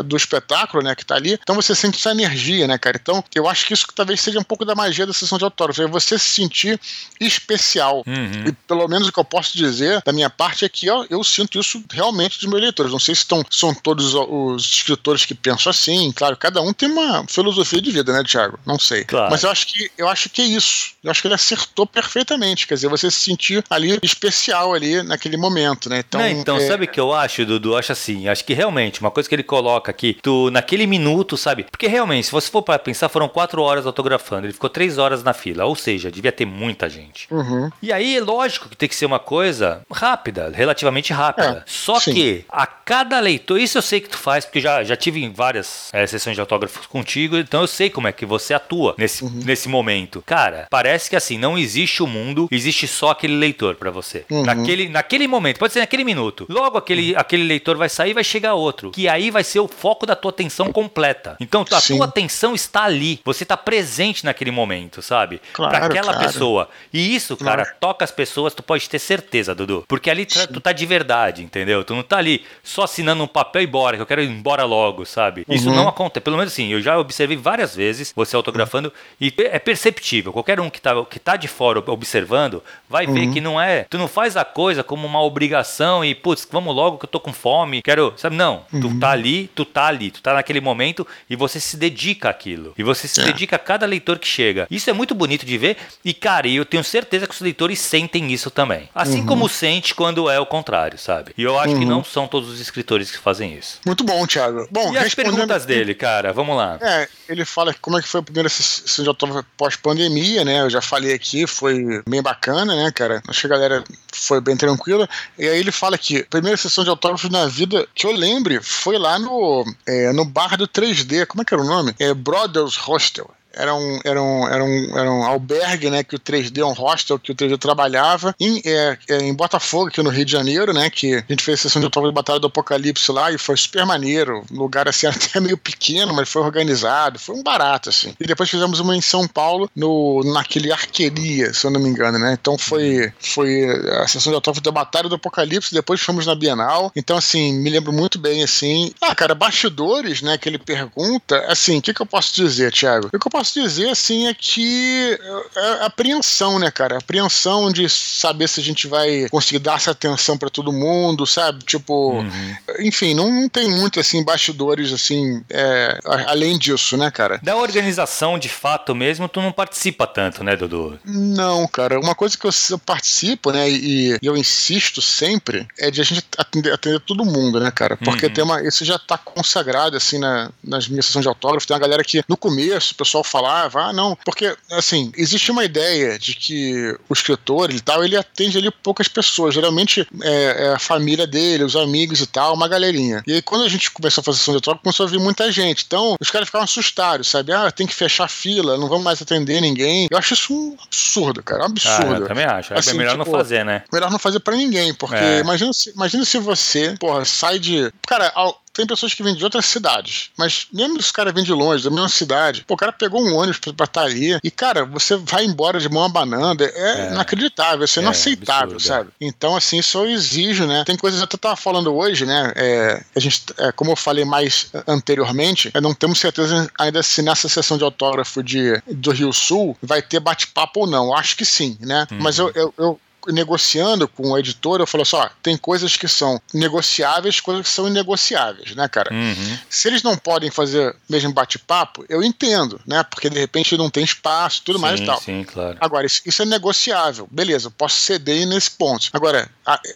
do 0.06 0.16
espetáculo, 0.16 0.45
né, 0.84 0.96
que 0.96 1.06
tá 1.06 1.16
ali. 1.16 1.40
Então 1.42 1.56
você 1.56 1.74
sente 1.76 1.98
essa 1.98 2.12
energia, 2.12 2.68
né, 2.68 2.78
cara? 2.78 2.98
Então 3.02 3.24
eu 3.34 3.48
acho 3.48 3.66
que 3.66 3.74
isso 3.74 3.86
talvez 3.94 4.22
seja 4.22 4.40
um 4.40 4.44
pouco 4.44 4.66
da 4.66 4.76
magia 4.76 5.06
da 5.06 5.14
sessão 5.14 5.38
de 5.38 5.44
autógrafo, 5.44 5.82
é 5.82 5.88
você 5.88 6.18
se 6.18 6.30
sentir 6.30 6.80
especial. 7.20 8.04
Uhum. 8.06 8.48
E 8.48 8.52
pelo 8.68 8.88
menos 8.88 9.08
o 9.08 9.12
que 9.12 9.20
eu 9.20 9.26
posso 9.26 9.58
dizer 9.58 10.02
da 10.06 10.14
minha 10.14 10.30
parte 10.30 10.66
é 10.66 10.70
que 10.70 10.86
eu, 10.88 11.06
eu 11.10 11.24
sinto 11.24 11.60
isso 11.60 11.84
realmente 11.92 12.40
dos 12.40 12.50
meus 12.50 12.62
leitores. 12.62 12.92
Não 12.92 13.00
sei 13.00 13.16
se 13.16 13.22
estão, 13.22 13.44
são 13.50 13.74
todos 13.74 14.14
os 14.14 14.74
escritores 14.74 15.26
que 15.26 15.34
pensam 15.34 15.70
assim, 15.70 16.12
claro, 16.12 16.38
cada 16.38 16.62
um 16.62 16.74
tem 16.74 16.92
uma 16.92 17.26
filosofia 17.28 17.82
de 17.82 17.92
vida, 17.92 18.14
né, 18.14 18.24
Thiago? 18.24 18.60
Não 18.66 18.80
sei. 18.80 19.04
Claro. 19.06 19.32
Mas 19.32 19.44
eu 19.44 19.50
acho 19.50 19.68
que 19.68 19.92
eu 19.98 20.08
acho 20.08 20.30
que 20.30 20.42
é 20.42 20.46
isso. 20.46 20.94
Eu 21.04 21.12
acho 21.12 21.22
que 21.22 21.28
ele 21.28 21.36
acertou 21.36 21.86
perfeitamente. 21.86 22.68
Quer 22.68 22.76
dizer, 22.76 22.88
você 22.88 23.10
se 23.12 23.20
sentir 23.20 23.64
ali 23.70 24.00
especial 24.02 24.74
ali 24.74 25.02
naquele 25.04 25.38
momento, 25.38 25.90
né? 25.90 26.00
Então, 26.00 26.20
Não, 26.22 26.28
então 26.28 26.58
é... 26.58 26.68
sabe 26.68 26.86
o 26.86 26.88
que 26.88 27.00
eu 27.00 27.14
acho, 27.14 27.46
Dudu? 27.46 27.72
Eu 27.72 27.78
acho 27.78 27.92
assim, 27.92 28.28
acho 28.28 28.44
que 28.44 28.54
realmente, 28.54 29.02
uma 29.02 29.12
coisa 29.12 29.28
que 29.28 29.36
ele 29.36 29.44
coloca 29.44 29.92
aqui, 29.92 30.18
tu, 30.22 30.32
naquele 30.52 30.88
minuto, 30.88 31.38
sabe? 31.38 31.66
Porque 31.70 31.88
realmente, 31.88 32.26
se 32.26 32.32
você 32.32 32.50
for 32.50 32.62
para 32.62 32.80
pensar, 32.80 33.10
foram 33.10 33.28
quatro 33.28 33.62
horas 33.62 33.86
autografando, 33.86 34.46
ele 34.46 34.54
ficou 34.54 34.70
três 34.70 34.98
horas 34.98 35.24
na 35.24 35.34
fila, 35.34 35.66
ou 35.66 35.76
seja, 35.76 36.12
devia 36.12 36.32
ter 36.32 36.46
muita 36.46 36.90
gente. 36.90 37.28
Uhum. 37.32 37.70
E 37.82 37.92
aí, 37.92 38.20
lógico 38.20 38.70
que 38.70 38.78
tem 38.78 38.90
que 38.90 38.96
ser 38.96 39.06
uma 39.06 39.20
coisa 39.20 39.82
rápida, 39.92 40.52
relativamente 40.54 41.14
rápida. 41.14 41.60
É, 41.60 41.64
Só 41.66 42.00
sim. 42.00 42.14
que 42.14 42.46
a 42.50 42.66
cada 42.66 43.20
leitor, 43.20 43.60
isso 43.60 43.78
eu 43.78 43.82
sei 43.82 44.00
que 44.00 44.10
tu 44.10 44.18
faz, 44.18 44.46
porque 44.46 44.60
já, 44.60 44.84
já 44.84 44.96
tive 44.96 45.24
em 45.24 45.32
várias 45.32 45.90
é, 45.94 46.06
sessões 46.06 46.36
de 46.36 46.42
autógrafos 46.42 46.86
contigo, 46.86 47.38
então 47.38 47.62
eu 47.62 47.68
sei 47.68 47.90
como 47.90 48.08
é 48.08 48.12
que 48.12 48.26
você 48.26 48.54
atua 48.54 48.96
nesse, 48.98 49.24
uhum. 49.24 49.42
nesse 49.44 49.68
momento. 49.68 50.24
Cara, 50.26 50.68
parece 50.70 51.10
que 51.10 51.16
assim, 51.16 51.38
não 51.38 51.58
existe 51.58 52.04
o 52.04 52.08
mundo, 52.08 52.48
existe 52.52 52.88
só 52.88 53.12
aquele 53.12 53.36
leitor 53.36 53.76
para 53.76 53.92
você. 53.92 54.26
Uhum. 54.30 54.44
Naquele, 54.44 54.90
naquele 54.90 55.28
momento, 55.28 55.60
pode 55.60 55.74
ser 55.74 55.80
naquele 55.80 56.04
minuto. 56.04 56.46
Logo 56.50 56.78
aquele, 56.78 57.16
aquele 57.16 57.44
leitor 57.44 57.78
vai 57.78 57.90
sair 57.90 58.12
e 58.12 58.14
vai 58.14 58.24
chegar 58.24 58.54
outro. 58.54 58.92
Que 58.92 59.08
aí 59.08 59.32
vai 59.32 59.44
ser 59.44 59.60
o 59.60 59.68
foco 59.68 60.06
da 60.06 60.16
tua 60.26 60.30
atenção 60.32 60.72
completa. 60.72 61.38
Então 61.40 61.66
a 61.72 61.80
Sim. 61.80 61.98
tua 61.98 62.06
atenção 62.06 62.56
está 62.56 62.84
ali. 62.84 63.22
Você 63.24 63.44
está 63.44 63.56
presente 63.56 64.26
naquele 64.26 64.52
momento, 64.52 65.02
sabe? 65.02 65.42
Claro, 65.54 65.76
pra 65.76 65.86
aquela 65.86 66.14
claro. 66.14 66.28
pessoa. 66.28 66.70
E 66.92 67.16
isso, 67.16 67.38
cara, 67.38 67.64
claro. 67.64 67.78
toca 67.80 68.04
as 68.04 68.12
pessoas, 68.12 68.54
tu 68.54 68.64
pode 68.64 68.90
ter 68.90 69.00
certeza, 69.00 69.54
Dudu. 69.54 69.86
Porque 69.88 70.10
ali 70.10 70.26
tu, 70.26 70.48
tu 70.48 70.60
tá 70.60 70.72
de 70.72 70.86
verdade, 70.86 71.44
entendeu? 71.44 71.84
Tu 71.84 71.94
não 71.94 72.04
tá 72.04 72.18
ali 72.18 72.44
só 72.64 72.84
assinando 72.84 73.24
um 73.24 73.28
papel 73.28 73.62
e 73.62 73.68
bora, 73.68 73.98
que 73.98 74.02
eu 74.02 74.08
quero 74.08 74.24
ir 74.24 74.30
embora 74.30 74.64
logo, 74.64 75.06
sabe? 75.06 75.46
Isso 75.48 75.70
uhum. 75.70 75.76
não 75.76 75.88
acontece. 75.88 76.24
Pelo 76.24 76.38
menos 76.38 76.52
assim, 76.52 76.70
eu 76.70 76.82
já 76.82 76.98
observei 76.98 77.38
várias 77.38 77.76
vezes 77.76 78.12
você 78.16 78.36
autografando 78.36 78.92
e 79.20 79.34
é 79.38 79.60
perceptível. 79.60 80.34
Qualquer 80.34 80.60
um 80.60 80.70
que 80.70 80.82
tá, 80.82 80.92
que 81.06 81.20
tá 81.20 81.36
de 81.36 81.48
fora 81.48 81.84
observando 81.86 82.64
vai 82.90 83.06
uhum. 83.06 83.14
ver 83.14 83.28
que 83.32 83.42
não 83.42 83.62
é. 83.62 83.84
Tu 83.90 83.98
não 83.98 84.08
faz 84.08 84.36
a 84.36 84.46
coisa 84.46 84.84
como 84.84 85.06
uma 85.06 85.22
obrigação 85.22 86.04
e, 86.04 86.16
putz, 86.16 86.48
vamos 86.52 86.76
logo 86.76 86.98
que 86.98 87.06
eu 87.06 87.10
tô 87.10 87.20
com 87.20 87.34
fome, 87.34 87.82
quero. 87.82 88.14
Sabe? 88.18 88.36
Não. 88.36 88.64
Uhum. 88.72 88.82
Tu 88.82 89.00
tá 89.00 89.12
ali, 89.12 89.50
tu 89.54 89.66
tá 89.66 89.86
ali, 89.86 90.12
tu 90.16 90.22
tá 90.22 90.34
naquele 90.34 90.62
momento 90.62 91.06
e 91.30 91.36
você 91.36 91.60
se 91.60 91.78
dedica 91.78 92.30
àquilo. 92.30 92.74
E 92.78 92.84
você 92.84 93.08
se 93.08 93.22
é. 93.22 93.26
dedica 93.26 93.56
a 93.56 93.60
cada 93.60 93.86
leitor 93.86 94.20
que 94.20 94.28
chega. 94.28 94.68
Isso 94.70 94.90
é 94.90 94.94
muito 94.94 95.14
bonito 95.14 95.46
de 95.46 95.58
ver. 95.58 95.78
E, 96.04 96.14
cara, 96.14 96.48
eu 96.48 96.66
tenho 96.66 96.84
certeza 96.84 97.28
que 97.28 97.34
os 97.34 97.42
leitores 97.42 97.80
sentem 97.80 98.32
isso 98.32 98.50
também. 98.50 98.90
Assim 98.94 99.20
uhum. 99.20 99.26
como 99.26 99.50
sente 99.50 99.94
quando 99.94 100.30
é 100.30 100.40
o 100.40 100.46
contrário, 100.46 100.98
sabe? 100.98 101.34
E 101.38 101.44
eu 101.44 101.60
acho 101.60 101.76
que 101.76 101.84
uhum. 101.84 101.90
não 101.90 102.04
são 102.04 102.28
todos 102.28 102.50
os 102.50 102.60
escritores 102.60 103.12
que 103.12 103.18
fazem 103.18 103.54
isso. 103.54 103.80
Muito 103.86 104.04
bom, 104.04 104.26
Thiago. 104.26 104.68
Bom, 104.72 104.94
e 104.94 104.98
as 104.98 105.14
perguntas 105.14 105.66
dele, 105.66 105.94
cara? 105.94 106.34
Vamos 106.34 106.56
lá. 106.56 106.78
É, 106.82 107.08
ele 107.28 107.46
fala 107.46 107.74
como 107.82 107.98
é 107.98 108.02
que 108.02 108.08
foi 108.08 108.20
a 108.20 108.24
primeira 108.24 108.50
sessão 108.50 109.04
de 109.04 109.10
autógrafo 109.10 109.46
pós-pandemia, 109.58 110.44
né? 110.46 110.62
Eu 110.62 110.70
já 110.70 110.82
falei 110.82 111.14
aqui, 111.14 111.48
foi 111.48 112.02
bem 112.08 112.22
bacana, 112.22 112.76
né, 112.76 112.92
cara? 112.92 113.22
Acho 113.28 113.42
que 113.42 113.48
a 113.48 113.50
galera 113.50 113.84
foi 114.14 114.40
bem 114.42 114.56
tranquila. 114.56 115.08
E 115.38 115.48
aí 115.48 115.60
ele 115.60 115.72
fala 115.72 115.98
que 115.98 116.20
a 116.20 116.26
primeira 116.26 116.58
sessão 116.58 116.84
de 116.84 116.90
autógrafos 116.90 117.30
na 117.30 117.48
vida 117.48 117.88
que 117.94 118.06
eu 118.06 118.12
lembre 118.12 118.60
foi 118.62 118.98
lá 118.98 119.20
no, 119.20 119.66
é, 119.88 120.05
no 120.14 120.26
bar 120.26 120.58
do 120.58 120.68
3D. 120.68 121.26
Como 121.26 121.42
é 121.42 121.46
que 121.46 121.54
era 121.54 121.64
o 121.64 121.68
nome? 121.68 121.96
É 122.00 122.14
Brothers 122.14 122.78
Hostel 122.88 123.30
era 123.56 123.74
um, 123.74 124.00
era 124.04 124.22
um, 124.22 124.48
era 124.48 124.64
um, 124.64 125.00
era 125.00 125.12
um 125.12 125.24
albergue, 125.24 125.90
né, 125.90 126.04
que 126.04 126.16
o 126.16 126.20
3D, 126.20 126.66
um 126.66 126.74
hostel 126.74 127.18
que 127.18 127.32
o 127.32 127.36
3D 127.36 127.58
trabalhava 127.58 128.36
em, 128.40 128.62
é, 128.66 128.98
é, 129.10 129.18
em 129.20 129.34
Botafogo, 129.34 129.88
aqui 129.88 130.02
no 130.02 130.10
Rio 130.10 130.26
de 130.26 130.32
Janeiro, 130.32 130.74
né, 130.74 130.90
que 130.90 131.16
a 131.16 131.26
gente 131.30 131.44
fez 131.44 131.60
a 131.60 131.64
sessão 131.64 131.80
de 131.80 131.86
autógrafo 131.86 132.12
de 132.12 132.16
Batalha 132.16 132.40
do 132.40 132.48
Apocalipse 132.48 133.12
lá 133.12 133.32
e 133.32 133.38
foi 133.38 133.58
super 133.58 133.86
maneiro, 133.86 134.44
lugar 134.52 134.88
assim 134.88 135.08
até 135.08 135.40
meio 135.40 135.58
pequeno, 135.58 136.14
mas 136.14 136.30
foi 136.30 136.42
organizado, 136.42 137.18
foi 137.18 137.36
um 137.36 137.44
barato, 137.44 137.90
assim. 137.90 138.14
E 138.20 138.26
depois 138.26 138.50
fizemos 138.50 138.80
uma 138.80 138.96
em 138.96 139.02
São 139.02 139.28
Paulo, 139.28 139.70
no, 139.76 140.22
naquele 140.34 140.72
Arqueria, 140.72 141.54
se 141.54 141.66
eu 141.66 141.72
não 141.72 141.80
me 141.80 141.90
engano, 141.90 142.20
né, 142.20 142.38
então 142.40 142.58
foi, 142.58 143.12
foi 143.20 143.66
a 144.02 144.08
sessão 144.08 144.32
de 144.32 144.36
autógrafo 144.36 144.64
da 144.64 144.72
Batalha 144.72 145.10
do 145.10 145.16
Apocalipse, 145.16 145.74
depois 145.74 146.02
fomos 146.02 146.26
na 146.26 146.36
Bienal, 146.36 146.92
então 146.96 147.18
assim, 147.18 147.54
me 147.54 147.70
lembro 147.70 147.94
muito 147.94 148.20
bem, 148.20 148.44
assim, 148.44 148.92
ah, 149.02 149.16
cara, 149.16 149.34
bastidores, 149.34 150.22
né, 150.22 150.38
que 150.38 150.50
ele 150.50 150.58
pergunta, 150.58 151.38
assim, 151.48 151.78
o 151.78 151.82
que 151.82 151.94
que 151.94 152.02
eu 152.02 152.06
posso 152.06 152.36
dizer, 152.36 152.72
Thiago? 152.72 153.08
O 153.08 153.20
que 153.20 153.28
eu 153.28 153.32
posso 153.32 153.45
posso 153.46 153.62
dizer 153.62 153.90
assim 153.90 154.28
é 154.28 154.34
que 154.34 155.20
é, 155.56 155.60
é 155.60 155.86
apreensão, 155.86 156.58
né, 156.58 156.72
cara? 156.72 156.98
Apreensão 156.98 157.72
de 157.72 157.88
saber 157.88 158.50
se 158.50 158.60
a 158.60 158.64
gente 158.64 158.88
vai 158.88 159.30
conseguir 159.30 159.60
dar 159.60 159.76
essa 159.76 159.92
atenção 159.92 160.38
para 160.38 160.50
todo 160.50 160.74
mundo, 160.74 161.28
sabe? 161.28 161.64
Tipo, 161.64 162.14
uhum. 162.14 162.56
enfim, 162.80 163.14
não, 163.14 163.30
não, 163.30 163.48
tem 163.48 163.70
muito 163.70 164.00
assim 164.00 164.24
bastidores 164.24 164.92
assim, 164.92 165.44
é, 165.50 166.00
além 166.28 166.58
disso, 166.58 166.98
né, 166.98 167.12
cara? 167.12 167.40
Da 167.44 167.56
organização 167.56 168.40
de 168.40 168.50
fato 168.50 168.96
mesmo, 168.96 169.30
tu 169.30 169.42
não 169.42 169.52
participa 169.52 170.08
tanto, 170.08 170.44
né, 170.44 170.56
Dudu? 170.56 171.00
Não, 171.06 171.68
cara. 171.68 172.00
Uma 172.00 172.16
coisa 172.16 172.36
que 172.36 172.46
eu, 172.46 172.80
participo, 172.80 173.52
né, 173.52 173.70
e, 173.70 174.14
e, 174.14 174.20
eu 174.24 174.36
insisto 174.36 175.02
sempre 175.02 175.68
é 175.78 175.92
de 175.92 176.02
a 176.02 176.04
gente 176.04 176.26
atender, 176.38 176.74
atender 176.74 177.00
todo 177.02 177.24
mundo, 177.24 177.60
né, 177.60 177.70
cara? 177.70 177.96
Porque 177.98 178.26
uhum. 178.26 178.34
tem 178.34 178.44
uma, 178.44 178.64
isso 178.64 178.84
já 178.84 178.98
tá 178.98 179.18
consagrado 179.18 179.96
assim 179.96 180.18
na, 180.18 180.50
nas 180.64 180.88
minhas 180.88 181.06
sessões 181.06 181.24
de 181.24 181.30
autógrafo. 181.30 181.68
Tem 181.68 181.76
uma 181.76 181.82
galera 181.82 182.04
que 182.04 182.24
no 182.28 182.38
começo 182.38 182.94
o 182.94 182.96
pessoal 182.96 183.24
falava, 183.36 183.82
ah, 183.82 183.94
não, 183.94 184.18
porque, 184.24 184.56
assim, 184.72 185.12
existe 185.18 185.52
uma 185.52 185.66
ideia 185.66 186.18
de 186.18 186.34
que 186.36 186.98
o 187.10 187.14
escritor 187.14 187.72
e 187.72 187.82
tal, 187.82 188.04
ele 188.04 188.16
atende 188.16 188.58
ali 188.58 188.72
poucas 188.72 189.10
pessoas, 189.10 189.54
geralmente 189.54 190.08
é, 190.22 190.66
é, 190.66 190.74
a 190.74 190.80
família 190.80 191.28
dele, 191.28 191.64
os 191.64 191.76
amigos 191.76 192.22
e 192.22 192.28
tal, 192.28 192.54
uma 192.54 192.68
galerinha. 192.68 193.22
E 193.28 193.34
aí, 193.34 193.42
quando 193.42 193.66
a 193.66 193.70
gente 193.70 193.92
começou 193.92 194.22
a 194.22 194.24
fazer 194.24 194.40
sessão 194.40 194.54
de 194.54 194.58
autógrafo, 194.58 194.84
começou 194.84 195.06
a 195.06 195.10
vir 195.10 195.20
muita 195.20 195.52
gente. 195.52 195.84
Então, 195.86 196.16
os 196.20 196.32
caras 196.32 196.48
ficavam 196.48 196.64
assustados, 196.64 197.28
sabe? 197.28 197.52
Ah, 197.52 197.70
tem 197.72 197.86
que 197.86 197.94
fechar 197.94 198.30
fila, 198.30 198.78
não 198.78 198.88
vamos 198.88 199.04
mais 199.04 199.22
atender 199.22 199.60
ninguém. 199.60 200.08
Eu 200.10 200.18
acho 200.18 200.34
isso 200.34 200.54
um 200.54 200.78
absurdo, 200.86 201.44
cara, 201.44 201.64
um 201.64 201.66
absurdo. 201.66 202.14
Ah, 202.14 202.20
eu 202.20 202.28
também 202.28 202.46
acho. 202.46 202.74
É 202.74 202.80
assim, 202.80 202.92
é 202.92 202.94
melhor 202.94 203.18
tipo, 203.18 203.26
não 203.26 203.32
fazer, 203.32 203.66
né? 203.66 203.84
Melhor 203.92 204.10
não 204.12 204.20
fazer 204.20 204.40
para 204.40 204.56
ninguém, 204.56 204.94
porque 204.94 205.16
é. 205.16 205.40
imagina, 205.40 205.74
se, 205.74 205.90
imagina 205.90 206.24
se 206.24 206.38
você, 206.38 206.96
porra, 207.00 207.26
sai 207.26 207.60
de. 207.60 207.92
Cara, 208.08 208.32
ao, 208.34 208.62
tem 208.76 208.86
pessoas 208.86 209.14
que 209.14 209.24
vêm 209.24 209.36
de 209.36 209.44
outras 209.44 209.66
cidades, 209.66 210.30
mas 210.38 210.68
mesmo 210.72 211.02
se 211.02 211.10
o 211.10 211.14
cara 211.14 211.32
vem 211.32 211.44
de 211.44 211.54
longe, 211.54 211.84
da 211.84 211.90
mesma 211.90 212.10
cidade, 212.10 212.64
pô, 212.68 212.74
o 212.74 212.78
cara 212.78 212.92
pegou 212.92 213.22
um 213.22 213.36
ônibus 213.36 213.58
pra, 213.58 213.72
estar 213.72 213.88
tá 213.88 214.02
ali, 214.02 214.38
e 214.44 214.52
cara, 214.52 214.86
você 214.86 215.16
vai 215.16 215.46
embora 215.46 215.80
de 215.80 215.90
mão 215.90 216.04
abanando, 216.04 216.64
é, 216.64 216.70
é 216.76 217.12
inacreditável, 217.12 217.86
é, 217.86 218.00
é 218.00 218.02
inaceitável, 218.02 218.76
absurdo. 218.76 218.82
sabe? 218.82 219.10
Então, 219.20 219.56
assim, 219.56 219.80
isso 219.80 219.98
eu 219.98 220.10
exijo, 220.10 220.66
né? 220.66 220.84
Tem 220.86 220.98
coisas 220.98 221.24
que 221.26 221.36
eu 221.36 221.40
tava 221.40 221.56
falando 221.56 221.94
hoje, 221.96 222.26
né? 222.26 222.52
É, 222.56 223.04
a 223.16 223.20
gente, 223.20 223.44
é, 223.58 223.72
como 223.72 223.92
eu 223.92 223.96
falei 223.96 224.26
mais 224.26 224.68
anteriormente, 224.88 225.72
é, 225.74 225.80
não 225.80 225.94
temos 225.94 226.20
certeza 226.20 226.70
ainda 226.78 227.02
se 227.02 227.22
nessa 227.22 227.48
sessão 227.48 227.78
de 227.78 227.84
autógrafo 227.84 228.44
de, 228.44 228.82
do 228.88 229.12
Rio 229.12 229.32
Sul 229.32 229.78
vai 229.82 230.02
ter 230.02 230.20
bate-papo 230.20 230.82
ou 230.82 230.88
não. 230.88 231.16
Acho 231.16 231.36
que 231.36 231.46
sim, 231.46 231.78
né? 231.80 232.08
Uhum. 232.12 232.18
Mas 232.22 232.38
eu, 232.38 232.52
eu, 232.56 232.74
eu 232.78 233.00
negociando 233.28 234.08
com 234.08 234.32
o 234.32 234.38
editor, 234.38 234.80
eu 234.80 234.88
falo 234.88 235.04
assim: 235.04 235.16
ó, 235.16 235.30
tem 235.42 235.58
coisas 235.58 235.96
que 235.96 236.08
são 236.08 236.42
negociáveis, 236.54 237.40
coisas 237.40 237.68
que 237.68 237.74
são 237.74 237.88
inegociáveis, 237.88 238.76
né, 238.76 238.88
cara? 238.88 239.14
Uhum. 239.14 239.58
Se 239.70 239.88
eles 239.88 240.04
não 240.04 240.18
podem 240.18 240.52
fazer 240.52 240.96
mesmo 241.10 241.34
bate-papo, 241.34 242.06
eu 242.10 242.24
entendo, 242.24 242.80
né? 242.86 243.04
Porque 243.04 243.30
de 243.30 243.40
repente 243.40 243.78
não 243.78 243.90
tem 243.90 244.04
espaço, 244.04 244.62
tudo 244.64 244.78
sim, 244.78 244.82
mais 244.82 245.00
e 245.00 245.06
tal. 245.06 245.22
Sim, 245.22 245.44
claro. 245.44 245.78
Agora, 245.80 246.06
isso, 246.06 246.22
isso, 246.26 246.42
é 246.42 246.46
negociável, 246.46 247.28
beleza, 247.32 247.68
eu 247.68 247.72
posso 247.72 248.00
ceder 248.00 248.48
nesse 248.48 248.72
ponto. 248.72 249.10
Agora, 249.14 249.50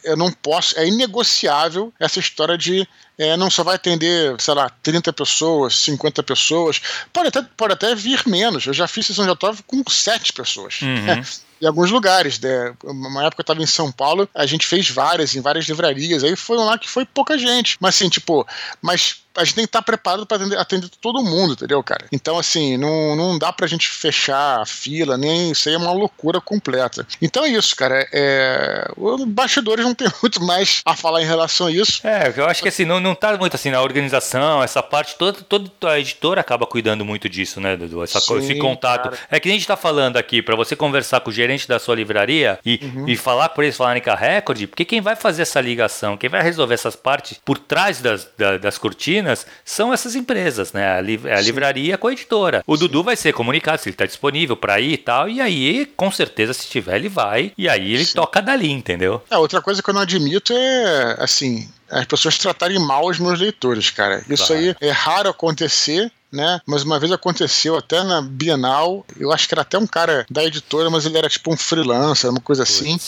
eu 0.04 0.18
não 0.18 0.32
posso, 0.32 0.78
é 0.78 0.88
inegociável 0.88 1.94
essa 2.00 2.20
história 2.20 2.58
de 2.58 2.88
é, 3.20 3.36
não 3.36 3.50
só 3.50 3.64
vai 3.66 3.76
atender, 3.76 4.40
sei 4.40 4.54
lá, 4.54 4.70
30 4.82 5.12
pessoas, 5.12 5.78
50 5.80 6.24
pessoas, 6.24 6.82
pode 7.12 7.28
até, 7.28 7.42
pode 7.58 7.74
até 7.74 7.94
vir 7.94 8.26
menos. 8.26 8.66
Eu 8.66 8.74
já 8.74 8.88
fiz 8.88 9.06
sessão 9.06 9.26
de 9.26 9.30
autógrafo 9.30 9.62
com 9.64 9.84
7 9.88 10.32
pessoas. 10.32 10.80
Uhum. 10.82 11.22
em 11.62 11.66
alguns 11.66 11.92
lugares. 11.92 12.40
Né? 12.40 12.74
Uma 12.84 13.26
época 13.26 13.42
eu 13.42 13.44
estava 13.44 13.62
em 13.62 13.68
São 13.68 13.92
Paulo, 13.92 14.28
a 14.34 14.46
gente 14.46 14.66
fez 14.66 14.90
várias, 14.90 15.36
em 15.36 15.42
várias 15.42 15.66
livrarias. 15.66 16.24
Aí 16.24 16.36
foi 16.36 16.58
lá 16.58 16.78
que 16.78 16.90
foi 16.90 17.06
pouca 17.06 17.38
gente. 17.38 17.78
Mas 17.80 17.96
assim, 17.96 18.10
tipo, 18.10 18.46
mas 18.82 19.22
a 19.40 19.44
gente 19.46 19.56
tem 19.56 19.64
que 19.64 19.70
estar 19.70 19.82
preparado 19.82 20.26
para 20.26 20.38
atender, 20.38 20.58
atender, 20.58 20.90
todo 21.02 21.24
mundo, 21.24 21.54
entendeu, 21.54 21.82
cara? 21.84 22.06
Então, 22.12 22.38
assim, 22.38 22.78
não, 22.78 23.16
não 23.16 23.38
dá 23.38 23.52
pra 23.52 23.68
gente 23.68 23.88
fechar 23.88 24.62
a 24.62 24.66
fila, 24.66 25.18
nem 25.18 25.52
isso 25.52 25.70
aí 25.70 25.76
é 25.76 25.78
uma 25.78 25.92
loucura 25.92 26.42
completa. 26.42 27.06
Então 27.22 27.46
é 27.46 27.50
isso, 27.50 27.76
cara. 27.76 28.08
É, 28.14 28.92
os 28.98 29.24
bastidores 29.26 29.86
não 29.86 29.96
tem 29.96 30.08
muito 30.22 30.44
mais 30.44 30.82
a 30.86 30.96
falar 30.96 31.22
em 31.22 31.26
relação 31.26 31.68
a 31.68 31.72
isso. 31.72 32.06
É, 32.06 32.34
eu 32.36 32.46
acho 32.46 32.62
que 32.62 32.70
assim, 32.70 32.86
não, 32.86 33.00
não 33.00 33.16
tá 33.16 33.38
muito 33.38 33.56
assim 33.56 33.70
na 33.70 33.82
organização, 33.82 34.62
essa 34.64 34.82
parte 34.84 35.16
toda, 35.16 35.42
toda 35.42 35.70
a 35.84 36.00
editora 36.00 36.42
acaba 36.42 36.66
cuidando 36.66 37.06
muito 37.06 37.30
disso, 37.30 37.60
né, 37.62 37.76
Dudu? 37.78 38.04
Essa 38.04 38.20
Sim, 38.20 38.38
esse 38.38 38.56
contato. 38.56 39.10
Cara. 39.10 39.20
É 39.30 39.40
que 39.40 39.50
a 39.50 39.52
gente 39.52 39.66
tá 39.66 39.78
falando 39.78 40.18
aqui, 40.18 40.42
para 40.42 40.56
você 40.56 40.76
conversar 40.76 41.22
com 41.22 41.30
o 41.30 41.34
gerente 41.34 41.68
da 41.68 41.80
sua 41.80 41.96
livraria 41.96 42.60
e, 42.66 42.80
uhum. 42.82 43.08
e 43.08 43.16
falar 43.16 43.50
por 43.50 43.64
eles 43.64 43.78
falarem 43.78 44.02
com 44.02 44.10
a 44.10 44.16
Record, 44.16 44.68
porque 44.68 44.86
quem 44.86 45.02
vai 45.02 45.16
fazer 45.16 45.44
essa 45.44 45.62
ligação, 45.62 46.18
quem 46.18 46.30
vai 46.30 46.42
resolver 46.42 46.74
essas 46.74 46.96
partes 46.96 47.40
por 47.44 47.58
trás 47.58 48.02
das, 48.02 48.28
das, 48.38 48.60
das 48.60 48.78
cortinas, 48.78 49.29
são 49.64 49.94
essas 49.94 50.16
empresas, 50.16 50.74
né? 50.74 50.88
A, 50.88 50.98
a 50.98 51.42
livraria 51.42 51.98
com 51.98 52.08
a 52.08 52.12
editora. 52.12 52.64
O 52.66 52.76
Sim. 52.76 52.82
Dudu 52.82 53.04
vai 53.04 53.16
ser 53.16 53.34
comunicado 53.34 53.82
se 53.82 53.90
ele 53.90 53.94
está 53.94 54.06
disponível 54.06 54.56
para 54.56 54.80
ir 54.80 54.94
e 54.94 54.98
tal, 54.98 55.30
e 55.30 55.42
aí, 55.42 55.86
com 55.96 56.12
certeza, 56.12 56.54
se 56.54 56.68
tiver, 56.68 56.96
ele 56.96 57.10
vai, 57.10 57.52
e 57.58 57.68
aí 57.68 57.94
ele 57.94 58.06
Sim. 58.06 58.16
toca 58.16 58.42
dali, 58.42 58.72
entendeu? 58.72 59.22
É, 59.30 59.38
outra 59.38 59.62
coisa 59.62 59.82
que 59.82 59.90
eu 59.90 59.94
não 59.94 60.02
admito 60.02 60.54
é, 60.54 61.16
assim, 61.20 61.70
as 61.90 62.06
pessoas 62.06 62.38
tratarem 62.38 62.80
mal 62.80 63.06
os 63.08 63.20
meus 63.20 63.40
leitores, 63.40 63.90
cara. 63.90 64.24
Isso 64.30 64.48
claro. 64.48 64.62
aí 64.62 64.76
é 64.82 64.92
raro 64.92 65.30
acontecer, 65.30 66.12
né? 66.32 66.62
Mas 66.66 66.84
uma 66.84 67.00
vez 67.00 67.12
aconteceu 67.12 67.78
até 67.78 68.04
na 68.04 68.22
Bienal, 68.22 69.06
eu 69.20 69.32
acho 69.32 69.48
que 69.48 69.54
era 69.54 69.62
até 69.62 69.78
um 69.78 69.88
cara 69.88 70.26
da 70.30 70.44
editora, 70.44 70.90
mas 70.90 71.06
ele 71.06 71.18
era 71.18 71.30
tipo 71.30 71.52
um 71.52 71.58
freelancer, 71.58 72.30
uma 72.30 72.40
coisa 72.42 72.64
assim. 72.64 73.00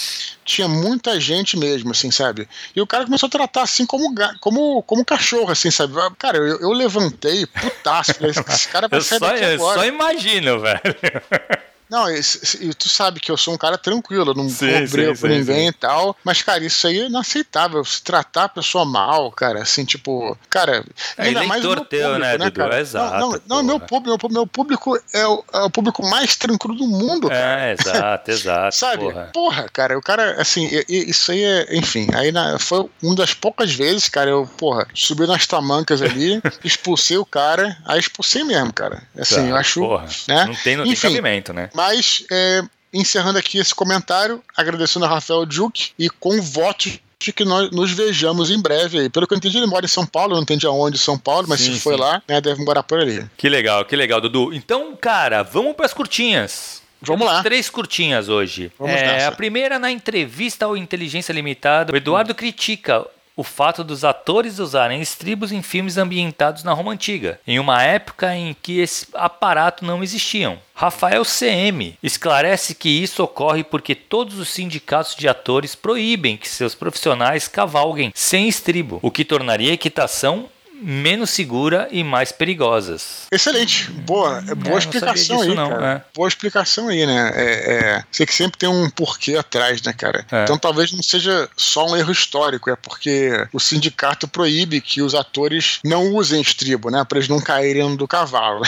Tinha 0.44 0.68
muita 0.68 1.20
gente 1.20 1.58
mesmo, 1.58 1.92
assim, 1.92 2.10
sabe? 2.12 2.48
E 2.76 2.82
o 2.82 2.88
cara 2.88 3.06
começou 3.06 3.28
a 3.28 3.30
tratar 3.30 3.64
assim 3.64 3.86
como, 3.86 4.14
como, 4.40 4.84
como 4.84 5.06
cachorro, 5.06 5.52
assim, 5.52 5.70
sabe? 5.70 5.94
Cara, 6.18 6.38
eu, 6.38 6.60
eu 6.60 6.72
levantei, 6.72 7.46
putaço, 7.46 8.14
falei, 8.14 8.32
esse 8.32 8.68
cara 8.68 8.88
vai 8.88 9.00
sair 9.02 9.20
só, 9.20 9.28
daqui 9.28 9.46
agora. 9.46 9.78
Eu 9.78 9.82
só 9.82 9.86
imagino, 9.86 10.60
velho. 10.60 10.82
Não, 11.92 12.10
e 12.10 12.74
tu 12.74 12.88
sabe 12.88 13.20
que 13.20 13.30
eu 13.30 13.36
sou 13.36 13.54
um 13.54 13.58
cara 13.58 13.78
tranquilo, 13.78 14.34
não 14.34 14.48
sim, 14.48 14.88
brigo 14.88 15.20
com 15.20 15.28
ninguém 15.28 15.64
sim. 15.64 15.68
e 15.68 15.74
tal. 15.74 16.16
Mas, 16.24 16.42
cara, 16.42 16.64
isso 16.64 16.88
aí 16.88 17.02
é 17.02 17.06
inaceitável. 17.08 17.84
Se 17.84 18.02
tratar 18.02 18.46
a 18.46 18.50
pessoa 18.50 18.86
mal, 18.86 19.30
cara, 19.30 19.62
assim, 19.62 19.84
tipo. 19.84 20.38
Cara, 20.50 20.86
é, 21.18 21.24
ainda 21.24 21.44
mais 21.44 21.66
o 21.66 21.68
meu 21.68 21.84
teu, 21.84 22.14
público, 22.14 22.20
né, 22.20 22.38
né 22.38 22.50
cara? 22.50 22.80
Exato, 22.80 23.18
não, 23.18 23.30
não, 23.30 23.42
não 23.48 23.64
meu 23.64 23.80
público, 23.82 24.32
meu, 24.32 24.48
público 24.48 24.98
é 25.14 25.28
o, 25.28 25.44
é 25.52 25.60
o, 25.64 25.70
público 25.70 26.08
mais 26.08 26.38
tranquilo 26.38 26.78
do 26.78 26.88
mundo, 26.88 27.28
cara. 27.28 27.68
É, 27.68 27.74
exato, 27.74 28.32
exato. 28.32 28.76
sabe? 28.78 29.04
Porra. 29.04 29.30
porra. 29.34 29.70
cara, 29.74 29.98
o 29.98 30.02
cara, 30.02 30.42
assim, 30.42 30.70
isso 30.88 31.34
aí 31.34 31.44
é, 31.44 31.76
enfim, 31.76 32.08
aí 32.14 32.32
na, 32.32 32.58
foi 32.58 32.90
uma 33.04 33.16
das 33.16 33.34
poucas 33.34 33.74
vezes, 33.74 34.08
cara, 34.08 34.30
eu, 34.30 34.50
porra, 34.58 34.88
subi 34.94 35.28
nas 35.28 35.46
tamancas 35.46 36.02
ali, 36.02 36.42
expulsei 36.64 37.18
o 37.18 37.26
cara, 37.26 37.78
aí 37.86 38.00
expulsei 38.00 38.46
mesmo, 38.46 38.72
cara. 38.72 39.04
Assim, 39.18 39.36
tá, 39.36 39.42
eu 39.42 39.56
acho. 39.58 39.82
Porra, 39.82 40.06
né? 40.30 40.46
Não 40.46 40.56
tem, 40.56 40.78
não 40.78 40.86
enfim, 40.86 41.02
tem 41.02 41.12
cabimento, 41.12 41.52
né? 41.52 41.70
Mas, 41.82 42.24
é, 42.32 42.62
encerrando 42.94 43.40
aqui 43.40 43.58
esse 43.58 43.74
comentário, 43.74 44.44
agradecendo 44.56 45.06
a 45.06 45.08
Rafael 45.08 45.46
Duque 45.48 45.92
e 45.98 46.10
com 46.10 46.40
votos 46.40 47.00
de 47.20 47.34
que 47.34 47.44
nós 47.44 47.72
nos 47.72 47.92
vejamos 47.92 48.52
em 48.52 48.62
breve 48.62 49.00
aí. 49.00 49.10
Pelo 49.10 49.26
que 49.26 49.34
eu 49.34 49.38
entendi, 49.38 49.58
ele 49.58 49.66
mora 49.66 49.86
em 49.86 49.90
São 49.90 50.06
Paulo, 50.06 50.36
não 50.36 50.44
entendi 50.44 50.68
aonde 50.68 51.00
São 51.00 51.18
Paulo, 51.18 51.48
mas 51.50 51.60
sim, 51.60 51.74
se 51.74 51.80
foi 51.80 51.96
sim. 51.96 52.02
lá, 52.02 52.22
né, 52.28 52.40
deve 52.40 52.64
morar 52.64 52.84
por 52.84 53.00
ali. 53.00 53.26
Que 53.36 53.50
legal, 53.50 53.84
que 53.84 53.96
legal, 53.96 54.22
Dudu. 54.22 54.54
Então, 54.54 54.96
cara, 54.96 55.42
vamos 55.42 55.76
para 55.76 55.88
as 55.88 55.94
curtinhas. 55.94 56.82
Vamos 57.02 57.26
lá. 57.26 57.42
Três 57.42 57.68
curtinhas 57.68 58.30
hoje. 58.30 58.72
Vamos 58.78 58.96
é, 58.96 59.26
a 59.26 59.32
primeira 59.32 59.80
na 59.80 59.90
entrevista 59.90 60.66
ao 60.66 60.78
Inteligência 60.78 61.34
Limitada, 61.34 61.92
o 61.92 61.98
Eduardo 61.98 62.36
critica 62.36 63.08
o 63.36 63.44
fato 63.44 63.84
dos 63.84 64.04
atores 64.04 64.60
usarem 64.60 65.02
estribos 65.02 65.52
em 65.52 65.62
filmes 65.62 65.98
ambientados 65.98 66.64
na 66.64 66.74
Roma 66.74 66.92
Antiga, 66.92 67.40
em 67.48 67.60
uma 67.60 67.82
época 67.82 68.36
em 68.36 68.56
que 68.62 68.80
esse 68.80 69.08
aparato 69.14 69.86
não 69.86 70.04
existiam. 70.04 70.60
Rafael 70.74 71.24
CM 71.24 71.98
esclarece 72.02 72.74
que 72.74 72.90
isso 72.90 73.24
ocorre 73.24 73.64
porque 73.64 73.94
todos 73.94 74.40
os 74.40 74.50
sindicatos 74.50 75.16
de 75.16 75.28
atores 75.28 75.76
proíbem 75.76 76.38
que 76.38 76.50
seus 76.50 76.74
profissionais 76.74 77.48
cavalguem 77.48 78.12
sem 78.16 78.48
estribo, 78.48 79.00
o 79.02 79.12
que 79.12 79.24
tornaria 79.24 79.72
a 79.72 79.76
equitação 79.76 80.50
menos 80.82 81.30
segura 81.30 81.88
e 81.92 82.04
mais 82.04 82.32
perigosas. 82.32 83.28
Excelente, 83.32 83.90
boa, 83.92 84.44
é, 84.48 84.56
boa 84.56 84.76
é, 84.76 84.80
explicação 84.80 85.42
aí, 85.42 85.54
não, 85.54 85.70
cara. 85.70 85.88
É. 85.88 86.16
Boa 86.16 86.28
explicação 86.28 86.88
aí, 86.88 87.06
né? 87.06 87.32
É, 87.36 87.74
é, 87.74 88.04
sei 88.12 88.26
que 88.26 88.34
sempre 88.34 88.58
tem 88.58 88.68
um 88.68 88.90
porquê 88.90 89.36
atrás, 89.36 89.82
né, 89.84 89.94
cara? 89.94 90.26
É. 90.32 90.44
Então 90.44 90.58
talvez 90.58 90.92
não 90.92 91.04
seja 91.04 91.48
só 91.56 91.86
um 91.86 91.96
erro 91.96 92.12
histórico, 92.12 92.70
é 92.70 92.76
porque 92.76 93.48
o 93.54 93.60
sindicato 93.60 94.28
proíbe 94.28 94.82
que 94.82 95.02
os 95.02 95.14
atores 95.14 95.80
não 95.84 96.14
usem 96.14 96.42
estribo, 96.42 96.90
né, 96.90 97.04
para 97.08 97.20
eles 97.20 97.30
não 97.30 97.40
caírem 97.40 97.96
do 97.96 98.08
cavalo. 98.08 98.64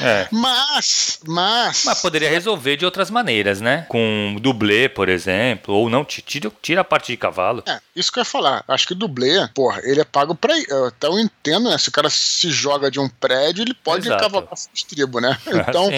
É. 0.00 0.28
mas, 0.32 1.20
mas, 1.26 1.82
mas 1.84 2.00
poderia 2.00 2.30
resolver 2.30 2.76
de 2.76 2.84
outras 2.84 3.10
maneiras, 3.10 3.60
né? 3.60 3.86
Com 3.88 4.36
dublê, 4.40 4.88
por 4.88 5.08
exemplo, 5.08 5.74
ou 5.74 5.90
não 5.90 6.04
tira, 6.04 6.50
tira 6.62 6.80
a 6.82 6.84
parte 6.84 7.12
de 7.12 7.16
cavalo. 7.16 7.62
É, 7.66 7.78
isso 7.94 8.12
que 8.12 8.18
eu 8.18 8.22
ia 8.22 8.24
falar. 8.24 8.64
Acho 8.68 8.86
que 8.86 8.94
dublê, 8.94 9.48
porra, 9.54 9.80
ele 9.84 10.00
é 10.00 10.04
pago 10.04 10.34
para 10.34 10.54
até 10.86 11.06
eu 11.06 11.18
entendo 11.18 11.55
né? 11.58 11.78
Se 11.78 11.88
o 11.88 11.92
cara 11.92 12.08
se 12.10 12.50
joga 12.50 12.90
de 12.90 13.00
um 13.00 13.08
prédio, 13.08 13.62
ele 13.62 13.74
pode 13.74 14.06
Exato. 14.06 14.22
cavacar 14.22 14.52
o 14.52 14.68
estribo, 14.74 15.20
né? 15.20 15.36
Então, 15.68 15.90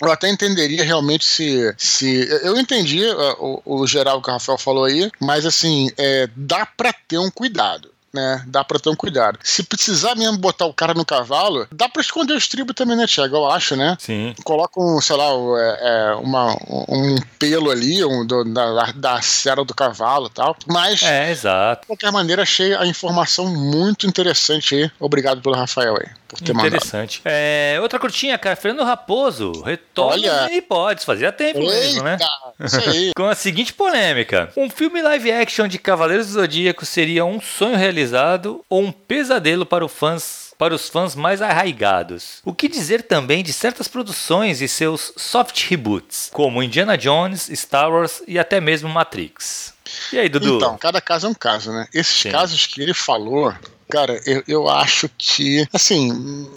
eu 0.00 0.10
até 0.10 0.28
entenderia 0.28 0.84
realmente 0.84 1.24
se. 1.24 1.74
se 1.76 2.28
eu 2.42 2.58
entendi 2.58 3.04
uh, 3.04 3.60
o, 3.64 3.80
o 3.82 3.86
geral 3.86 4.22
que 4.22 4.30
o 4.30 4.32
Rafael 4.32 4.58
falou 4.58 4.84
aí, 4.84 5.10
mas 5.20 5.44
assim, 5.44 5.90
é, 5.98 6.28
dá 6.34 6.64
para 6.64 6.92
ter 6.92 7.18
um 7.18 7.30
cuidado 7.30 7.91
né? 8.12 8.42
Dá 8.46 8.62
pra 8.62 8.78
ter 8.78 8.90
um 8.90 8.96
cuidado. 8.96 9.38
Se 9.42 9.62
precisar 9.62 10.14
mesmo 10.14 10.38
botar 10.38 10.66
o 10.66 10.74
cara 10.74 10.94
no 10.94 11.04
cavalo, 11.04 11.66
dá 11.72 11.88
pra 11.88 12.02
esconder 12.02 12.34
o 12.34 12.38
estribo 12.38 12.74
também, 12.74 12.96
né, 12.96 13.06
Thiago? 13.06 13.36
Eu 13.36 13.50
acho, 13.50 13.76
né? 13.76 13.96
Sim. 13.98 14.34
Coloca 14.44 14.80
um, 14.80 15.00
sei 15.00 15.16
lá, 15.16 15.24
é, 15.58 15.78
é, 15.82 16.14
uma, 16.16 16.52
um 16.88 17.16
pelo 17.38 17.70
ali, 17.70 18.04
um, 18.04 18.26
da, 18.26 18.92
da 18.92 19.22
cera 19.22 19.64
do 19.64 19.74
cavalo 19.74 20.26
e 20.26 20.30
tal. 20.30 20.56
Mas, 20.66 21.02
é, 21.02 21.30
exato. 21.30 21.82
de 21.82 21.86
qualquer 21.86 22.12
maneira, 22.12 22.42
achei 22.42 22.74
a 22.74 22.86
informação 22.86 23.46
muito 23.46 24.06
interessante 24.06 24.74
aí. 24.74 24.90
Obrigado 25.00 25.40
pelo 25.40 25.54
Rafael 25.54 25.96
aí. 25.96 26.22
Por 26.32 26.40
ter 26.40 26.52
Interessante. 26.52 27.20
É, 27.26 27.78
outra 27.82 27.98
curtinha, 27.98 28.38
cara. 28.38 28.56
Fernando 28.56 28.86
Raposo 28.86 29.52
retorna 29.62 30.14
Olha, 30.14 30.54
e 30.54 30.62
pode 30.62 31.04
fazia 31.04 31.30
tempo 31.30 31.60
eita, 31.60 31.72
mesmo, 31.72 32.02
né? 32.02 32.16
Isso 32.58 32.80
aí. 32.80 33.10
Com 33.14 33.26
a 33.26 33.34
seguinte 33.34 33.74
polêmica: 33.74 34.50
um 34.56 34.70
filme 34.70 35.02
live 35.02 35.30
action 35.30 35.68
de 35.68 35.78
Cavaleiros 35.78 36.28
do 36.28 36.32
Zodíaco 36.32 36.86
seria 36.86 37.22
um 37.24 37.38
sonho 37.38 37.76
realizado 37.76 38.01
ou 38.68 38.82
um 38.82 38.90
pesadelo 38.92 39.64
para, 39.64 39.88
fãs, 39.88 40.54
para 40.58 40.74
os 40.74 40.88
fãs 40.88 41.14
mais 41.14 41.40
arraigados. 41.40 42.38
O 42.44 42.52
que 42.52 42.68
dizer 42.68 43.02
também 43.02 43.42
de 43.42 43.52
certas 43.52 43.86
produções 43.88 44.60
e 44.60 44.68
seus 44.68 45.12
soft 45.16 45.68
reboots, 45.68 46.30
como 46.32 46.62
Indiana 46.62 46.96
Jones, 46.98 47.50
Star 47.54 47.90
Wars 47.90 48.22
e 48.26 48.38
até 48.38 48.60
mesmo 48.60 48.88
Matrix. 48.88 49.74
E 50.12 50.18
aí, 50.18 50.28
Dudu? 50.28 50.56
Então, 50.56 50.76
cada 50.78 51.00
caso 51.00 51.26
é 51.26 51.30
um 51.30 51.34
caso, 51.34 51.70
né? 51.70 51.86
Esses 51.92 52.16
Sim. 52.16 52.30
casos 52.30 52.66
que 52.66 52.80
ele 52.80 52.94
falou, 52.94 53.54
Cara, 53.92 54.18
eu, 54.24 54.42
eu 54.48 54.68
acho 54.70 55.06
que, 55.18 55.68
assim, 55.70 56.48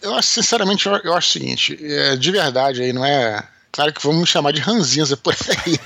eu 0.00 0.14
acho, 0.14 0.28
sinceramente, 0.28 0.86
eu, 0.86 0.96
eu 1.04 1.14
acho 1.14 1.28
o 1.28 1.32
seguinte, 1.32 1.78
é, 1.82 2.16
de 2.16 2.30
verdade 2.30 2.80
aí, 2.80 2.94
não 2.94 3.04
é. 3.04 3.46
Claro 3.72 3.92
que 3.92 4.02
vamos 4.02 4.28
chamar 4.28 4.52
de 4.52 4.60
ranzinza 4.60 5.16
por 5.16 5.34
aí. 5.64 5.78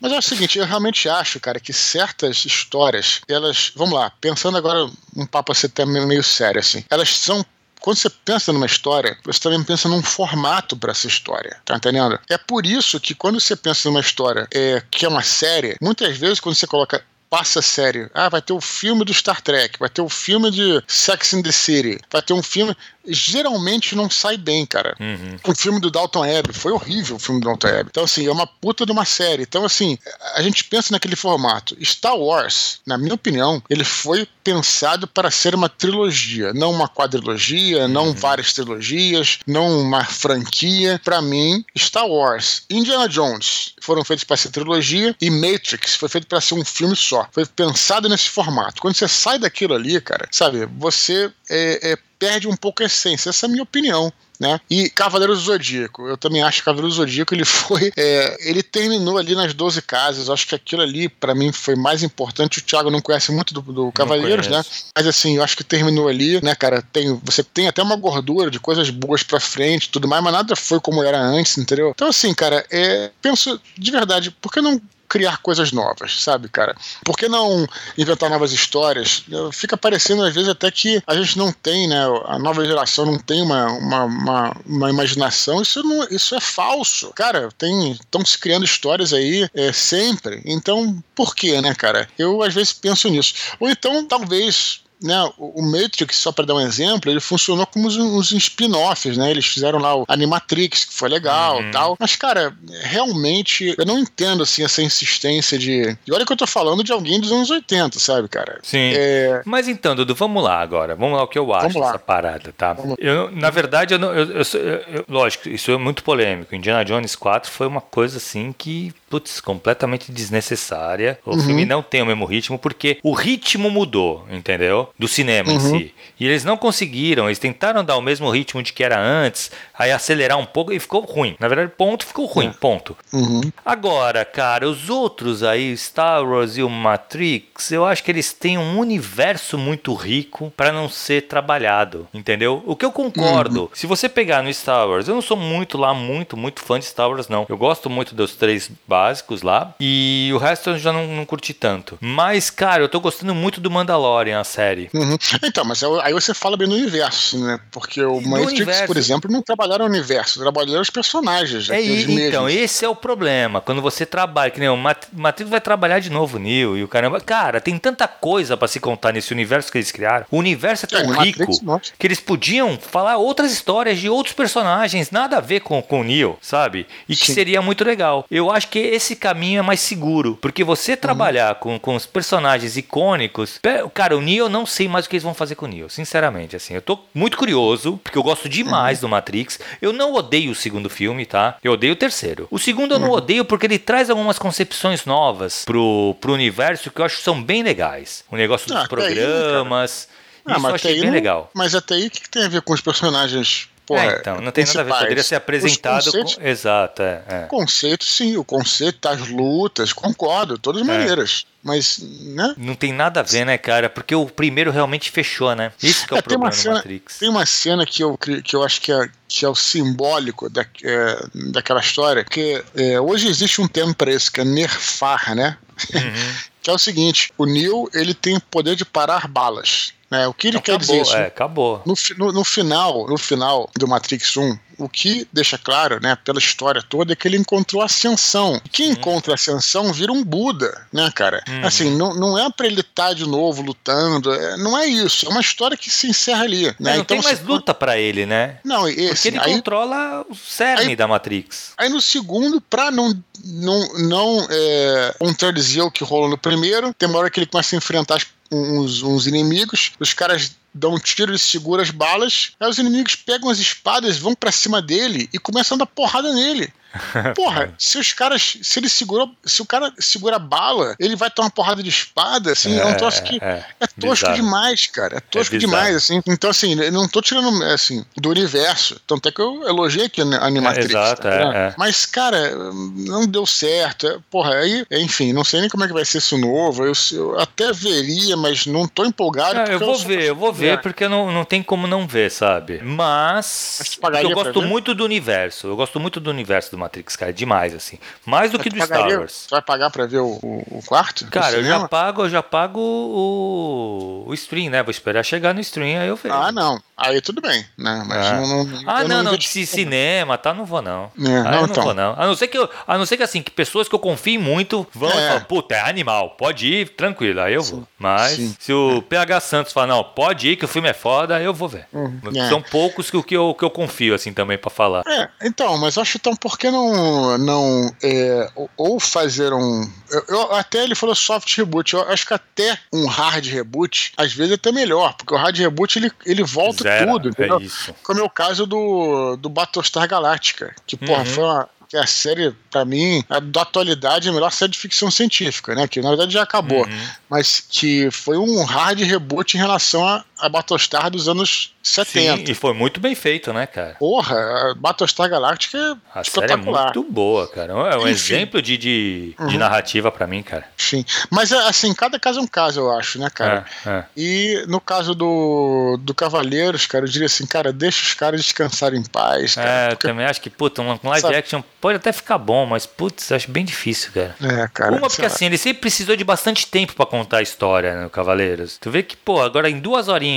Mas 0.00 0.12
é 0.12 0.18
o 0.18 0.22
seguinte, 0.22 0.58
eu 0.58 0.66
realmente 0.66 1.08
acho, 1.08 1.38
cara, 1.38 1.60
que 1.60 1.72
certas 1.72 2.44
histórias, 2.44 3.20
elas. 3.28 3.72
Vamos 3.76 3.94
lá, 3.94 4.10
pensando 4.20 4.56
agora 4.56 4.90
um 5.16 5.24
papo 5.24 5.52
assim 5.52 5.68
até 5.68 5.86
meio 5.86 6.24
sério, 6.24 6.58
assim. 6.58 6.84
Elas 6.90 7.16
são 7.16 7.44
quando 7.82 7.96
você 7.96 8.08
pensa 8.08 8.52
numa 8.52 8.66
história, 8.66 9.18
você 9.24 9.40
também 9.40 9.62
pensa 9.62 9.88
num 9.88 10.02
formato 10.02 10.76
para 10.76 10.92
essa 10.92 11.08
história, 11.08 11.60
tá 11.64 11.76
entendendo? 11.76 12.18
É 12.30 12.38
por 12.38 12.64
isso 12.64 13.00
que 13.00 13.12
quando 13.12 13.40
você 13.40 13.56
pensa 13.56 13.88
numa 13.88 14.00
história 14.00 14.46
é, 14.54 14.80
que 14.88 15.04
é 15.04 15.08
uma 15.08 15.22
série, 15.22 15.76
muitas 15.82 16.16
vezes 16.16 16.38
quando 16.38 16.54
você 16.54 16.66
coloca 16.66 17.04
passa 17.32 17.62
sério. 17.62 18.10
Ah, 18.12 18.28
vai 18.28 18.42
ter 18.42 18.52
o 18.52 18.60
filme 18.60 19.06
do 19.06 19.14
Star 19.14 19.40
Trek, 19.40 19.78
vai 19.78 19.88
ter 19.88 20.02
o 20.02 20.08
filme 20.10 20.50
de 20.50 20.82
Sex 20.86 21.32
and 21.32 21.40
the 21.40 21.50
City, 21.50 21.98
vai 22.10 22.20
ter 22.20 22.34
um 22.34 22.42
filme 22.42 22.76
geralmente 23.06 23.94
não 23.94 24.10
sai 24.10 24.36
bem, 24.36 24.64
cara. 24.66 24.96
Uhum. 25.00 25.36
O 25.44 25.54
filme 25.54 25.80
do 25.80 25.90
Dalton 25.90 26.20
Webb 26.20 26.52
foi 26.52 26.72
horrível 26.72 27.16
o 27.16 27.18
filme 27.18 27.40
do 27.40 27.44
Dalton 27.44 27.68
Webb. 27.68 27.90
Então, 27.90 28.04
assim, 28.04 28.26
é 28.26 28.32
uma 28.32 28.46
puta 28.46 28.86
de 28.86 28.92
uma 28.92 29.04
série. 29.04 29.42
Então, 29.42 29.64
assim, 29.64 29.98
a 30.34 30.42
gente 30.42 30.64
pensa 30.64 30.92
naquele 30.92 31.16
formato. 31.16 31.76
Star 31.84 32.16
Wars, 32.16 32.80
na 32.86 32.96
minha 32.98 33.14
opinião, 33.14 33.62
ele 33.68 33.84
foi 33.84 34.26
pensado 34.44 35.06
para 35.06 35.30
ser 35.30 35.54
uma 35.54 35.68
trilogia, 35.68 36.52
não 36.52 36.70
uma 36.70 36.88
quadrilogia, 36.88 37.86
não 37.86 38.08
uhum. 38.08 38.14
várias 38.14 38.52
trilogias, 38.52 39.38
não 39.46 39.80
uma 39.80 40.04
franquia. 40.04 41.00
Para 41.04 41.22
mim, 41.22 41.64
Star 41.78 42.06
Wars, 42.06 42.64
Indiana 42.68 43.08
Jones 43.08 43.74
foram 43.80 44.04
feitos 44.04 44.24
para 44.24 44.36
ser 44.36 44.50
trilogia 44.50 45.14
e 45.20 45.30
Matrix 45.30 45.96
foi 45.96 46.08
feito 46.08 46.26
para 46.26 46.40
ser 46.40 46.54
um 46.54 46.64
filme 46.64 46.96
só. 46.96 47.28
Foi 47.32 47.46
pensado 47.46 48.08
nesse 48.08 48.28
formato. 48.28 48.80
Quando 48.80 48.94
você 48.94 49.08
sai 49.08 49.38
daquilo 49.38 49.74
ali, 49.74 50.00
cara, 50.00 50.28
sabe, 50.30 50.66
você 50.66 51.30
é, 51.52 51.92
é 51.92 51.98
perde 52.18 52.46
um 52.46 52.56
pouco 52.56 52.82
a 52.82 52.86
essência. 52.86 53.30
Essa 53.30 53.46
é 53.46 53.48
a 53.48 53.50
minha 53.50 53.64
opinião. 53.64 54.12
Né? 54.40 54.60
E 54.68 54.90
Cavaleiro 54.90 55.34
do 55.34 55.40
Zodíaco, 55.40 56.08
eu 56.08 56.16
também 56.16 56.42
acho 56.42 56.58
que 56.58 56.64
Cavaleiro 56.64 56.88
do 56.88 56.94
Zodíaco 56.94 57.32
ele 57.32 57.44
foi, 57.46 57.92
é, 57.96 58.36
ele 58.40 58.60
terminou 58.60 59.16
ali 59.16 59.36
nas 59.36 59.54
12 59.54 59.80
casas, 59.82 60.28
acho 60.28 60.48
que 60.48 60.54
aquilo 60.56 60.82
ali 60.82 61.08
para 61.08 61.32
mim 61.32 61.52
foi 61.52 61.76
mais 61.76 62.02
importante. 62.02 62.58
O 62.58 62.62
Thiago 62.62 62.90
não 62.90 63.00
conhece 63.00 63.30
muito 63.30 63.54
do, 63.54 63.60
do 63.60 63.92
Cavaleiros, 63.92 64.48
né? 64.48 64.60
Mas 64.96 65.06
assim, 65.06 65.36
eu 65.36 65.44
acho 65.44 65.56
que 65.56 65.62
terminou 65.62 66.08
ali, 66.08 66.42
né, 66.42 66.56
cara? 66.56 66.82
Tem, 66.82 67.20
você 67.22 67.44
tem 67.44 67.68
até 67.68 67.80
uma 67.82 67.94
gordura 67.94 68.50
de 68.50 68.58
coisas 68.58 68.90
boas 68.90 69.22
para 69.22 69.38
frente, 69.38 69.90
tudo 69.90 70.08
mais, 70.08 70.24
mas 70.24 70.32
nada 70.32 70.56
foi 70.56 70.80
como 70.80 71.04
era 71.04 71.20
antes, 71.20 71.56
entendeu? 71.56 71.92
Então 71.94 72.08
assim, 72.08 72.34
cara, 72.34 72.66
é, 72.68 73.12
penso 73.20 73.60
de 73.78 73.90
verdade, 73.92 74.32
por 74.32 74.50
que 74.50 74.60
não 74.60 74.80
criar 75.12 75.42
coisas 75.42 75.72
novas, 75.72 76.22
sabe, 76.22 76.48
cara? 76.48 76.74
Por 77.04 77.18
que 77.18 77.28
não 77.28 77.68
inventar 77.98 78.30
novas 78.30 78.50
histórias? 78.50 79.22
Fica 79.52 79.76
parecendo 79.76 80.22
às 80.22 80.34
vezes 80.34 80.48
até 80.48 80.70
que 80.70 81.02
a 81.06 81.14
gente 81.14 81.36
não 81.36 81.52
tem, 81.52 81.86
né? 81.86 82.02
A 82.24 82.38
nova 82.38 82.64
geração 82.64 83.04
não 83.04 83.18
tem 83.18 83.42
uma, 83.42 83.66
uma, 83.72 84.04
uma, 84.04 84.56
uma 84.64 84.88
imaginação. 84.90 85.60
Isso, 85.60 85.82
não, 85.82 86.08
isso 86.08 86.34
é 86.34 86.40
falso. 86.40 87.12
Cara, 87.14 87.50
estão 87.60 88.24
se 88.24 88.38
criando 88.38 88.64
histórias 88.64 89.12
aí 89.12 89.46
é, 89.52 89.70
sempre. 89.70 90.40
Então, 90.46 91.04
por 91.14 91.34
quê, 91.34 91.60
né, 91.60 91.74
cara? 91.74 92.08
Eu 92.18 92.42
às 92.42 92.54
vezes 92.54 92.72
penso 92.72 93.10
nisso. 93.10 93.34
Ou 93.60 93.68
então, 93.68 94.06
talvez 94.06 94.80
né, 95.02 95.30
o 95.38 95.62
Matrix, 95.62 96.16
só 96.16 96.32
para 96.32 96.46
dar 96.46 96.54
um 96.54 96.60
exemplo, 96.60 97.10
ele 97.10 97.20
funcionou 97.20 97.66
como 97.66 97.88
uns, 97.88 97.96
uns 97.96 98.32
spin-offs, 98.32 99.16
né? 99.16 99.30
Eles 99.30 99.46
fizeram 99.46 99.78
lá 99.78 99.96
o 99.96 100.04
Animatrix, 100.08 100.84
que 100.84 100.94
foi 100.94 101.08
legal 101.08 101.58
uhum. 101.58 101.70
tal. 101.70 101.96
Mas, 101.98 102.16
cara, 102.16 102.54
realmente, 102.82 103.74
eu 103.76 103.84
não 103.84 103.98
entendo, 103.98 104.42
assim, 104.42 104.64
essa 104.64 104.82
insistência 104.82 105.58
de... 105.58 105.96
E 106.06 106.12
olha 106.12 106.24
que 106.24 106.32
eu 106.32 106.36
tô 106.36 106.46
falando 106.46 106.84
de 106.84 106.92
alguém 106.92 107.20
dos 107.20 107.32
anos 107.32 107.50
80, 107.50 107.98
sabe, 107.98 108.28
cara? 108.28 108.60
Sim. 108.62 108.92
É... 108.94 109.42
Mas 109.44 109.68
então, 109.68 109.94
Dudu, 109.94 110.14
vamos 110.14 110.42
lá 110.42 110.60
agora. 110.60 110.94
Vamos 110.94 111.16
lá 111.16 111.24
o 111.24 111.28
que 111.28 111.38
eu 111.38 111.52
acho 111.52 111.78
dessa 111.78 111.98
parada, 111.98 112.52
tá? 112.56 112.76
Eu, 112.98 113.30
na 113.30 113.50
verdade, 113.50 113.94
eu, 113.94 113.98
não, 113.98 114.12
eu, 114.12 114.28
eu, 114.30 114.44
eu, 114.60 115.04
lógico, 115.08 115.48
isso 115.48 115.70
é 115.70 115.76
muito 115.76 116.02
polêmico. 116.02 116.54
Indiana 116.54 116.84
Jones 116.84 117.16
4 117.16 117.50
foi 117.50 117.66
uma 117.66 117.80
coisa, 117.80 118.18
assim, 118.18 118.54
que, 118.56 118.92
putz, 119.12 119.40
completamente 119.40 120.10
desnecessária. 120.10 121.18
O 121.26 121.34
uhum. 121.34 121.44
filme 121.44 121.66
não 121.66 121.82
tem 121.82 122.00
o 122.00 122.06
mesmo 122.06 122.24
ritmo, 122.24 122.58
porque 122.58 122.98
o 123.02 123.12
ritmo 123.12 123.70
mudou, 123.70 124.26
entendeu? 124.30 124.88
do 124.98 125.08
cinema 125.08 125.50
uhum. 125.50 125.56
em 125.56 125.60
si. 125.60 125.94
E 126.18 126.26
eles 126.26 126.44
não 126.44 126.56
conseguiram, 126.56 127.26
eles 127.26 127.38
tentaram 127.38 127.84
dar 127.84 127.96
o 127.96 128.00
mesmo 128.00 128.30
ritmo 128.30 128.62
de 128.62 128.72
que 128.72 128.84
era 128.84 128.98
antes, 128.98 129.50
aí 129.76 129.90
acelerar 129.90 130.38
um 130.38 130.46
pouco 130.46 130.72
e 130.72 130.78
ficou 130.78 131.02
ruim. 131.02 131.36
Na 131.40 131.48
verdade, 131.48 131.72
ponto, 131.76 132.06
ficou 132.06 132.26
ruim, 132.26 132.46
é. 132.46 132.52
ponto. 132.52 132.96
Uhum. 133.12 133.40
Agora, 133.64 134.24
cara, 134.24 134.68
os 134.68 134.88
outros 134.88 135.42
aí, 135.42 135.76
Star 135.76 136.24
Wars 136.24 136.56
e 136.56 136.62
o 136.62 136.70
Matrix, 136.70 137.72
eu 137.72 137.84
acho 137.84 138.04
que 138.04 138.10
eles 138.10 138.32
têm 138.32 138.56
um 138.58 138.78
universo 138.78 139.58
muito 139.58 139.92
rico 139.94 140.52
para 140.56 140.72
não 140.72 140.88
ser 140.88 141.22
trabalhado, 141.22 142.06
entendeu? 142.14 142.62
O 142.64 142.76
que 142.76 142.84
eu 142.84 142.92
concordo, 142.92 143.62
uhum. 143.62 143.68
se 143.72 143.86
você 143.86 144.08
pegar 144.08 144.42
no 144.42 144.52
Star 144.54 144.88
Wars, 144.88 145.08
eu 145.08 145.14
não 145.14 145.22
sou 145.22 145.36
muito 145.36 145.76
lá, 145.76 145.92
muito, 145.92 146.36
muito 146.36 146.60
fã 146.60 146.78
de 146.78 146.84
Star 146.84 147.10
Wars, 147.10 147.28
não. 147.28 147.46
Eu 147.48 147.56
gosto 147.56 147.90
muito 147.90 148.14
dos 148.14 148.36
três 148.36 148.70
básicos 149.02 149.42
lá 149.42 149.74
e 149.80 150.30
o 150.32 150.38
resto 150.38 150.70
eu 150.70 150.78
já 150.78 150.92
não, 150.92 151.08
não 151.08 151.24
curti 151.24 151.52
tanto. 151.52 151.98
Mas, 152.00 152.50
cara, 152.50 152.84
eu 152.84 152.88
tô 152.88 153.00
gostando 153.00 153.34
muito 153.34 153.60
do 153.60 153.70
Mandalorian, 153.70 154.40
a 154.40 154.44
série. 154.44 154.88
Uhum. 154.94 155.16
Então, 155.42 155.64
mas 155.64 155.82
aí 155.82 156.12
você 156.12 156.32
fala 156.32 156.56
bem 156.56 156.68
no 156.68 156.74
universo, 156.74 157.38
né? 157.38 157.58
Porque 157.70 158.02
o 158.02 158.20
Matrix, 158.20 158.82
por 158.82 158.96
exemplo, 158.96 159.30
não 159.30 159.42
trabalharam 159.42 159.86
no 159.86 159.90
universo, 159.90 160.38
trabalharam 160.38 160.80
os 160.80 160.90
personagens. 160.90 161.68
É, 161.68 161.82
então, 161.82 162.48
esse 162.48 162.84
é 162.84 162.88
o 162.88 162.94
problema. 162.94 163.60
Quando 163.60 163.82
você 163.82 164.06
trabalha, 164.06 164.50
que 164.50 164.60
nem 164.60 164.68
o 164.68 164.76
Matrix 164.76 165.50
vai 165.50 165.60
trabalhar 165.60 165.98
de 165.98 166.10
novo 166.10 166.36
o 166.36 166.40
Neo 166.40 166.76
e 166.76 166.84
o 166.84 166.88
caramba. 166.88 167.20
Cara, 167.20 167.60
tem 167.60 167.76
tanta 167.78 168.06
coisa 168.06 168.56
para 168.56 168.68
se 168.68 168.78
contar 168.78 169.12
nesse 169.12 169.32
universo 169.32 169.70
que 169.72 169.78
eles 169.78 169.90
criaram. 169.90 170.26
O 170.30 170.38
universo 170.38 170.86
é 170.86 170.88
tão 170.88 171.00
é, 171.00 171.24
rico 171.24 171.40
Matrix, 171.62 171.92
que 171.98 172.06
eles 172.06 172.20
podiam 172.20 172.78
falar 172.78 173.16
outras 173.16 173.52
histórias 173.52 173.98
de 173.98 174.08
outros 174.08 174.34
personagens, 174.34 175.10
nada 175.10 175.38
a 175.38 175.40
ver 175.40 175.60
com, 175.60 175.82
com 175.82 176.00
o 176.00 176.04
Neo, 176.04 176.38
sabe? 176.40 176.86
E 177.08 177.16
que 177.16 177.26
Sim. 177.26 177.34
seria 177.34 177.60
muito 177.60 177.84
legal. 177.84 178.24
Eu 178.30 178.50
acho 178.50 178.68
que 178.68 178.91
esse 178.92 179.16
caminho 179.16 179.60
é 179.60 179.62
mais 179.62 179.80
seguro, 179.80 180.38
porque 180.40 180.62
você 180.62 180.94
trabalhar 180.96 181.54
uhum. 181.54 181.60
com, 181.60 181.78
com 181.78 181.96
os 181.96 182.04
personagens 182.04 182.76
icônicos. 182.76 183.58
Cara, 183.94 184.16
o 184.16 184.20
Neo 184.20 184.50
não 184.50 184.66
sei 184.66 184.86
mais 184.86 185.06
o 185.06 185.08
que 185.08 185.16
eles 185.16 185.24
vão 185.24 185.32
fazer 185.32 185.54
com 185.54 185.64
o 185.64 185.68
Neo, 185.68 185.88
sinceramente, 185.88 186.54
assim. 186.54 186.74
Eu 186.74 186.82
tô 186.82 186.98
muito 187.14 187.38
curioso, 187.38 187.98
porque 188.04 188.18
eu 188.18 188.22
gosto 188.22 188.50
demais 188.50 188.98
uhum. 188.98 189.08
do 189.08 189.10
Matrix. 189.10 189.58
Eu 189.80 189.94
não 189.94 190.12
odeio 190.12 190.52
o 190.52 190.54
segundo 190.54 190.90
filme, 190.90 191.24
tá? 191.24 191.56
Eu 191.64 191.72
odeio 191.72 191.94
o 191.94 191.96
terceiro. 191.96 192.46
O 192.50 192.58
segundo 192.58 192.94
eu 192.94 192.98
não 192.98 193.08
uhum. 193.08 193.14
odeio 193.14 193.44
porque 193.46 193.66
ele 193.66 193.78
traz 193.78 194.10
algumas 194.10 194.38
concepções 194.38 195.06
novas 195.06 195.64
pro, 195.64 196.14
pro 196.20 196.34
universo 196.34 196.90
que 196.90 197.00
eu 197.00 197.04
acho 197.04 197.16
que 197.16 197.22
são 197.22 197.42
bem 197.42 197.62
legais. 197.62 198.24
O 198.30 198.36
negócio 198.36 198.68
dos 198.68 198.76
ah, 198.76 198.86
programas. 198.86 200.08
Aí, 200.44 200.54
ah, 200.54 200.58
isso 200.58 200.66
eu 200.66 200.74
achei 200.74 200.94
bem 200.94 201.06
não, 201.06 201.12
legal. 201.12 201.50
Mas 201.54 201.74
até 201.74 201.94
aí 201.94 202.08
o 202.08 202.10
que, 202.10 202.20
que 202.20 202.28
tem 202.28 202.44
a 202.44 202.48
ver 202.48 202.60
com 202.60 202.74
os 202.74 202.80
personagens 202.82 203.68
Porra, 203.86 204.04
é, 204.04 204.18
então, 204.18 204.40
não 204.40 204.52
tem 204.52 204.64
nada 204.64 204.80
a 204.80 204.84
ver, 204.84 204.92
poderia 204.92 205.22
ser 205.22 205.34
apresentado 205.34 206.10
com... 206.12 206.42
Exato, 206.42 207.02
é, 207.02 207.22
é. 207.26 207.40
Conceito, 207.48 208.04
sim, 208.04 208.36
o 208.36 208.44
conceito 208.44 209.00
das 209.00 209.28
lutas, 209.28 209.92
concordo, 209.92 210.54
de 210.54 210.60
todas 210.60 210.82
as 210.82 210.88
é. 210.88 210.90
maneiras. 210.92 211.46
Mas, 211.62 211.98
né? 211.98 212.54
Não 212.56 212.74
tem 212.74 212.92
nada 212.92 213.20
a 213.20 213.22
ver, 213.22 213.44
né, 213.44 213.56
cara? 213.56 213.88
Porque 213.88 214.14
o 214.14 214.26
primeiro 214.26 214.70
realmente 214.70 215.10
fechou, 215.10 215.54
né? 215.54 215.72
Isso 215.80 216.06
que 216.06 216.14
é, 216.14 216.16
o 216.16 216.18
é, 216.18 216.22
problema 216.22 216.50
do 216.50 216.70
Matrix. 216.70 217.18
Tem 217.18 217.28
uma 217.28 217.46
cena 217.46 217.86
que 217.86 218.02
eu, 218.02 218.18
que 218.18 218.54
eu 218.56 218.64
acho 218.64 218.80
que 218.80 218.92
é, 218.92 219.08
que 219.28 219.44
é 219.44 219.48
o 219.48 219.54
simbólico 219.54 220.48
da, 220.48 220.66
é, 220.82 221.26
daquela 221.52 221.80
história, 221.80 222.24
que 222.24 222.62
é, 222.74 223.00
hoje 223.00 223.28
existe 223.28 223.60
um 223.60 223.68
termo 223.68 223.94
para 223.94 224.12
isso, 224.12 224.30
que 224.30 224.40
é 224.40 224.44
nerfar, 224.44 225.34
né? 225.36 225.56
Uhum. 225.94 226.34
que 226.62 226.70
é 226.70 226.72
o 226.72 226.78
seguinte, 226.78 227.32
o 227.38 227.46
Neil, 227.46 227.88
ele 227.94 228.14
tem 228.14 228.36
o 228.36 228.40
poder 228.40 228.74
de 228.74 228.84
parar 228.84 229.28
balas. 229.28 229.92
Né? 230.12 230.28
O 230.28 230.34
que 230.34 230.48
ele 230.48 230.58
acabou, 230.58 230.78
quer 230.78 230.84
dizer 230.84 231.00
isso? 231.00 231.16
É, 231.16 231.24
acabou. 231.24 231.82
No, 231.86 231.94
no, 232.18 232.32
no, 232.34 232.44
final, 232.44 233.06
no 233.06 233.16
final 233.16 233.70
do 233.74 233.88
Matrix 233.88 234.36
1, 234.36 234.58
o 234.76 234.86
que 234.86 235.26
deixa 235.32 235.56
claro, 235.56 236.00
né, 236.02 236.18
pela 236.22 236.38
história 236.38 236.82
toda, 236.86 237.14
é 237.14 237.16
que 237.16 237.26
ele 237.26 237.38
encontrou 237.38 237.80
a 237.80 237.86
ascensão. 237.86 238.60
Quem 238.70 238.88
uhum. 238.88 238.92
encontra 238.92 239.32
a 239.32 239.36
ascensão 239.36 239.90
vira 239.90 240.12
um 240.12 240.22
Buda, 240.22 240.86
né, 240.92 241.10
cara? 241.14 241.42
Uhum. 241.48 241.66
Assim, 241.66 241.96
não, 241.96 242.14
não 242.14 242.38
é 242.38 242.50
pra 242.50 242.66
ele 242.66 242.82
estar 242.82 243.08
tá 243.08 243.14
de 243.14 243.26
novo 243.26 243.62
lutando, 243.62 244.34
é, 244.34 244.58
não 244.58 244.76
é 244.76 244.84
isso. 244.86 245.24
É 245.24 245.30
uma 245.30 245.40
história 245.40 245.78
que 245.78 245.90
se 245.90 246.06
encerra 246.06 246.44
ali. 246.44 246.66
Né? 246.66 246.74
não 246.78 246.92
então, 246.96 247.04
tem 247.04 247.22
mais 247.22 247.42
luta 247.42 247.72
para 247.72 247.96
ele, 247.96 248.26
né? 248.26 248.58
Não, 248.62 248.86
esse, 248.86 249.14
Porque 249.14 249.28
ele 249.28 249.38
aí, 249.38 249.54
controla 249.54 250.26
o 250.28 250.34
cerne 250.34 250.90
aí, 250.90 250.96
da 250.96 251.08
Matrix. 251.08 251.72
Aí 251.78 251.88
no 251.88 252.02
segundo, 252.02 252.60
pra 252.60 252.90
não, 252.90 253.18
não, 253.42 253.88
não 253.94 254.46
é, 254.50 255.14
contradizer 255.18 255.82
o 255.82 255.90
que 255.90 256.04
rolou 256.04 256.28
no 256.28 256.36
primeiro, 256.36 256.92
tem 256.92 257.08
uma 257.08 257.18
hora 257.18 257.30
que 257.30 257.40
ele 257.40 257.46
começa 257.46 257.74
a 257.74 257.78
enfrentar 257.78 258.16
as 258.16 258.26
uns, 258.52 259.02
uns 259.02 259.26
inimigos, 259.26 259.92
os 259.98 260.12
caras 260.12 260.54
dá 260.74 260.88
um 260.88 260.98
tiro, 260.98 261.32
ele 261.32 261.38
segura 261.38 261.82
as 261.82 261.90
balas, 261.90 262.52
aí 262.60 262.68
os 262.68 262.78
inimigos 262.78 263.16
pegam 263.16 263.48
as 263.48 263.58
espadas, 263.58 264.18
vão 264.18 264.34
para 264.34 264.52
cima 264.52 264.80
dele 264.80 265.28
e 265.32 265.38
começam 265.38 265.74
a 265.74 265.78
dar 265.78 265.86
porrada 265.86 266.32
nele. 266.32 266.72
Porra, 267.34 267.72
se 267.78 267.98
os 267.98 268.12
caras. 268.12 268.58
Se 268.62 268.78
ele 268.78 268.88
segura. 268.88 269.28
Se 269.44 269.62
o 269.62 269.66
cara 269.66 269.92
segura 269.98 270.38
bala, 270.38 270.94
ele 270.98 271.16
vai 271.16 271.30
tomar 271.30 271.46
uma 271.46 271.50
porrada 271.50 271.82
de 271.82 271.88
espada, 271.88 272.52
assim. 272.52 272.78
É, 272.78 272.82
é 272.82 272.86
um 272.86 272.94
troço 272.94 273.22
que. 273.22 273.36
É, 273.42 273.64
é 273.80 273.86
tosco 273.86 274.26
bizarro. 274.26 274.34
demais, 274.34 274.86
cara. 274.86 275.14
É, 275.14 275.18
é 275.18 275.20
tosco 275.20 275.56
é 275.56 275.58
demais, 275.58 275.96
assim. 275.96 276.20
Então, 276.26 276.50
assim, 276.50 276.78
eu 276.80 276.92
não 276.92 277.08
tô 277.08 277.20
tirando, 277.22 277.62
assim, 277.64 278.04
do 278.16 278.30
universo. 278.30 279.00
Tanto 279.06 279.28
é 279.28 279.32
que 279.32 279.40
eu 279.40 279.66
elogiei 279.66 280.06
aqui 280.06 280.20
a 280.20 280.44
Animatrix. 280.44 280.86
É, 280.86 280.90
exato, 280.90 281.22
tá 281.22 281.74
Mas, 281.78 282.04
cara, 282.04 282.54
não 282.72 283.26
deu 283.26 283.46
certo. 283.46 284.22
Porra, 284.30 284.54
aí, 284.56 284.84
enfim, 284.90 285.32
não 285.32 285.44
sei 285.44 285.60
nem 285.60 285.70
como 285.70 285.84
é 285.84 285.86
que 285.86 285.94
vai 285.94 286.04
ser 286.04 286.18
isso 286.18 286.36
novo. 286.36 286.84
Eu, 286.84 286.92
eu 287.12 287.40
até 287.40 287.72
veria, 287.72 288.36
mas 288.36 288.66
não 288.66 288.86
tô 288.86 289.04
empolgado. 289.04 289.70
eu 289.70 289.78
vou 289.78 289.94
eu 289.94 289.98
ver, 289.98 290.22
eu 290.24 290.36
vou 290.36 290.52
ver, 290.52 290.80
porque 290.80 291.08
não, 291.08 291.32
não 291.32 291.44
tem 291.44 291.62
como 291.62 291.86
não 291.86 292.06
ver, 292.06 292.30
sabe? 292.30 292.80
Mas. 292.82 293.98
mas 294.00 294.22
eu 294.22 294.30
gosto 294.30 294.62
muito 294.62 294.94
do 294.94 295.04
universo. 295.04 295.68
Eu 295.68 295.76
gosto 295.76 295.98
muito 295.98 296.20
do 296.20 296.30
universo 296.30 296.70
do 296.70 296.81
Matrix, 296.82 297.16
cara, 297.16 297.32
demais, 297.32 297.74
assim. 297.74 297.98
Mais 298.24 298.50
do 298.50 298.58
que 298.58 298.68
do 298.68 298.76
pagaria, 298.76 299.06
Star 299.06 299.20
Wars. 299.20 299.32
Você 299.32 299.50
vai 299.50 299.62
pagar 299.62 299.90
pra 299.90 300.06
ver 300.06 300.18
o, 300.18 300.38
o, 300.42 300.78
o 300.78 300.82
quarto? 300.84 301.26
Cara, 301.28 301.56
eu 301.56 301.64
já 301.64 301.88
pago, 301.88 302.22
eu 302.22 302.30
já 302.30 302.42
pago 302.42 302.80
o, 302.80 304.24
o 304.26 304.34
stream, 304.34 304.70
né? 304.70 304.82
Vou 304.82 304.90
esperar 304.90 305.24
chegar 305.24 305.54
no 305.54 305.60
stream, 305.60 306.00
aí 306.00 306.08
eu 306.08 306.16
vejo. 306.16 306.34
Ah, 306.34 306.52
não. 306.52 306.80
Aí 306.96 307.20
tudo 307.20 307.40
bem, 307.40 307.64
né? 307.76 308.04
Mas 308.06 308.26
é. 308.26 308.32
não, 308.32 308.64
não, 308.64 308.82
Ah, 308.86 309.04
não, 309.04 309.22
não, 309.24 309.40
se 309.40 309.66
cinema, 309.66 310.38
tá, 310.38 310.54
não 310.54 310.64
vou 310.64 310.80
não. 310.80 311.10
É, 311.18 311.20
não, 311.20 311.50
não 311.50 311.64
então. 311.64 311.82
vou 311.82 311.94
não. 311.94 312.14
A 312.16 312.26
não 312.26 312.36
ser 312.36 312.46
que 312.46 312.56
eu, 312.56 312.68
a 312.86 312.96
não 312.96 313.04
ser 313.04 313.16
que 313.16 313.22
assim, 313.24 313.42
que 313.42 313.50
pessoas 313.50 313.88
que 313.88 313.94
eu 313.94 313.98
confio 313.98 314.40
muito 314.40 314.86
vão 314.94 315.10
é. 315.10 315.12
e 315.12 315.28
falam, 315.28 315.44
puta, 315.44 315.74
é 315.74 315.80
animal, 315.80 316.30
pode 316.30 316.66
ir, 316.66 316.90
tranquilo, 316.90 317.40
aí 317.40 317.54
eu 317.54 317.62
Sim. 317.62 317.76
vou. 317.76 317.88
Mas 317.98 318.32
Sim. 318.36 318.56
se 318.58 318.72
o 318.72 318.98
é. 318.98 319.00
PH 319.00 319.40
Santos 319.40 319.72
falar, 319.72 319.88
não, 319.88 320.04
pode 320.04 320.48
ir, 320.48 320.56
que 320.56 320.64
o 320.64 320.68
filme 320.68 320.88
é 320.88 320.92
foda, 320.92 321.40
eu 321.40 321.52
vou 321.52 321.68
ver. 321.68 321.86
Uhum. 321.92 322.20
É. 322.36 322.48
São 322.48 322.62
poucos 322.62 323.10
que, 323.10 323.20
que, 323.22 323.36
eu, 323.36 323.54
que 323.54 323.64
eu 323.64 323.70
confio, 323.70 324.14
assim, 324.14 324.32
também 324.32 324.56
pra 324.56 324.70
falar. 324.70 325.02
É, 325.06 325.28
então, 325.42 325.76
mas 325.78 325.98
acho 325.98 326.18
então, 326.18 326.36
por 326.36 326.56
que 326.56 326.70
não, 326.72 327.38
não 327.38 327.94
é, 328.02 328.50
ou 328.76 328.98
fazer 328.98 329.52
um. 329.52 329.88
Eu, 330.10 330.24
eu, 330.28 330.52
até 330.54 330.82
ele 330.82 330.94
falou 330.94 331.14
soft 331.14 331.56
reboot, 331.56 331.94
eu 331.94 332.02
acho 332.08 332.26
que 332.26 332.34
até 332.34 332.78
um 332.92 333.06
hard 333.06 333.46
reboot, 333.46 334.12
às 334.16 334.32
vezes 334.32 334.52
é 334.52 334.54
até 334.54 334.72
melhor, 334.72 335.14
porque 335.14 335.34
o 335.34 335.36
hard 335.36 335.56
reboot 335.56 335.98
ele, 335.98 336.10
ele 336.26 336.42
volta 336.42 336.82
Zero, 336.82 337.12
tudo, 337.12 337.28
entendeu? 337.28 337.60
É 337.60 337.62
isso. 337.62 337.94
Como 338.02 338.20
é 338.20 338.22
o 338.22 338.30
caso 338.30 338.66
do, 338.66 339.36
do 339.36 339.48
Battlestar 339.48 340.08
Galactica, 340.08 340.74
que, 340.86 340.96
porra, 340.96 341.20
uhum. 341.20 341.26
foi 341.26 341.44
uma, 341.44 341.68
que 341.92 341.96
a 341.98 342.06
série, 342.06 342.54
para 342.70 342.86
mim, 342.86 343.22
a 343.28 343.38
da 343.38 343.60
atualidade, 343.60 344.26
é 344.26 344.30
a 344.30 344.34
melhor 344.34 344.50
série 344.50 344.72
de 344.72 344.78
ficção 344.78 345.10
científica, 345.10 345.74
né? 345.74 345.86
Que 345.86 346.00
na 346.00 346.08
verdade 346.08 346.32
já 346.32 346.42
acabou. 346.42 346.86
Uhum. 346.86 347.08
Mas 347.28 347.62
que 347.68 348.10
foi 348.10 348.38
um 348.38 348.64
hard 348.64 348.98
reboot 349.00 349.58
em 349.58 349.60
relação 349.60 350.02
a, 350.08 350.24
a 350.42 350.48
Battlestar 350.48 351.08
dos 351.08 351.28
anos 351.28 351.72
70. 351.82 352.36
Sim, 352.36 352.44
e 352.50 352.54
foi 352.54 352.74
muito 352.74 353.00
bem 353.00 353.14
feito, 353.14 353.52
né, 353.52 353.66
cara? 353.66 353.96
Porra, 353.98 354.36
a 354.36 354.74
Battlestar 354.74 355.30
Galactica 355.30 355.78
é 355.78 356.18
a 356.18 356.22
espetacular. 356.22 356.88
Série 356.88 356.90
é 356.90 357.00
muito 357.00 357.12
boa, 357.12 357.48
cara. 357.48 357.72
É 357.72 357.96
um 357.96 358.00
Enfim. 358.00 358.08
exemplo 358.08 358.62
de, 358.62 358.76
de, 358.76 359.34
uhum. 359.38 359.46
de 359.46 359.58
narrativa 359.58 360.10
para 360.10 360.26
mim, 360.26 360.42
cara. 360.42 360.64
Sim. 360.76 361.04
Mas, 361.30 361.52
assim, 361.52 361.94
cada 361.94 362.18
caso 362.18 362.40
é 362.40 362.42
um 362.42 362.46
caso, 362.46 362.80
eu 362.80 362.92
acho, 362.92 363.18
né, 363.18 363.30
cara? 363.30 363.64
É, 363.86 363.90
é. 363.90 364.04
E 364.16 364.64
no 364.68 364.80
caso 364.80 365.14
do, 365.14 365.98
do 366.00 366.14
Cavaleiros, 366.14 366.86
cara, 366.86 367.04
eu 367.04 367.08
diria 367.08 367.26
assim, 367.26 367.46
cara, 367.46 367.72
deixa 367.72 368.02
os 368.02 368.14
caras 368.14 368.40
descansarem 368.40 369.00
em 369.00 369.04
paz. 369.04 369.54
Cara, 369.54 369.68
é, 369.68 369.88
porque... 369.90 370.06
eu 370.06 370.10
também 370.10 370.26
acho 370.26 370.40
que, 370.40 370.50
puta, 370.50 370.82
um 370.82 370.98
live 371.04 371.20
Sabe? 371.20 371.36
action 371.36 371.62
pode 371.80 371.96
até 371.96 372.12
ficar 372.12 372.38
bom, 372.38 372.66
mas 372.66 372.86
putz, 372.86 373.30
acho 373.32 373.50
bem 373.50 373.64
difícil, 373.64 374.12
cara. 374.12 374.36
É, 374.40 374.68
cara. 374.68 374.92
Uma 374.92 375.08
porque 375.08 375.26
assim, 375.26 375.46
ele 375.46 375.58
sempre 375.58 375.80
precisou 375.80 376.16
de 376.16 376.24
bastante 376.24 376.66
tempo 376.66 376.94
para 376.94 377.06
contar 377.06 377.38
a 377.38 377.42
história 377.42 377.94
né, 377.94 378.04
no 378.04 378.10
Cavaleiros. 378.10 378.78
Tu 378.78 378.90
vê 378.90 379.02
que, 379.02 379.16
pô, 379.16 379.40
agora 379.40 379.68
em 379.68 379.80
duas 379.80 380.08
horinhas, 380.08 380.31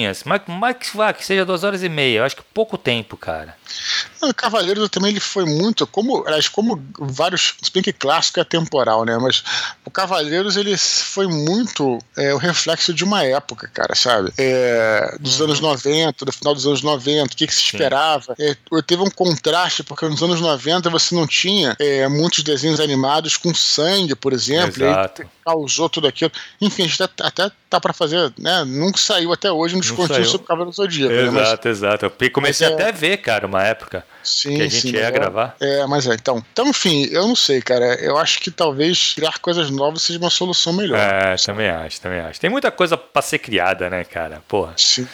mais 0.48 0.78
que 0.78 0.98
vá, 0.98 1.14
que 1.14 1.26
seja 1.26 1.46
duas 1.46 1.64
horas 1.64 1.84
e 1.84 1.90
meia, 1.90 2.20
eu 2.20 2.24
acho 2.24 2.36
que 2.36 2.44
pouco 2.54 2.78
tempo, 2.78 3.16
cara. 3.18 3.56
O 4.22 4.34
Cavaleiros 4.34 4.90
também 4.90 5.12
ele 5.12 5.20
foi 5.20 5.46
muito, 5.46 5.86
como, 5.86 6.24
aliás, 6.26 6.48
como 6.48 6.84
vários, 6.98 7.56
se 7.62 7.72
bem 7.72 7.84
que 7.84 7.94
clássico 7.94 8.40
é 8.40 8.44
temporal, 8.44 9.06
né? 9.06 9.18
Mas 9.18 9.44
o 9.84 9.92
Cavaleiros 9.92 10.58
ele 10.58 10.76
foi 10.78 11.28
muito 11.28 12.00
é, 12.18 12.34
o 12.34 12.38
reflexo 12.38 12.94
de 12.94 13.04
uma 13.04 13.24
época, 13.24 13.70
cara, 13.74 13.94
sabe? 13.96 14.32
É, 14.38 15.16
dos 15.20 15.40
uhum. 15.40 15.46
anos 15.46 15.60
90, 15.60 16.26
do 16.26 16.32
final 16.32 16.54
dos 16.54 16.66
anos 16.66 16.82
90, 16.82 17.34
o 17.34 17.38
que, 17.38 17.48
que 17.48 17.54
se 17.54 17.64
esperava. 17.64 18.36
É, 18.40 18.56
teve 18.86 19.04
um 19.04 19.10
contraste, 19.10 19.84
porque 19.84 20.08
nos 20.08 20.22
anos 20.24 20.42
90 20.42 20.90
você 20.90 21.14
não 21.14 21.28
tinha 21.28 21.76
é, 21.80 22.08
muitos 22.08 22.44
desenhos 22.44 22.80
animados 22.80 23.38
com 23.38 23.54
sangue, 23.54 24.16
por 24.16 24.34
exemplo. 24.34 24.84
Exato. 24.84 25.24
E 25.24 25.28
causou 25.46 25.88
tudo 25.88 26.08
aquilo. 26.08 26.32
Enfim, 26.60 26.84
a 26.84 26.88
gente 26.88 27.04
até, 27.04 27.24
até 27.24 27.52
tá 27.70 27.80
para 27.80 27.94
fazer, 27.94 28.34
né? 28.38 28.64
Nunca 28.66 28.98
saiu 28.98 29.32
até 29.32 29.52
hoje 29.52 29.76
nos 29.76 29.92
conteúdos 29.92 30.30
sobre 30.30 30.46
o 30.46 30.48
Cavaleiro 30.48 30.76
Zodíaco. 30.76 31.14
Exato, 31.14 31.32
né? 31.34 31.58
mas, 31.64 31.66
exato. 31.66 32.06
Eu 32.06 32.32
comecei 32.32 32.68
até 32.68 32.90
a 32.90 32.92
ver, 32.92 33.18
cara, 33.18 33.48
uma 33.56 33.64
época 33.64 34.06
sim, 34.24 34.56
que 34.56 34.62
a 34.62 34.68
gente 34.68 34.82
sim, 34.82 34.96
ia 34.96 35.10
gravar. 35.10 35.56
É, 35.60 35.86
mas 35.88 36.08
é, 36.08 36.14
então. 36.14 36.44
Então, 36.52 36.68
enfim, 36.68 37.08
eu 37.12 37.28
não 37.28 37.36
sei, 37.36 37.62
cara. 37.62 37.96
Eu 37.96 38.18
acho 38.18 38.40
que 38.40 38.52
talvez 38.52 39.14
criar 39.14 39.40
coisas 39.40 39.70
novas 39.70 40.02
seja 40.02 40.20
uma 40.20 40.30
solução 40.30 40.74
melhor. 40.74 41.00
É, 41.00 41.36
também 41.38 41.70
acho, 41.70 42.02
também 42.02 42.20
acho. 42.20 42.40
Tem 42.40 42.50
muita 42.50 42.72
coisa 42.72 42.98
para 42.98 43.22
ser 43.22 43.40
criada, 43.40 43.90
né, 43.90 44.04
cara? 44.04 44.42
Porra. 44.48 44.74
Sim. 44.78 45.08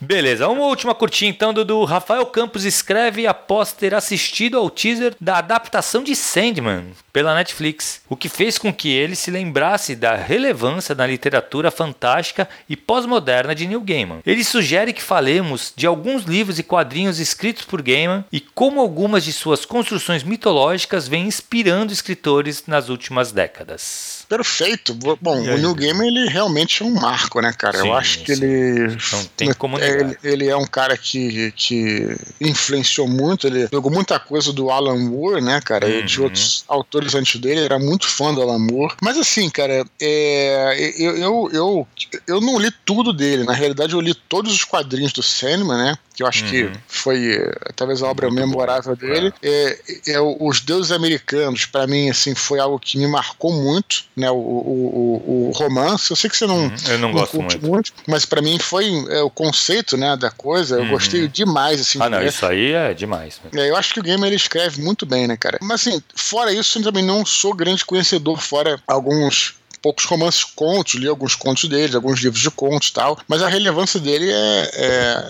Beleza, 0.00 0.48
uma 0.48 0.64
última 0.64 0.94
curtinha 0.94 1.30
então, 1.30 1.52
Dudu. 1.52 1.84
Rafael 1.84 2.24
Campos 2.26 2.64
escreve 2.64 3.26
após 3.26 3.72
ter 3.72 3.94
assistido 3.94 4.56
ao 4.56 4.70
teaser 4.70 5.14
da 5.20 5.38
adaptação 5.38 6.02
de 6.02 6.14
Sandman 6.16 6.92
pela 7.16 7.34
Netflix, 7.34 8.02
o 8.10 8.14
que 8.14 8.28
fez 8.28 8.58
com 8.58 8.70
que 8.70 8.90
ele 8.90 9.16
se 9.16 9.30
lembrasse 9.30 9.96
da 9.96 10.14
relevância 10.14 10.94
da 10.94 11.06
literatura 11.06 11.70
fantástica 11.70 12.46
e 12.68 12.76
pós-moderna 12.76 13.54
de 13.54 13.66
Neil 13.66 13.80
Gaiman. 13.80 14.20
Ele 14.26 14.44
sugere 14.44 14.92
que 14.92 15.02
falemos 15.02 15.72
de 15.74 15.86
alguns 15.86 16.24
livros 16.24 16.58
e 16.58 16.62
quadrinhos 16.62 17.18
escritos 17.18 17.64
por 17.64 17.80
Gaiman 17.80 18.22
e 18.30 18.38
como 18.38 18.82
algumas 18.82 19.24
de 19.24 19.32
suas 19.32 19.64
construções 19.64 20.22
mitológicas 20.22 21.08
vêm 21.08 21.26
inspirando 21.26 21.90
escritores 21.90 22.64
nas 22.66 22.90
últimas 22.90 23.32
décadas. 23.32 24.16
Perfeito. 24.28 24.92
Bom, 24.92 25.38
o 25.40 25.56
New 25.56 25.74
Game 25.74 26.06
ele 26.06 26.28
realmente 26.28 26.82
é 26.82 26.86
um 26.86 26.94
marco, 26.94 27.40
né, 27.40 27.52
cara? 27.56 27.78
Sim, 27.78 27.88
Eu 27.88 27.94
acho 27.94 28.24
que 28.24 28.34
sim. 28.34 28.44
ele. 28.44 28.96
Não 29.12 29.24
tem 29.36 29.54
como 29.54 29.78
negar. 29.78 30.00
Ele, 30.00 30.18
ele, 30.22 30.48
é 30.48 30.56
um 30.56 30.66
cara 30.66 30.96
que, 30.96 31.52
que 31.52 32.16
influenciou 32.40 33.06
muito, 33.06 33.46
ele 33.46 33.68
pegou 33.68 33.90
muita 33.90 34.18
coisa 34.18 34.52
do 34.52 34.70
Alan 34.70 34.98
Moore, 34.98 35.40
né, 35.40 35.60
cara? 35.60 35.86
Uhum. 35.86 35.92
E 35.92 36.02
de 36.02 36.18
uhum. 36.18 36.24
outros 36.24 36.64
autores 36.66 37.05
antes 37.14 37.40
dele, 37.40 37.60
ele 37.60 37.66
era 37.66 37.78
muito 37.78 38.06
fã 38.06 38.32
do 38.34 38.42
Alan 38.42 38.58
Moore. 38.58 38.94
Mas 39.02 39.16
assim, 39.16 39.48
cara, 39.50 39.84
é, 40.00 40.92
eu, 40.98 41.16
eu, 41.16 41.50
eu, 41.52 41.88
eu 42.26 42.40
não 42.40 42.58
li 42.58 42.70
tudo 42.84 43.12
dele. 43.12 43.44
Na 43.44 43.52
realidade, 43.52 43.92
eu 43.92 44.00
li 44.00 44.14
todos 44.14 44.52
os 44.52 44.64
quadrinhos 44.64 45.12
do 45.12 45.22
Sandman, 45.22 45.76
né? 45.76 45.98
Que 46.16 46.22
eu 46.22 46.26
acho 46.26 46.44
uhum. 46.44 46.50
que 46.50 46.70
foi 46.88 47.38
talvez 47.76 48.02
a 48.02 48.06
obra 48.06 48.30
memorável 48.30 48.96
dele. 48.96 49.32
É. 49.42 49.78
É, 50.06 50.12
é, 50.12 50.20
Os 50.20 50.60
Deuses 50.60 50.90
Americanos, 50.90 51.66
para 51.66 51.86
mim, 51.86 52.08
assim, 52.08 52.34
foi 52.34 52.58
algo 52.58 52.78
que 52.78 52.96
me 52.96 53.06
marcou 53.06 53.52
muito, 53.52 54.04
né? 54.16 54.30
O, 54.30 54.34
o, 54.34 55.48
o, 55.48 55.52
romance. 55.54 56.10
Eu 56.10 56.16
sei 56.16 56.30
que 56.30 56.36
você 56.36 56.46
não, 56.46 56.64
uhum. 56.64 56.74
eu 56.88 56.98
não, 56.98 57.08
não 57.08 57.12
gosto 57.12 57.36
muito. 57.36 57.66
muito. 57.66 57.92
mas 58.06 58.24
para 58.24 58.40
mim 58.40 58.58
foi 58.58 58.90
é, 59.10 59.20
o 59.20 59.28
conceito, 59.28 59.98
né, 59.98 60.16
da 60.16 60.30
coisa. 60.30 60.76
Eu 60.76 60.84
uhum. 60.84 60.90
gostei 60.90 61.28
demais, 61.28 61.82
assim. 61.82 61.98
Ah, 62.00 62.08
não, 62.08 62.18
ver. 62.18 62.28
isso 62.28 62.46
aí 62.46 62.72
é 62.72 62.94
demais. 62.94 63.38
É, 63.54 63.68
eu 63.68 63.76
acho 63.76 63.92
que 63.92 64.00
o 64.00 64.02
game 64.02 64.26
ele 64.26 64.36
escreve 64.36 64.80
muito 64.80 65.04
bem, 65.04 65.28
né, 65.28 65.36
cara? 65.36 65.58
Mas 65.60 65.86
assim, 65.86 66.02
fora 66.14 66.50
isso, 66.50 66.78
eu 66.78 66.82
também 66.82 67.04
não 67.04 67.26
sou 67.26 67.52
grande 67.52 67.84
conhecedor, 67.84 68.40
fora 68.40 68.80
alguns 68.86 69.54
poucos 69.86 70.04
romances 70.06 70.42
contos, 70.42 70.94
li 70.94 71.06
alguns 71.06 71.36
contos 71.36 71.68
dele, 71.68 71.94
alguns 71.94 72.20
livros 72.20 72.42
de 72.42 72.50
contos 72.50 72.88
e 72.88 72.92
tal, 72.92 73.16
mas 73.28 73.40
a 73.40 73.48
relevância 73.48 74.00
dele 74.00 74.28
é, 74.28 74.70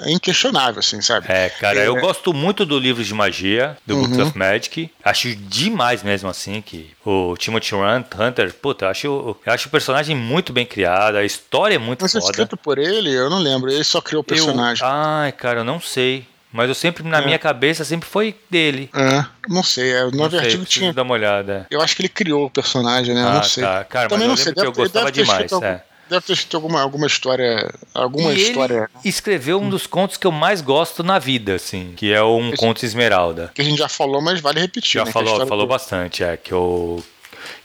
é 0.07 0.13
inquestionável, 0.13 0.81
assim, 0.81 1.03
sabe? 1.03 1.27
É, 1.29 1.51
cara, 1.51 1.81
é, 1.81 1.87
eu 1.87 1.97
gosto 1.97 2.33
muito 2.33 2.65
do 2.65 2.79
livro 2.79 3.05
de 3.05 3.13
magia, 3.13 3.77
do 3.85 3.95
uhum. 3.95 4.03
Books 4.05 4.19
of 4.29 4.39
Magic, 4.39 4.91
acho 5.05 5.37
demais 5.37 6.03
mesmo, 6.03 6.31
assim, 6.31 6.63
que 6.63 6.91
o 7.05 7.37
Timothy 7.37 7.75
Hunter, 7.75 8.55
puta, 8.55 8.87
eu 8.87 8.89
acho, 8.89 9.07
eu 9.07 9.53
acho 9.53 9.69
o 9.69 9.71
personagem 9.71 10.17
muito 10.17 10.55
bem 10.55 10.65
criado, 10.65 11.17
a 11.17 11.25
história 11.25 11.75
é 11.75 11.79
muito 11.79 12.01
mas 12.01 12.13
foda. 12.13 12.25
Mas 12.25 12.31
escrito 12.31 12.57
por 12.57 12.79
ele, 12.79 13.13
eu 13.13 13.29
não 13.29 13.39
lembro, 13.39 13.71
ele 13.71 13.85
só 13.85 14.01
criou 14.01 14.23
o 14.23 14.25
personagem. 14.25 14.83
Eu, 14.83 14.91
ai, 14.91 15.33
cara, 15.33 15.61
eu 15.61 15.65
não 15.65 15.79
sei. 15.79 16.27
Mas 16.57 16.71
eu 16.71 16.75
sempre, 16.75 17.05
na 17.05 17.19
é. 17.19 17.25
minha 17.25 17.39
cabeça, 17.39 17.85
sempre 17.85 18.09
foi 18.09 18.35
dele. 18.49 18.89
É, 18.95 19.25
não 19.47 19.63
sei. 19.63 19.93
É, 19.93 20.11
no 20.11 20.25
artigo 20.25 20.65
tinha. 20.65 20.91
Dar 20.91 21.03
uma 21.03 21.13
olhada. 21.13 21.67
Eu 21.71 21.83
acho 21.83 21.95
que 21.95 22.01
ele 22.01 22.09
criou 22.09 22.47
o 22.47 22.51
personagem, 22.51 23.15
né? 23.15 23.23
Ah, 23.23 23.35
não 23.35 23.43
sei. 23.43 23.63
Tá. 23.63 23.85
Cara, 23.85 24.09
Também 24.09 24.27
mas 24.27 24.39
eu 24.41 24.53
não 24.53 24.55
sei. 24.55 24.55
Deve, 24.55 24.67
eu 24.67 24.73
gostava 24.73 25.13
demais. 25.13 25.53
Algum, 25.53 25.67
é. 25.67 25.83
Deve 26.09 26.25
ter 26.25 26.33
escrito 26.33 26.57
alguma, 26.57 26.81
alguma 26.81 27.07
história. 27.07 27.71
Alguma 27.93 28.33
e 28.33 28.41
história. 28.41 28.89
Escreveu 29.05 29.61
um 29.61 29.69
dos 29.69 29.87
contos 29.87 30.17
que 30.17 30.27
eu 30.27 30.33
mais 30.33 30.63
gosto 30.63 31.03
na 31.03 31.19
vida, 31.19 31.57
assim, 31.57 31.93
que 31.95 32.11
é 32.11 32.23
um 32.23 32.49
Esse, 32.49 32.57
conto 32.57 32.87
Esmeralda. 32.87 33.51
Que 33.55 33.61
a 33.61 33.65
gente 33.65 33.77
já 33.77 33.89
falou, 33.89 34.23
mas 34.23 34.41
vale 34.41 34.61
repetir. 34.61 34.95
Já 34.95 35.05
né, 35.05 35.13
falou, 35.13 35.47
falou 35.47 35.67
do... 35.67 35.69
bastante, 35.69 36.25
é. 36.25 36.39
Que 36.39 36.53
eu 36.53 37.05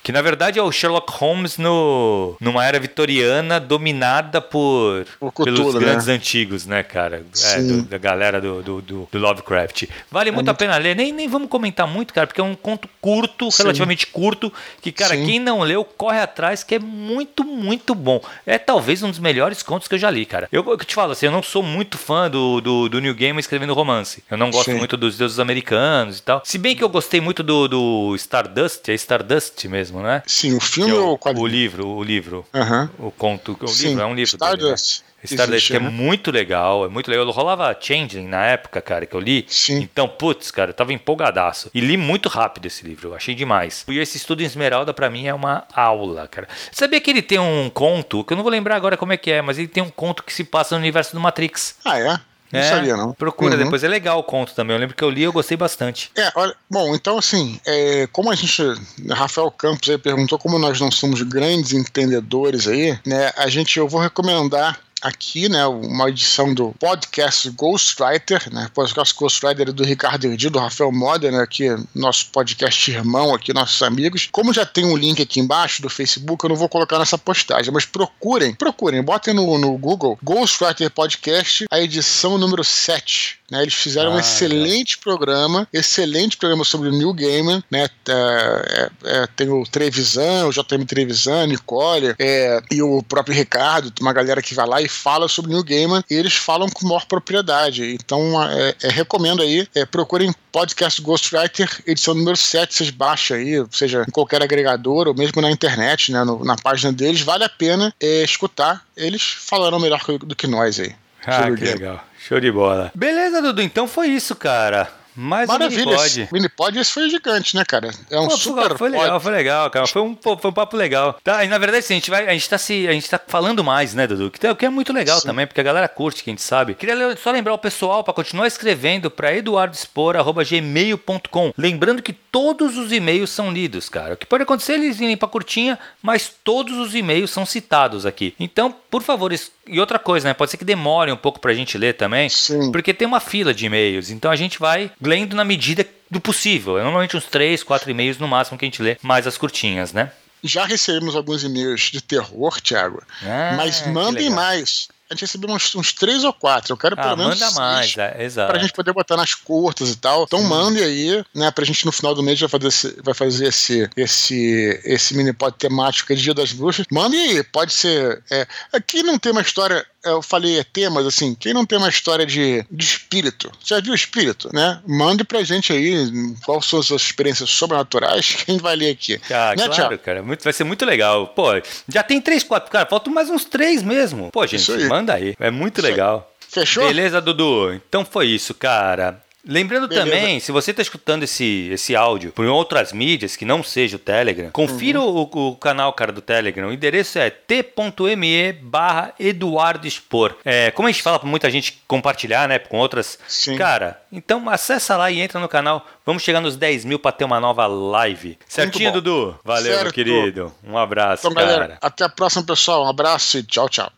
Que 0.04 0.12
na 0.12 0.22
verdade 0.22 0.58
é 0.58 0.64
o 0.64 0.72
Sherlock 0.72 1.12
Holmes 1.14 1.58
no, 1.58 2.36
numa 2.40 2.66
era 2.66 2.80
vitoriana 2.80 3.60
dominada 3.60 4.42
por 4.42 5.06
pelos 5.44 5.76
né? 5.76 5.80
grandes 5.80 6.08
antigos, 6.08 6.66
né, 6.66 6.84
cara? 6.84 7.24
É, 7.44 7.62
do, 7.62 7.82
da 7.84 7.98
galera 7.98 8.42
do, 8.42 8.62
do, 8.62 8.82
do, 8.82 9.08
Lovecraft. 9.14 9.84
Vale 10.10 10.30
é 10.30 10.32
muito, 10.32 10.46
muito 10.46 10.50
a 10.50 10.54
pena 10.54 10.78
ler. 10.78 10.96
Nem, 10.96 11.12
nem 11.12 11.28
vamos 11.28 11.50
comentar 11.50 11.88
muito, 11.88 12.14
cara, 12.14 12.28
porque 12.28 12.42
é 12.42 12.44
um 12.44 12.56
conto 12.56 12.90
curto, 13.00 13.52
Sim. 13.52 13.64
relativamente 13.64 14.08
curto, 14.08 14.52
que, 14.82 14.92
cara, 14.92 15.16
Sim. 15.16 15.26
quem 15.26 15.40
não 15.40 15.62
leu, 15.62 15.84
corre 15.84 16.20
atrás, 16.20 16.64
que 16.64 16.76
é 16.76 16.80
muito, 16.80 17.44
muito 17.44 17.94
bom. 17.94 18.22
É 18.46 18.58
talvez 18.58 19.04
um 19.04 19.10
dos 19.10 19.20
melhores 19.20 19.62
contos 19.62 19.88
que 19.88 19.96
eu 19.96 20.00
já 20.00 20.10
li, 20.10 20.26
cara. 20.26 20.48
Eu, 20.52 20.66
eu 20.68 20.78
te 20.78 20.96
falo 20.96 21.12
assim, 21.12 21.28
eu 21.28 21.32
não 21.32 21.44
sou 21.44 21.62
muito 21.62 21.98
fã 21.98 22.30
do, 22.30 22.62
do, 22.62 22.90
do 22.90 23.00
New 23.00 23.14
Game 23.14 23.40
escrevendo 23.40 23.74
romance. 23.74 24.24
Eu 24.30 24.38
não 24.38 24.50
gosto 24.50 24.72
Sim. 24.72 24.78
muito 24.78 24.98
dos 24.98 25.18
deuses 25.18 25.40
americanos 25.40 26.20
e 26.20 26.22
tal. 26.22 26.42
Se 26.44 26.58
bem 26.58 26.76
que 26.76 26.84
eu 26.84 26.90
gostei 26.90 27.22
muito 27.22 27.44
do, 27.44 27.68
do 27.68 28.16
Stardust, 28.16 28.90
é 28.90 28.94
Stardust 28.94 29.66
mesmo, 29.66 29.91
né? 30.00 30.24
Sim, 30.26 30.56
o 30.56 30.60
filme 30.60 30.92
é 30.92 30.96
ou 30.96 31.14
o 31.14 31.18
quadrinho? 31.18 31.46
O 31.46 31.48
livro, 31.48 31.88
o 31.88 32.04
livro. 32.04 32.46
Uhum. 32.54 33.08
O 33.08 33.12
conto, 33.12 33.58
o 33.60 33.68
Sim, 33.68 33.90
livro, 33.90 34.04
é 34.04 34.06
um 34.06 34.16
livro 34.16 34.36
Stardust. 34.36 35.00
Dele, 35.00 35.06
né? 35.08 35.12
Stardust, 35.24 35.68
que 35.68 35.78
é 35.78 35.80
né? 35.80 35.90
muito 35.90 36.32
legal, 36.32 36.86
é 36.86 36.90
muito 36.90 37.10
legal. 37.10 37.26
Eu 37.26 37.32
rolava 37.32 37.76
Changeling 37.80 38.28
na 38.28 38.46
época, 38.46 38.82
cara, 38.82 39.06
que 39.06 39.16
eu 39.16 39.20
li. 39.20 39.46
Sim. 39.48 39.78
Então, 39.78 40.08
putz, 40.08 40.50
cara, 40.50 40.72
eu 40.72 40.74
tava 40.74 40.94
empolgadaço. 40.94 41.70
E 41.74 41.80
li 41.80 41.96
muito 41.96 42.28
rápido 42.28 42.66
esse 42.66 42.86
livro, 42.86 43.10
eu 43.10 43.16
achei 43.16 43.36
demais. 43.36 43.86
E 43.88 44.00
esse 44.00 44.18
estudo 44.18 44.42
em 44.42 44.46
Esmeralda, 44.46 44.94
para 44.94 45.10
mim, 45.10 45.28
é 45.28 45.34
uma 45.34 45.66
aula, 45.74 46.28
cara. 46.28 46.48
Sabia 46.72 47.00
que 47.00 47.12
ele 47.12 47.22
tem 47.22 47.40
um 47.40 47.70
conto, 47.70 48.24
que 48.24 48.34
eu 48.34 48.36
não 48.38 48.44
vou 48.44 48.52
lembrar 48.52 48.76
agora 48.76 48.98
como 48.98 49.14
é 49.14 49.18
que 49.18 49.32
é, 49.32 49.42
mas 49.42 49.60
ele 49.60 49.68
tem 49.68 49.84
um 49.84 49.90
conto 49.90 50.24
que 50.24 50.34
se 50.34 50.44
passa 50.44 50.76
no 50.76 50.82
universo 50.82 51.14
do 51.14 51.20
Matrix. 51.20 51.76
Ah, 51.86 52.00
é? 52.00 52.20
Não 52.52 52.60
é, 52.60 52.70
sabia, 52.70 52.98
não. 52.98 53.14
Procura 53.14 53.56
uhum. 53.56 53.64
depois, 53.64 53.84
é 53.84 53.88
legal 53.88 54.20
o 54.20 54.24
conto 54.24 54.54
também. 54.54 54.76
Eu 54.76 54.80
lembro 54.80 54.96
que 54.96 55.04
eu 55.04 55.10
li 55.10 55.22
e 55.22 55.24
eu 55.24 55.34
gostei 55.34 55.58
bastante. 55.58 56.12
É, 56.16 56.32
olha, 56.36 56.56
bom, 56.70 56.94
então 56.96 57.18
assim, 57.18 57.60
é, 57.66 58.08
como 58.12 58.32
a 58.32 58.36
gente, 58.36 58.62
Rafael 59.10 59.50
Campos 59.52 59.90
aí 59.90 59.98
perguntou 59.98 60.38
como 60.38 60.60
nós 60.60 60.80
não 60.80 60.92
somos 60.92 61.22
grandes 61.22 61.74
entendedores 61.74 62.68
aí, 62.68 62.98
né, 63.06 63.32
a 63.38 63.48
gente, 63.48 63.78
eu 63.78 63.88
vou 63.88 64.02
recomendar 64.02 64.80
aqui, 65.02 65.50
né, 65.50 65.66
uma 65.66 66.10
edição 66.10 66.54
do 66.54 66.74
podcast 66.80 67.50
Ghostwriter, 67.52 68.54
né, 68.54 68.70
podcast 68.74 69.14
Ghostwriter 69.16 69.74
do 69.74 69.84
Ricardo 69.84 70.26
Erdi, 70.26 70.50
do 70.50 70.60
Rafael 70.60 70.92
Moder, 70.92 71.32
né, 71.32 71.42
aqui, 71.42 71.68
nosso 71.96 72.28
podcast 72.28 72.92
irmão 72.92 73.34
aqui, 73.34 73.54
nossos 73.54 73.82
amigos. 73.82 74.30
Como 74.32 74.54
já 74.54 74.66
tem 74.66 74.86
um 74.86 74.96
link 74.96 75.22
aqui 75.22 75.40
embaixo 75.40 75.82
do 75.82 75.90
Facebook, 75.90 76.44
eu 76.44 76.50
não 76.50 76.56
vou 76.56 76.70
colocar 76.70 77.00
nessa 77.00 77.18
postagem, 77.18 77.74
mas 77.74 77.86
procurem, 77.86 78.54
procurem, 78.54 79.02
botem 79.02 79.34
no, 79.34 79.58
no 79.58 79.78
Google 79.78 80.18
Ghostwriter 80.24 80.90
Podcast, 80.92 81.66
a 81.72 81.80
edição 81.80 82.38
número 82.38 82.64
7, 82.64 83.42
né, 83.52 83.62
eles 83.62 83.74
fizeram 83.74 84.14
ah, 84.14 84.16
um 84.16 84.20
excelente 84.20 84.98
é. 84.98 85.04
programa, 85.04 85.68
excelente 85.74 86.38
programa 86.38 86.64
sobre 86.64 86.88
o 86.88 86.92
New 86.92 87.14
Gamer, 87.14 87.62
né? 87.70 87.90
É, 88.08 88.12
é, 88.14 88.90
é, 89.04 89.28
tem 89.36 89.50
o 89.50 89.64
Trevisan, 89.66 90.48
o 90.48 90.52
JM 90.52 90.86
Trevisan, 90.86 91.48
Nicole 91.48 92.16
é, 92.18 92.62
e 92.72 92.82
o 92.82 93.04
próprio 93.04 93.36
Ricardo, 93.36 93.92
uma 94.00 94.14
galera 94.14 94.42
que 94.42 94.54
vai 94.54 94.66
lá 94.66 94.82
e 94.82 94.88
fala 94.92 95.28
sobre 95.28 95.52
New 95.52 95.64
Gamer, 95.64 96.04
e 96.10 96.16
eles 96.16 96.36
falam 96.36 96.70
com 96.70 96.88
maior 96.88 97.06
propriedade. 97.06 97.94
Então, 97.94 98.42
é, 98.44 98.76
recomendo 98.90 99.42
aí, 99.42 99.68
procurem 99.90 100.34
podcast 100.52 101.02
Ghostwriter, 101.02 101.82
edição 101.88 102.14
número 102.14 102.38
7, 102.38 102.74
vocês 102.74 102.90
baixam 102.90 103.38
aí, 103.38 103.66
seja 103.72 104.04
em 104.08 104.12
qualquer 104.12 104.44
agregador 104.44 105.08
ou 105.08 105.14
mesmo 105.14 105.42
na 105.42 105.50
internet, 105.50 106.12
né, 106.12 106.24
no, 106.24 106.44
na 106.44 106.56
página 106.56 106.92
deles, 106.92 107.22
vale 107.22 107.44
a 107.44 107.50
pena 107.50 107.94
escutar. 108.02 108.86
Eles 108.96 109.24
falaram 109.24 109.80
melhor 109.80 110.02
do 110.20 110.36
que 110.36 110.48
nós 110.48 110.80
aí. 110.80 110.94
Ah, 111.26 111.52
que 111.52 111.64
legal. 111.64 112.04
Show 112.18 112.40
de 112.40 112.52
bola. 112.52 112.92
Beleza, 112.96 113.42
Dudu. 113.42 113.62
Então 113.62 113.88
foi 113.88 114.08
isso, 114.08 114.36
cara. 114.36 115.01
Mais 115.16 115.48
Maravilha. 115.48 115.86
Minipod. 115.86 116.30
Minipod 116.32 116.80
esse 116.80 116.92
foi 116.92 117.10
gigante, 117.10 117.56
né, 117.56 117.64
cara? 117.66 117.92
É 118.10 118.20
um 118.20 118.28
Pô, 118.28 118.38
super. 118.38 118.78
Foi 118.78 118.90
legal, 118.90 119.20
foi 119.20 119.32
legal, 119.32 119.70
cara. 119.70 119.86
Foi 119.88 120.02
um, 120.02 120.18
foi 120.22 120.50
um 120.50 120.54
papo 120.54 120.78
legal. 120.78 121.18
Tá, 121.24 121.44
e 121.44 121.48
na 121.48 121.58
verdade, 121.58 121.86
sim, 121.86 121.94
a 121.94 121.98
gente 121.98 122.10
vai. 122.10 122.28
A 122.28 122.34
gente 122.34 122.50
tá 122.50 122.58
se. 122.58 122.88
A 122.88 122.94
gente 122.94 123.10
tá 123.10 123.20
falando 123.26 123.64
mais, 123.64 123.94
né, 123.94 124.08
Dudu? 124.08 124.32
Que, 124.32 124.56
que 124.56 124.66
é 124.66 124.70
muito 124.70 124.94
legal 124.94 125.20
sim. 125.20 125.28
também, 125.28 125.46
porque 125.46 125.62
a 125.62 125.64
galera 125.64 125.88
curte, 125.88 126.24
que 126.24 126.30
a 126.30 126.34
gente 126.34 126.42
sabe. 126.42 126.76
Queria 126.76 127.16
só 127.18 127.32
lembrar 127.32 127.54
o 127.54 127.58
pessoal 127.58 128.04
para 128.04 128.14
continuar 128.14 128.48
escrevendo 128.48 129.12
para 129.12 129.36
eduardospor.gmail.com. 129.36 131.54
Lembrando 131.58 132.02
que 132.02 132.14
todos 132.14 132.78
os 132.78 132.92
e-mails 132.92 133.30
são 133.30 133.52
lidos, 133.52 133.90
cara. 133.90 134.14
O 134.14 134.18
que 134.18 134.26
pode 134.26 134.44
acontecer 134.44 134.74
é 134.74 134.76
eles 134.76 134.98
virem 134.98 135.18
pra 135.18 135.28
curtinha, 135.28 135.78
mas 136.02 136.32
todos 136.44 136.78
os 136.78 136.96
e-mails 136.96 137.32
são 137.32 137.46
citados 137.46 138.06
aqui. 138.06 138.34
Então, 138.40 138.74
por 138.90 139.04
favor, 139.04 139.34
e 139.72 139.80
outra 139.80 139.98
coisa, 139.98 140.28
né? 140.28 140.34
Pode 140.34 140.52
ser 140.52 140.58
que 140.58 140.66
demore 140.66 141.12
um 141.12 141.18
pouco 141.18 141.40
pra 141.40 141.54
gente 141.54 141.78
ler 141.78 141.94
também, 141.94 142.30
Sim. 142.30 142.72
porque 142.72 142.94
tem 142.94 143.08
uma 143.08 143.22
fila 143.22 143.54
de 143.54 143.66
e-mails. 143.66 144.10
Então 144.10 144.30
a 144.30 144.36
gente 144.36 144.60
vai 144.60 144.92
lendo 145.02 145.36
na 145.36 145.46
medida 145.46 145.88
do 146.10 146.20
possível. 146.20 146.78
É 146.78 146.84
normalmente 146.84 147.16
uns 147.16 147.26
3, 147.26 147.64
4 147.64 147.90
e-mails 147.90 148.18
no 148.18 148.28
máximo 148.28 148.58
que 148.58 148.66
a 148.66 148.68
gente 148.68 148.82
lê, 148.82 148.98
mais 149.02 149.26
as 149.26 149.38
curtinhas, 149.38 149.94
né? 149.94 150.12
Já 150.44 150.66
recebemos 150.66 151.16
alguns 151.16 151.44
e-mails 151.44 151.90
de 151.92 152.02
terror, 152.02 152.60
Thiago. 152.60 153.02
Ah, 153.24 153.54
mas 153.56 153.86
mandem 153.88 154.30
mais 154.30 154.90
a 155.12 155.14
gente 155.14 155.22
recebeu 155.22 155.54
uns, 155.54 155.76
uns 155.76 155.92
três 155.92 156.24
ou 156.24 156.32
quatro. 156.32 156.72
Eu 156.72 156.78
quero 156.78 156.96
pelo 156.96 157.10
ah, 157.10 157.16
menos. 157.18 157.38
Manda 157.38 157.52
mais, 157.52 157.98
é, 157.98 158.24
exato. 158.24 158.50
Pra 158.50 158.62
gente 158.62 158.72
poder 158.72 158.94
botar 158.94 159.18
nas 159.18 159.34
curtas 159.36 159.90
e 159.90 159.98
tal. 159.98 160.24
Então 160.24 160.42
mande 160.42 160.82
aí, 160.82 161.22
né? 161.36 161.52
Pra 161.52 161.66
gente 161.66 161.86
no 161.86 161.92
final 161.92 162.16
do 162.16 162.24
mês 162.24 162.40
vai 162.40 162.48
fazer 162.48 162.68
esse, 162.70 163.02
vai 163.04 163.14
fazer 163.14 163.48
esse, 163.48 163.90
esse, 163.98 164.82
esse 164.86 165.14
mini 165.14 165.34
pod 165.34 165.58
temático 165.58 166.16
de 166.16 166.22
Dia 166.22 166.34
das 166.34 166.54
Bruxas. 166.54 166.86
Mande 166.90 167.18
aí, 167.18 167.44
pode 167.44 167.74
ser. 167.74 168.24
É, 168.32 168.48
aqui 168.72 169.04
não 169.04 169.20
tem 169.20 169.34
uma 169.34 169.42
história 169.42 169.86
eu 170.04 170.22
falei 170.22 170.60
ET, 170.60 170.78
mas 170.92 171.06
assim, 171.06 171.36
quem 171.36 171.54
não 171.54 171.66
tem 171.66 171.78
uma 171.78 171.90
história 171.90 172.26
de, 172.26 172.66
de 172.70 172.84
espírito, 172.84 173.52
já 173.64 173.80
viu 173.80 173.94
espírito, 173.94 174.50
né? 174.54 174.82
Mande 174.88 175.24
pra 175.24 175.44
gente 175.44 175.72
aí 175.72 176.12
quais 176.44 176.66
são 176.66 176.80
as 176.80 176.88
suas 176.88 177.02
experiências 177.02 177.50
sobrenaturais 177.50 178.36
que 178.36 178.52
a 178.52 178.54
gente 178.54 178.62
vai 178.62 178.76
ler 178.76 178.92
aqui. 178.92 179.20
Ah, 179.30 179.54
né, 179.56 179.68
claro, 179.68 180.00
cara. 180.00 180.24
Muito, 180.24 180.44
vai 180.44 180.54
ser 180.54 180.64
muito 180.64 180.86
legal. 180.86 181.28
Pô, 181.28 181.48
já 181.88 182.04
tem 182.04 182.20
três, 182.22 182.44
quatro, 182.44 182.72
cara, 182.72 182.88
faltam 182.88 183.14
mais 183.14 183.30
uns 183.30 183.46
três 183.46 183.84
mesmo. 183.84 184.32
Pô, 184.32 184.46
gente, 184.48 184.72
aí. 184.72 184.88
manda 184.88 185.14
aí. 185.14 185.36
É 185.40 185.52
muito 185.52 185.80
isso 185.80 185.88
legal. 185.88 186.28
Aí. 186.28 186.48
Fechou? 186.50 186.86
Beleza, 186.86 187.22
Dudu? 187.22 187.74
Então 187.74 188.04
foi 188.04 188.28
isso, 188.28 188.54
cara. 188.54 189.22
Lembrando 189.48 189.88
Beleza. 189.88 190.06
também, 190.06 190.40
se 190.40 190.52
você 190.52 190.72
está 190.72 190.82
escutando 190.82 191.24
esse, 191.24 191.70
esse 191.72 191.96
áudio 191.96 192.32
por 192.32 192.46
outras 192.46 192.94
mídias 192.94 193.36
que 193.36 193.46
não 193.46 193.64
seja 193.64 193.96
o 193.96 194.00
Telegram, 194.00 194.52
confira 194.52 195.00
uhum. 195.00 195.28
o, 195.34 195.50
o, 195.50 195.56
canal, 195.56 195.92
cara, 195.94 196.12
do 196.12 196.22
Telegram. 196.22 196.68
O 196.68 196.74
endereço 196.74 197.18
é 197.18 197.30
t.me 197.30 198.54
barra 198.54 199.14
Eduardo 199.20 199.88
Expor. 199.88 200.36
É, 200.46 200.72
como 200.72 200.88
a 200.88 200.92
gente 200.92 201.02
fala 201.02 201.20
para 201.20 201.28
muita 201.28 201.50
gente 201.50 201.82
compartilhar, 201.88 202.48
né, 202.48 202.60
com 202.60 202.78
outras. 202.78 203.18
Sim. 203.28 203.58
Cara, 203.58 204.02
então 204.12 204.50
acessa 204.50 204.96
lá 204.96 205.10
e 205.10 205.20
entra 205.20 205.40
no 205.40 205.48
canal. 205.48 205.86
Vamos 206.06 206.24
chegar 206.24 206.42
nos 206.42 206.56
10 206.56 206.86
mil 206.86 207.00
para 207.00 207.12
ter 207.12 207.24
uma 207.24 207.40
nova 207.40 207.66
live. 207.68 208.38
Certinho, 208.48 208.92
Dudu? 208.92 209.40
Valeu, 209.44 209.74
certo. 209.74 209.84
meu 209.84 209.94
querido. 209.94 210.54
Um 210.64 210.78
abraço, 210.78 211.28
então, 211.28 211.34
cara. 211.34 211.52
Galera, 211.52 211.78
até 211.82 212.04
a 212.04 212.10
próxima, 212.10 212.44
pessoal. 212.44 212.86
Um 212.86 212.90
abraço 212.90 213.38
e 213.38 213.44
tchau, 213.44 213.68
tchau. 213.70 213.92